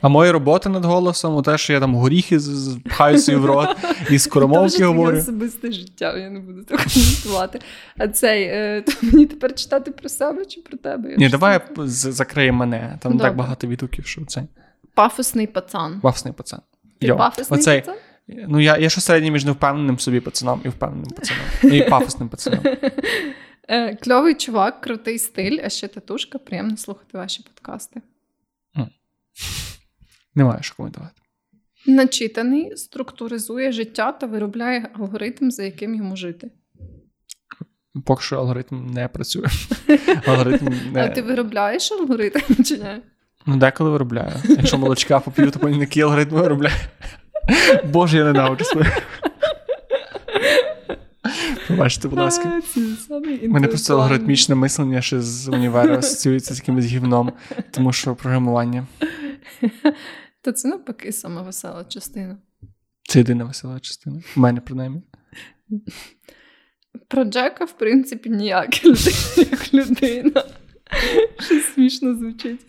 [0.00, 2.38] А моя робота над голосом, те, що я там горіхи
[2.84, 3.68] пхаю собі в рот
[4.10, 5.18] і скоромовки говорю.
[5.18, 7.60] особисте життя, я не буду так коментувати.
[7.98, 11.14] А цей, е, то мені тепер читати про себе чи про тебе?
[11.18, 12.98] Ні, давай закриє мене.
[13.02, 14.42] Там так багато відгуків, що це
[14.94, 16.00] Пафосний пацан.
[16.02, 16.60] вафсний пацан.
[17.00, 17.94] Ти пафосний пацан?
[18.48, 21.44] Ну я, я що середній між невпевненим собі пацаном і впевненим пацаном.
[21.62, 22.64] І пафосним пацаном.
[23.72, 26.38] Е, Кльовий чувак, крутий стиль, а ще татушка.
[26.38, 28.00] Приємно слухати ваші подкасти.
[30.34, 31.14] Немає що коментувати.
[31.86, 36.50] Начитаний, структуризує життя та виробляє алгоритм, за яким йому жити.
[38.04, 39.46] Поки що алгоритм не працює.
[40.26, 43.02] Алгоритм А ти виробляєш алгоритм чи ні?
[43.46, 44.32] Ну, деколи виробляю.
[44.48, 46.76] Якщо молочка поп'ю, то який алгоритм виробляю.
[47.84, 48.96] Боже, я ненавиджу своє.
[51.66, 52.60] Пробачте, будь ласка.
[53.42, 57.32] У мене просто алгоритмічне мислення ще з універу асоціюється з якимось гівном,
[57.70, 58.86] тому що програмування
[60.42, 62.38] Та це навпаки сама весела частина.
[63.08, 64.22] це єдина весела частина.
[64.36, 65.02] У мене принаймні.
[67.08, 68.84] Про Джека, в принципі, ніяк
[69.36, 70.44] як людина.
[71.40, 72.60] Щось смішно звучить.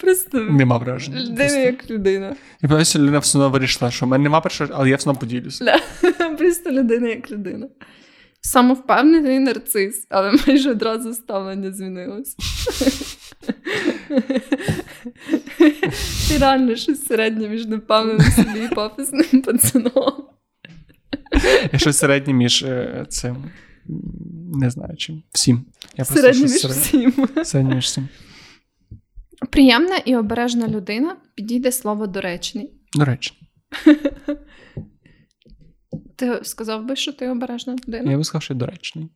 [0.00, 1.20] Просто Нема враження.
[1.20, 2.26] людина як людина.
[2.62, 5.10] Я пам'ятаю, що людина все одно вирішила, що в мене нема першого, але я все
[5.10, 5.78] одно поділюся.
[6.38, 7.68] Просто людина як людина.
[8.40, 12.36] Самовпевнений нарцис, але майже одразу ставлення змінилось.
[16.28, 20.24] Ти реально щось середнє між невпевненим собі і пафосним пацаном.
[21.76, 23.36] Щось середнє між е, цим.
[24.54, 25.22] Не знаю чим.
[25.32, 25.64] Всім.
[25.96, 27.28] Я щось між всім.
[27.44, 28.08] Середнє між всім.
[29.50, 32.70] Приємна і обережна людина підійде слово доречний.
[32.94, 33.34] До речі,
[36.16, 38.10] Ти сказав би, що ти обережна людина?
[38.10, 39.08] я би сказав, що доречний.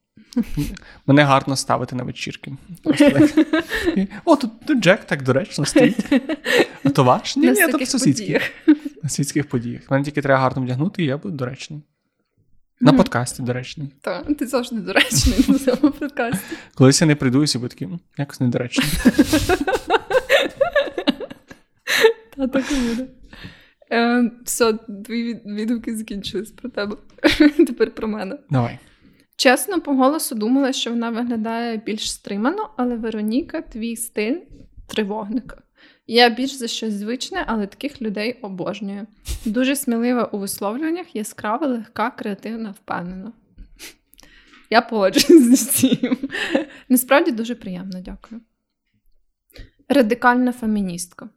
[1.07, 2.53] Мене гарно ставити на вечірки.
[4.25, 6.13] О, тут, тут Джек так доречно стоїть.
[6.85, 7.37] А то ваш?
[7.37, 8.43] Ні, ні, то подіях.
[9.03, 9.91] На світських подіях.
[9.91, 11.83] Мене тільки треба гарно вдягнути, і я буду доречний.
[12.81, 12.99] На Мгм.
[12.99, 13.89] подкасті доречний.
[14.01, 16.57] Так, ти завжди доречний на цьому подкасті.
[16.75, 18.87] Колись я не прийду і всі такі, «М, якось недоречний.
[22.37, 23.07] Та так і буде.
[23.93, 24.73] Е, все,
[25.05, 26.97] твої від- відгуки закінчились про тебе.
[27.67, 28.39] Тепер про мене.
[28.51, 28.79] Давай.
[29.37, 34.37] Чесно, по голосу думала, що вона виглядає більш стримано, але Вероніка, твій стиль
[34.87, 35.57] тривогника.
[36.07, 39.07] Я більш за щось звичне, але таких людей обожнюю.
[39.45, 43.33] Дуже смілива у висловлюваннях, яскрава, легка, креативна, впевнена.
[44.71, 46.19] Я погоджуюсь зі всім.
[46.89, 48.41] Насправді дуже приємно, дякую.
[49.89, 51.29] Радикальна феміністка.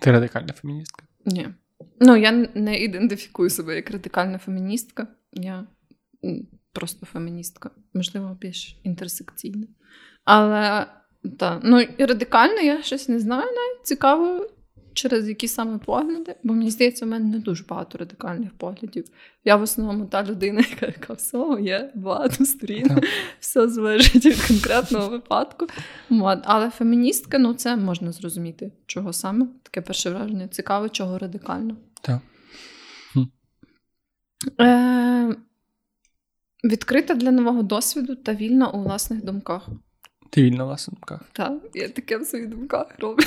[0.00, 1.04] Ти радикальна феміністка.
[1.26, 1.48] Ні.
[2.00, 5.06] Ну, я не ідентифікую себе як радикальна феміністка.
[5.32, 5.66] Я
[6.72, 9.66] просто феміністка, можливо, більш інтерсекційна.
[10.24, 10.86] Але
[11.38, 14.46] та, ну, і радикально я щось не знаю навіть цікаво,
[14.94, 19.04] через які саме погляди, бо мені здається, у мене не дуже багато радикальних поглядів.
[19.44, 22.98] Я в основному та людина, яка, яка все є багато сторін,
[23.40, 25.66] все залежить від конкретного випадку.
[26.44, 29.46] Але феміністка, ну це можна зрозуміти, чого саме.
[29.62, 30.48] Таке перше враження.
[30.48, 31.76] Цікаво, чого радикально.
[32.00, 32.20] Так.
[34.60, 35.36] Е,
[36.64, 39.68] відкрита для нового досвіду та вільна у власних думках.
[40.32, 41.20] Ти вільна в власних думках.
[41.32, 43.24] Так, я таке в своїх думках роблю.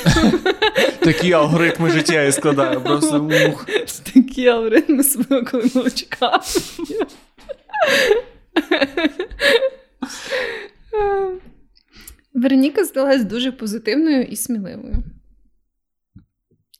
[0.99, 2.81] Такі алгоритми життя я складаю.
[2.81, 3.65] Просто ух.
[4.13, 6.41] Такі алгоритми свого коли молочка.
[12.33, 15.03] Вероніка здалась дуже позитивною і сміливою.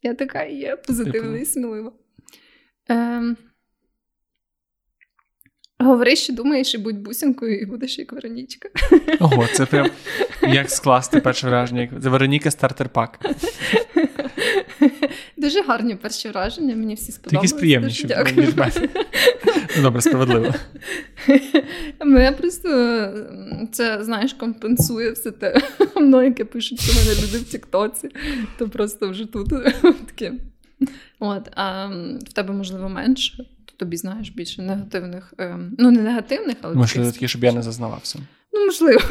[0.02, 1.94] Я така і є позитивна і смілива.
[2.88, 3.38] Ем...
[5.80, 8.70] Говори, що думаєш, і будь бусинкою, і будеш як Веронічка.
[9.20, 9.90] Ого, це прям
[10.42, 11.90] як скласти перше враження.
[12.04, 13.20] Це Вероніка стартер пак.
[15.38, 17.56] Дуже гарні перші враження, мені всі сподобалися.
[17.56, 18.08] Якісь приємніші.
[18.38, 18.72] ніж мене.
[19.78, 20.54] Ну, Добре, справедливо.
[22.06, 22.70] Мене просто
[23.72, 25.62] це, знаєш, компенсує все те,
[25.96, 28.10] воно, яке пишуть про мене люди в Тіктоці,
[28.58, 29.50] то просто вже тут
[30.06, 30.34] таке.
[31.20, 31.88] От, а
[32.30, 33.46] в тебе, можливо, менше,
[33.78, 36.76] тобі знаєш більше негативних, ем, ну не негативних, але.
[36.76, 38.20] Можливо, такі, щоб я не зазнавався.
[38.54, 39.02] Ну, можливо.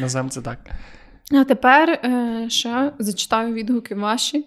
[0.00, 0.58] Називаємо це так.
[1.32, 4.46] А тепер е, ще зачитаю відгуки ваші,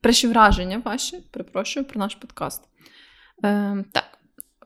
[0.00, 2.62] перші враження ваші, перепрошую, про наш подкаст.
[3.44, 4.18] Е, Так,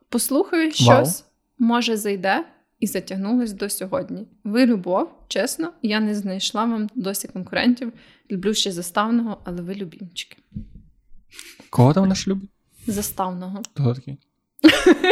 [0.08, 1.28] послухаю щось, Вау.
[1.58, 2.44] може, зайде
[2.80, 4.28] і затягнулось до сьогодні.
[4.44, 7.92] Ви любов, чесно, я не знайшла вам досі конкурентів.
[8.30, 10.36] Люблю ще заставного, але ви любімчики.
[11.70, 12.50] Кого там наш любить?
[12.86, 13.62] Заставного.
[13.74, 14.18] Хто такий?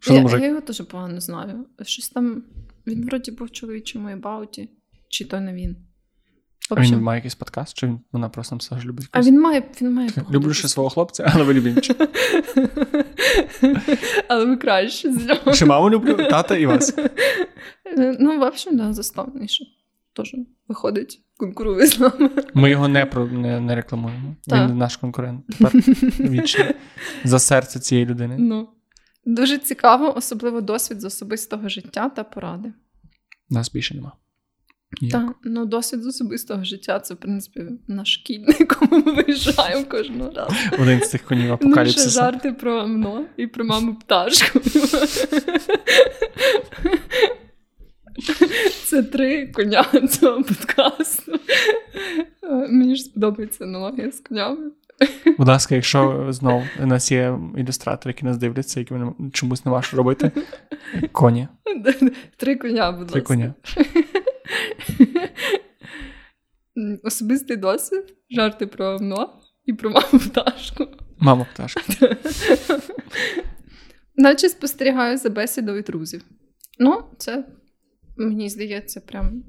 [0.00, 1.66] Що я, я його дуже погано знаю.
[1.82, 2.42] Щось там.
[2.86, 4.70] Він вроді був в чоловічому ебауті,
[5.08, 5.76] чи то не він.
[6.70, 9.08] А він має якийсь подкаст, чи вона просто масаж любить?
[9.10, 11.94] А він має він має Люблю ще свого хлопця, але ви любімчі.
[14.28, 15.54] Але ви краще з нього.
[15.54, 16.94] Ще маму люблю, тата і вас.
[17.96, 19.64] Ну, в общем, да, заставніше.
[20.12, 20.34] Теж
[20.68, 22.30] виходить, конкурує з нами.
[22.54, 24.36] Ми його не не, не рекламуємо.
[24.46, 24.70] Так.
[24.70, 25.46] Він наш конкурент.
[25.46, 25.72] Тепер
[26.20, 26.74] вічний.
[27.24, 28.36] За серце цієї людини.
[28.38, 28.68] Ну.
[29.26, 32.72] Дуже цікаво, особливо досвід з особистого життя та поради.
[33.50, 34.12] Нас більше нема.
[35.10, 39.84] Так, ну досвід з особистого життя це, в принципі, наш кінь, на якому ми виїжджаємо
[39.84, 40.54] кожного разу.
[40.78, 42.06] Один з цих конів апокаліпсису.
[42.06, 44.60] Ну, ще жарти про Амно і про маму пташку.
[48.84, 51.32] Це три коня цього подкасту.
[52.68, 54.70] Мені ж сподобається аналогія з конями.
[55.38, 59.70] Будь ласка, якщо знову у нас є ілюстратори, які нас дивляться, які вони чомусь не
[59.70, 60.30] важко робити.
[61.12, 61.48] Коні.
[62.36, 63.12] Три коня, будь ласка.
[63.12, 63.54] Три коня.
[67.02, 70.86] Особистий досвід, жарти про МНО і про маму пташку.
[71.18, 71.80] Маму пташку.
[74.16, 76.22] Наче спостерігаю за бесідою друзів.
[76.78, 77.44] Ну, це,
[78.18, 79.42] мені здається, прям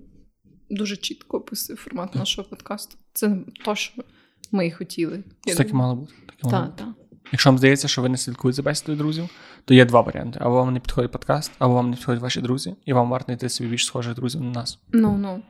[0.69, 2.97] дуже чітко описує формат нашого подкасту.
[3.13, 4.03] Це то, що
[4.51, 5.23] ми і хотіли.
[5.45, 6.13] Це так і мало бути.
[6.41, 6.87] Так, так.
[7.31, 9.29] Якщо вам здається, що ви не слідкуєте за бесідою друзів,
[9.65, 12.75] то є два варіанти: або вам не підходить подкаст, або вам не підходять ваші друзі,
[12.85, 14.79] і вам варто знайти собі більш схожих друзів на нас.
[14.93, 15.43] Ну ну.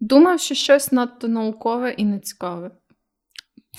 [0.00, 2.70] Думав, що щось надто наукове і нецікаве.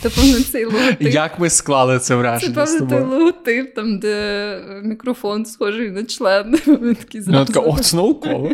[0.01, 1.01] Це певно цей логотип.
[1.01, 2.65] Як ми склали це враження?
[2.65, 6.51] Це певно той логотип, там, де мікрофон схожий на член.
[6.81, 7.39] Ми такі зразу.
[7.39, 8.51] Ну, така, о, це науково.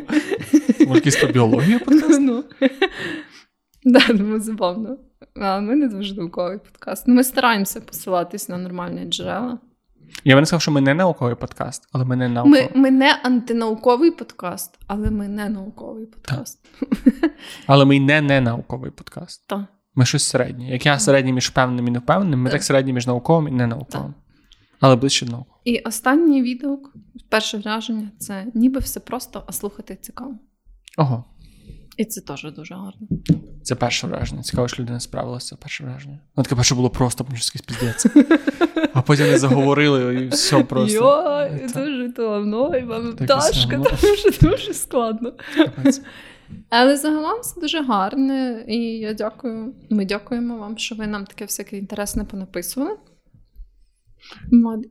[0.80, 2.20] Може, якісь біологія подкаст?
[2.22, 2.44] Ну.
[3.84, 4.98] Да, думаю, забавно.
[5.36, 7.04] А ми не дуже науковий подкаст.
[7.08, 9.58] Ну, Ми стараємося посилатись на нормальні джерела.
[10.24, 12.70] Я би не сказав, що ми не науковий подкаст, але ми не науковий.
[12.76, 16.60] Ми ми не антинауковий подкаст, але ми не науковий подкаст.
[16.80, 17.32] Так.
[17.68, 19.48] Але ми не не науковий подкаст.
[19.48, 19.60] Так.
[19.96, 20.70] Ми щось середнє.
[20.70, 24.14] Як я середній між певним і невпевненим, ми так, так середні між науковим і ненауковим.
[24.80, 25.50] Але ближче до науки.
[25.64, 26.94] І останній відгук,
[27.30, 30.36] перше враження це ніби все просто, а слухати цікаво.
[30.98, 31.26] Ого.
[31.98, 33.08] І це теж дуже гарно.
[33.64, 34.42] Це перше враження.
[34.42, 36.20] Цікаво, що людина справилася, це перше враження.
[36.38, 38.06] Ну, таке перше було просто мужський спіздець.
[38.94, 40.96] А потім не заговорили і все просто.
[40.96, 45.34] Йой, дуже давно, і вам пташка, дуже дуже складно.
[46.70, 49.74] Але загалом це дуже гарне, і я дякую.
[49.90, 52.98] Ми дякуємо вам, що ви нам таке всяке інтересне понаписували.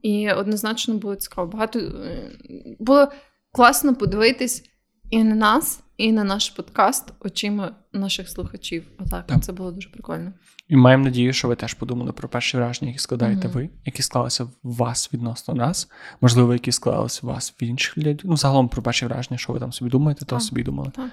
[0.02, 1.50] І однозначно було цікаво.
[1.50, 2.30] Багато е,
[2.78, 3.08] було
[3.52, 4.64] класно подивитись
[5.10, 8.84] і на нас, і на наш подкаст очима наших слухачів.
[8.98, 9.44] Отак, так.
[9.44, 10.32] це було дуже прикольно.
[10.68, 13.52] І маємо надію, що ви теж подумали про перші враження, які складаєте mm-hmm.
[13.52, 15.88] ви, які склалися в вас відносно нас,
[16.20, 18.20] можливо, які склалися в вас в інших людей.
[18.24, 20.90] Ну, загалом про перші враження, що ви там собі думаєте, то собі думали.
[20.96, 21.10] Так.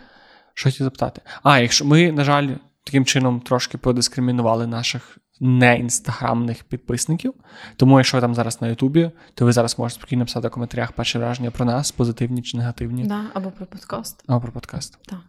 [0.53, 1.21] Що хотів запитати?
[1.43, 2.49] А, якщо ми, на жаль,
[2.83, 7.33] таким чином трошки подискримінували наших не інстаграмних підписників.
[7.75, 10.91] Тому, якщо ви там зараз на Ютубі, то ви зараз можете спокійно писати в коментарях
[10.91, 13.03] перші враження про нас, позитивні чи негативні.
[13.03, 14.23] Да, Або про подкаст.
[14.27, 14.97] Або про подкаст.
[15.05, 15.19] Так.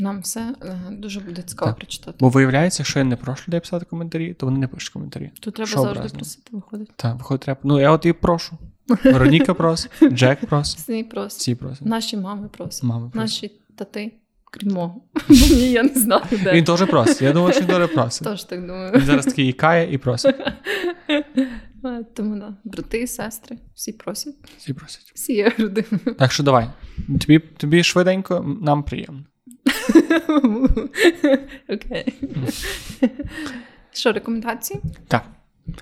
[0.00, 1.78] Нам все е, дуже буде цікаво так.
[1.78, 2.16] прочитати.
[2.20, 5.30] Бо виявляється, що я не прошу людей писати коментарі, то вони не пишуть коментарі.
[5.40, 6.18] Тут треба що завжди образно?
[6.18, 6.92] просити, виходить.
[6.96, 7.60] Так, виходить, треба.
[7.64, 8.58] Ну, я от і прошу.
[9.04, 10.80] Вероніка просить, Джек просить.
[10.80, 11.38] Всі просять.
[11.38, 11.86] Всі просять.
[11.86, 12.82] Наші мами просять.
[12.82, 13.42] Мами просять.
[13.42, 14.12] Наші тати.
[14.50, 15.02] Крім мого.
[15.28, 16.22] Ні, я не знаю.
[16.44, 16.52] де.
[16.52, 17.22] Він теж просить.
[17.22, 18.24] Я думаю, що він теж просить.
[18.28, 18.92] Тож так думаю.
[18.92, 20.36] Він зараз такий ікає і просить.
[22.14, 25.12] Тому да, брати сестри, всі просять, Всі просять.
[25.14, 26.14] всі є родиною.
[26.18, 26.66] Так що давай.
[27.20, 29.24] Тобі, тобі швиденько, нам приємно.
[31.68, 32.14] Окей.
[33.92, 34.80] Що, рекомендації?
[35.08, 35.24] Так.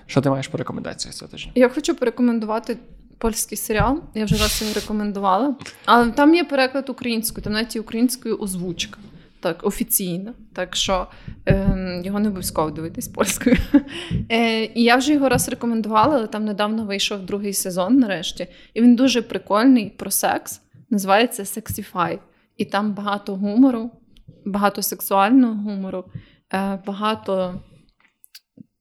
[0.06, 1.52] Що ти маєш по рекомендаціях цього тижня?
[1.54, 2.76] Я хочу порекомендувати
[3.18, 4.02] польський серіал.
[4.14, 5.56] Я вже раз його рекомендувала.
[5.84, 8.98] Але там є переклад українською, там навіть є українською озвучка.
[9.40, 10.34] Так, офіційно.
[10.52, 11.06] Так що
[11.48, 13.56] е, його не обов'язково дивитись польською.
[14.30, 18.46] Е, і я вже його раз рекомендувала, але там недавно вийшов другий сезон нарешті.
[18.74, 20.60] І він дуже прикольний про секс.
[20.90, 22.18] Називається Sexify.
[22.56, 23.90] І там багато гумору,
[24.44, 26.04] багато сексуального гумору,
[26.54, 27.60] е, багато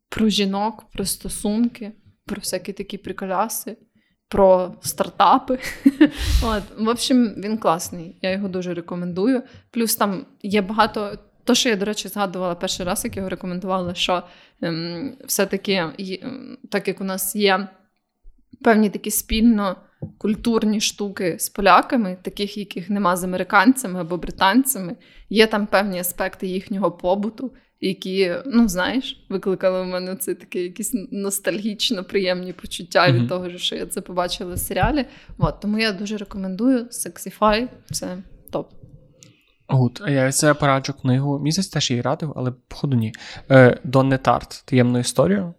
[0.09, 1.91] про жінок, про стосунки,
[2.25, 3.77] про всякі такі приколяси,
[4.27, 5.59] про стартапи.
[6.43, 6.63] От.
[6.77, 8.17] В общем, він класний.
[8.21, 9.43] Я його дуже рекомендую.
[9.71, 11.17] Плюс там є багато.
[11.43, 14.23] То, що я, до речі, згадувала перший раз, як його рекомендувала, що
[14.61, 17.67] ем, все-таки, ем, так як у нас є
[18.63, 19.75] певні такі спільно
[20.17, 24.95] культурні штуки з поляками, таких, яких нема з американцями або британцями,
[25.29, 30.91] є там певні аспекти їхнього побуту, які, ну знаєш, викликали в мене це таке якісь
[31.11, 35.05] ностальгічно приємні почуття від того, що я це побачила в серіалі.
[35.37, 38.17] От, тому я дуже рекомендую Sexify, це
[38.51, 38.71] топ.
[39.67, 40.03] Гуд.
[40.07, 41.39] Я це пораджу книгу.
[41.39, 43.13] Місяць теж її радив, але походу ні.
[43.51, 44.63] Е, Донне Тарт.
[44.65, 45.53] Таємну історію.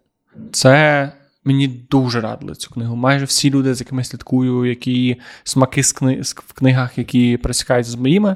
[0.51, 1.11] Це
[1.43, 2.95] мені дуже радили цю книгу.
[2.95, 6.21] Майже всі люди, з якими слідкую, які смаки з кни...
[6.21, 8.35] в книгах, які пересікаються з моїми,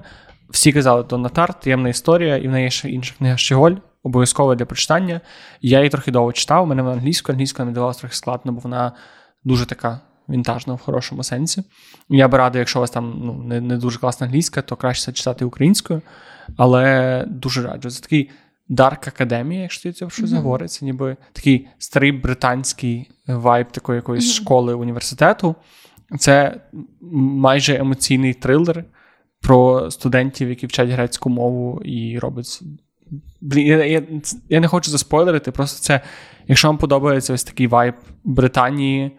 [0.51, 3.71] всі казали Донна Тарт, таємна історія, і в неї ще інша книга Щеголь,
[4.03, 5.21] обов'язково для прочитання.
[5.61, 8.59] Я її трохи довго читав, у мене вона англійською, англійською мені давалася трохи складно, бо
[8.59, 8.91] вона
[9.43, 9.99] дуже така
[10.29, 11.63] вінтажна в хорошому сенсі.
[12.09, 15.05] Я би радий, якщо у вас там ну, не, не дуже класна англійська, то краще
[15.05, 16.01] це читати українською.
[16.57, 17.89] Але дуже раджу.
[17.89, 18.29] Це такий
[18.69, 20.41] Dark Academy, якщо це щось Мгм.
[20.41, 20.71] говорить.
[20.71, 24.43] Це ніби такий старий британський вайб такої якоїсь Мгм.
[24.45, 25.55] школи університету.
[26.19, 26.61] Це
[27.11, 28.85] майже емоційний трилер
[29.41, 32.63] про студентів, які вчать грецьку мову і роблять.
[33.41, 34.03] Блін, я, я,
[34.49, 36.01] я не хочу заспойлерити, просто це,
[36.47, 39.17] якщо вам подобається ось такий vibe Британії,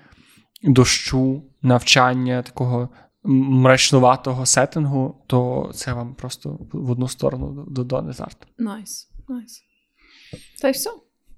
[0.62, 2.88] дощу, навчання, такого
[3.24, 8.36] мрачнуватого setting у, то це вам просто в одну сторону до Донни Тартт.
[8.58, 9.62] Nice, nice.
[10.62, 10.90] Та й все.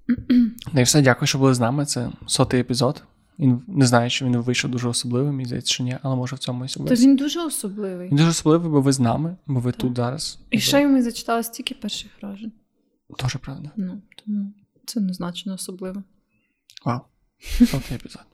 [0.73, 1.85] Ну і все, дякую, що були з нами.
[1.85, 3.03] Це сотий епізод.
[3.39, 6.39] Він не знаю, чи він вийшов дуже особливим, мені здається, що ні, але може в
[6.39, 7.03] цьому і Та особливість.
[7.03, 8.07] він дуже особливий.
[8.09, 9.81] Він дуже особливий, бо ви з нами, бо ви Так.
[9.81, 10.39] тут зараз.
[10.51, 12.51] І ще й ми зачитали стільки перших вражень.
[13.19, 13.71] Дуже правда.
[13.75, 14.53] Ну, тому
[14.85, 16.03] це незначно особливо.
[16.85, 16.99] Вау.
[17.59, 18.21] Сотий епізод.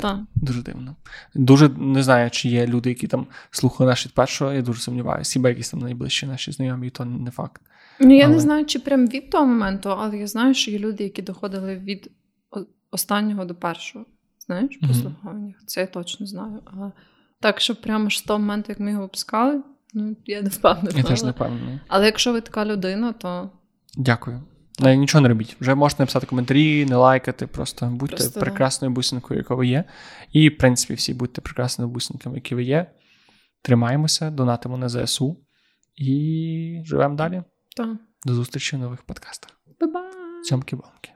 [0.00, 0.20] Так.
[0.34, 0.96] Дуже дивно.
[1.34, 5.32] Дуже не знаю, чи є люди, які там слухали наш від першого, я дуже сумніваюся.
[5.32, 7.62] Хіба якісь там найближчі наші знайомі, і то не факт.
[8.00, 10.78] Ну, я Але- не знаю, чи прям від того моменту, але я знаю, що є
[10.78, 12.10] люди, які доходили від
[12.90, 14.06] останнього до першого.
[14.46, 15.56] Знаєш, по слуханнях.
[15.66, 16.62] Це я точно знаю.
[16.64, 16.92] Але
[17.40, 19.62] так, що прямо ж з того моменту, як ми його випускали,
[19.94, 20.98] ну я не впевнена.
[20.98, 21.80] Я теж не впевнений.
[21.88, 23.50] Але якщо ви така людина, то
[23.96, 24.42] Дякую.
[24.80, 25.56] Ну, нічого не робіть.
[25.60, 29.84] Вже можете написати коментарі, не лайкати, просто будьте Просто, прекрасною бусинкою, яка ви є.
[30.32, 32.90] І, в принципі, всі будьте прекрасними бусинками, які ви є.
[33.62, 35.36] Тримаємося, донатимо на ЗСУ
[35.96, 37.42] і живемо далі.
[37.76, 37.88] так.
[38.26, 39.50] До зустрічі в нових подкастах.
[39.80, 40.12] Ба-бай!
[40.50, 41.10] Цьомки-бомки.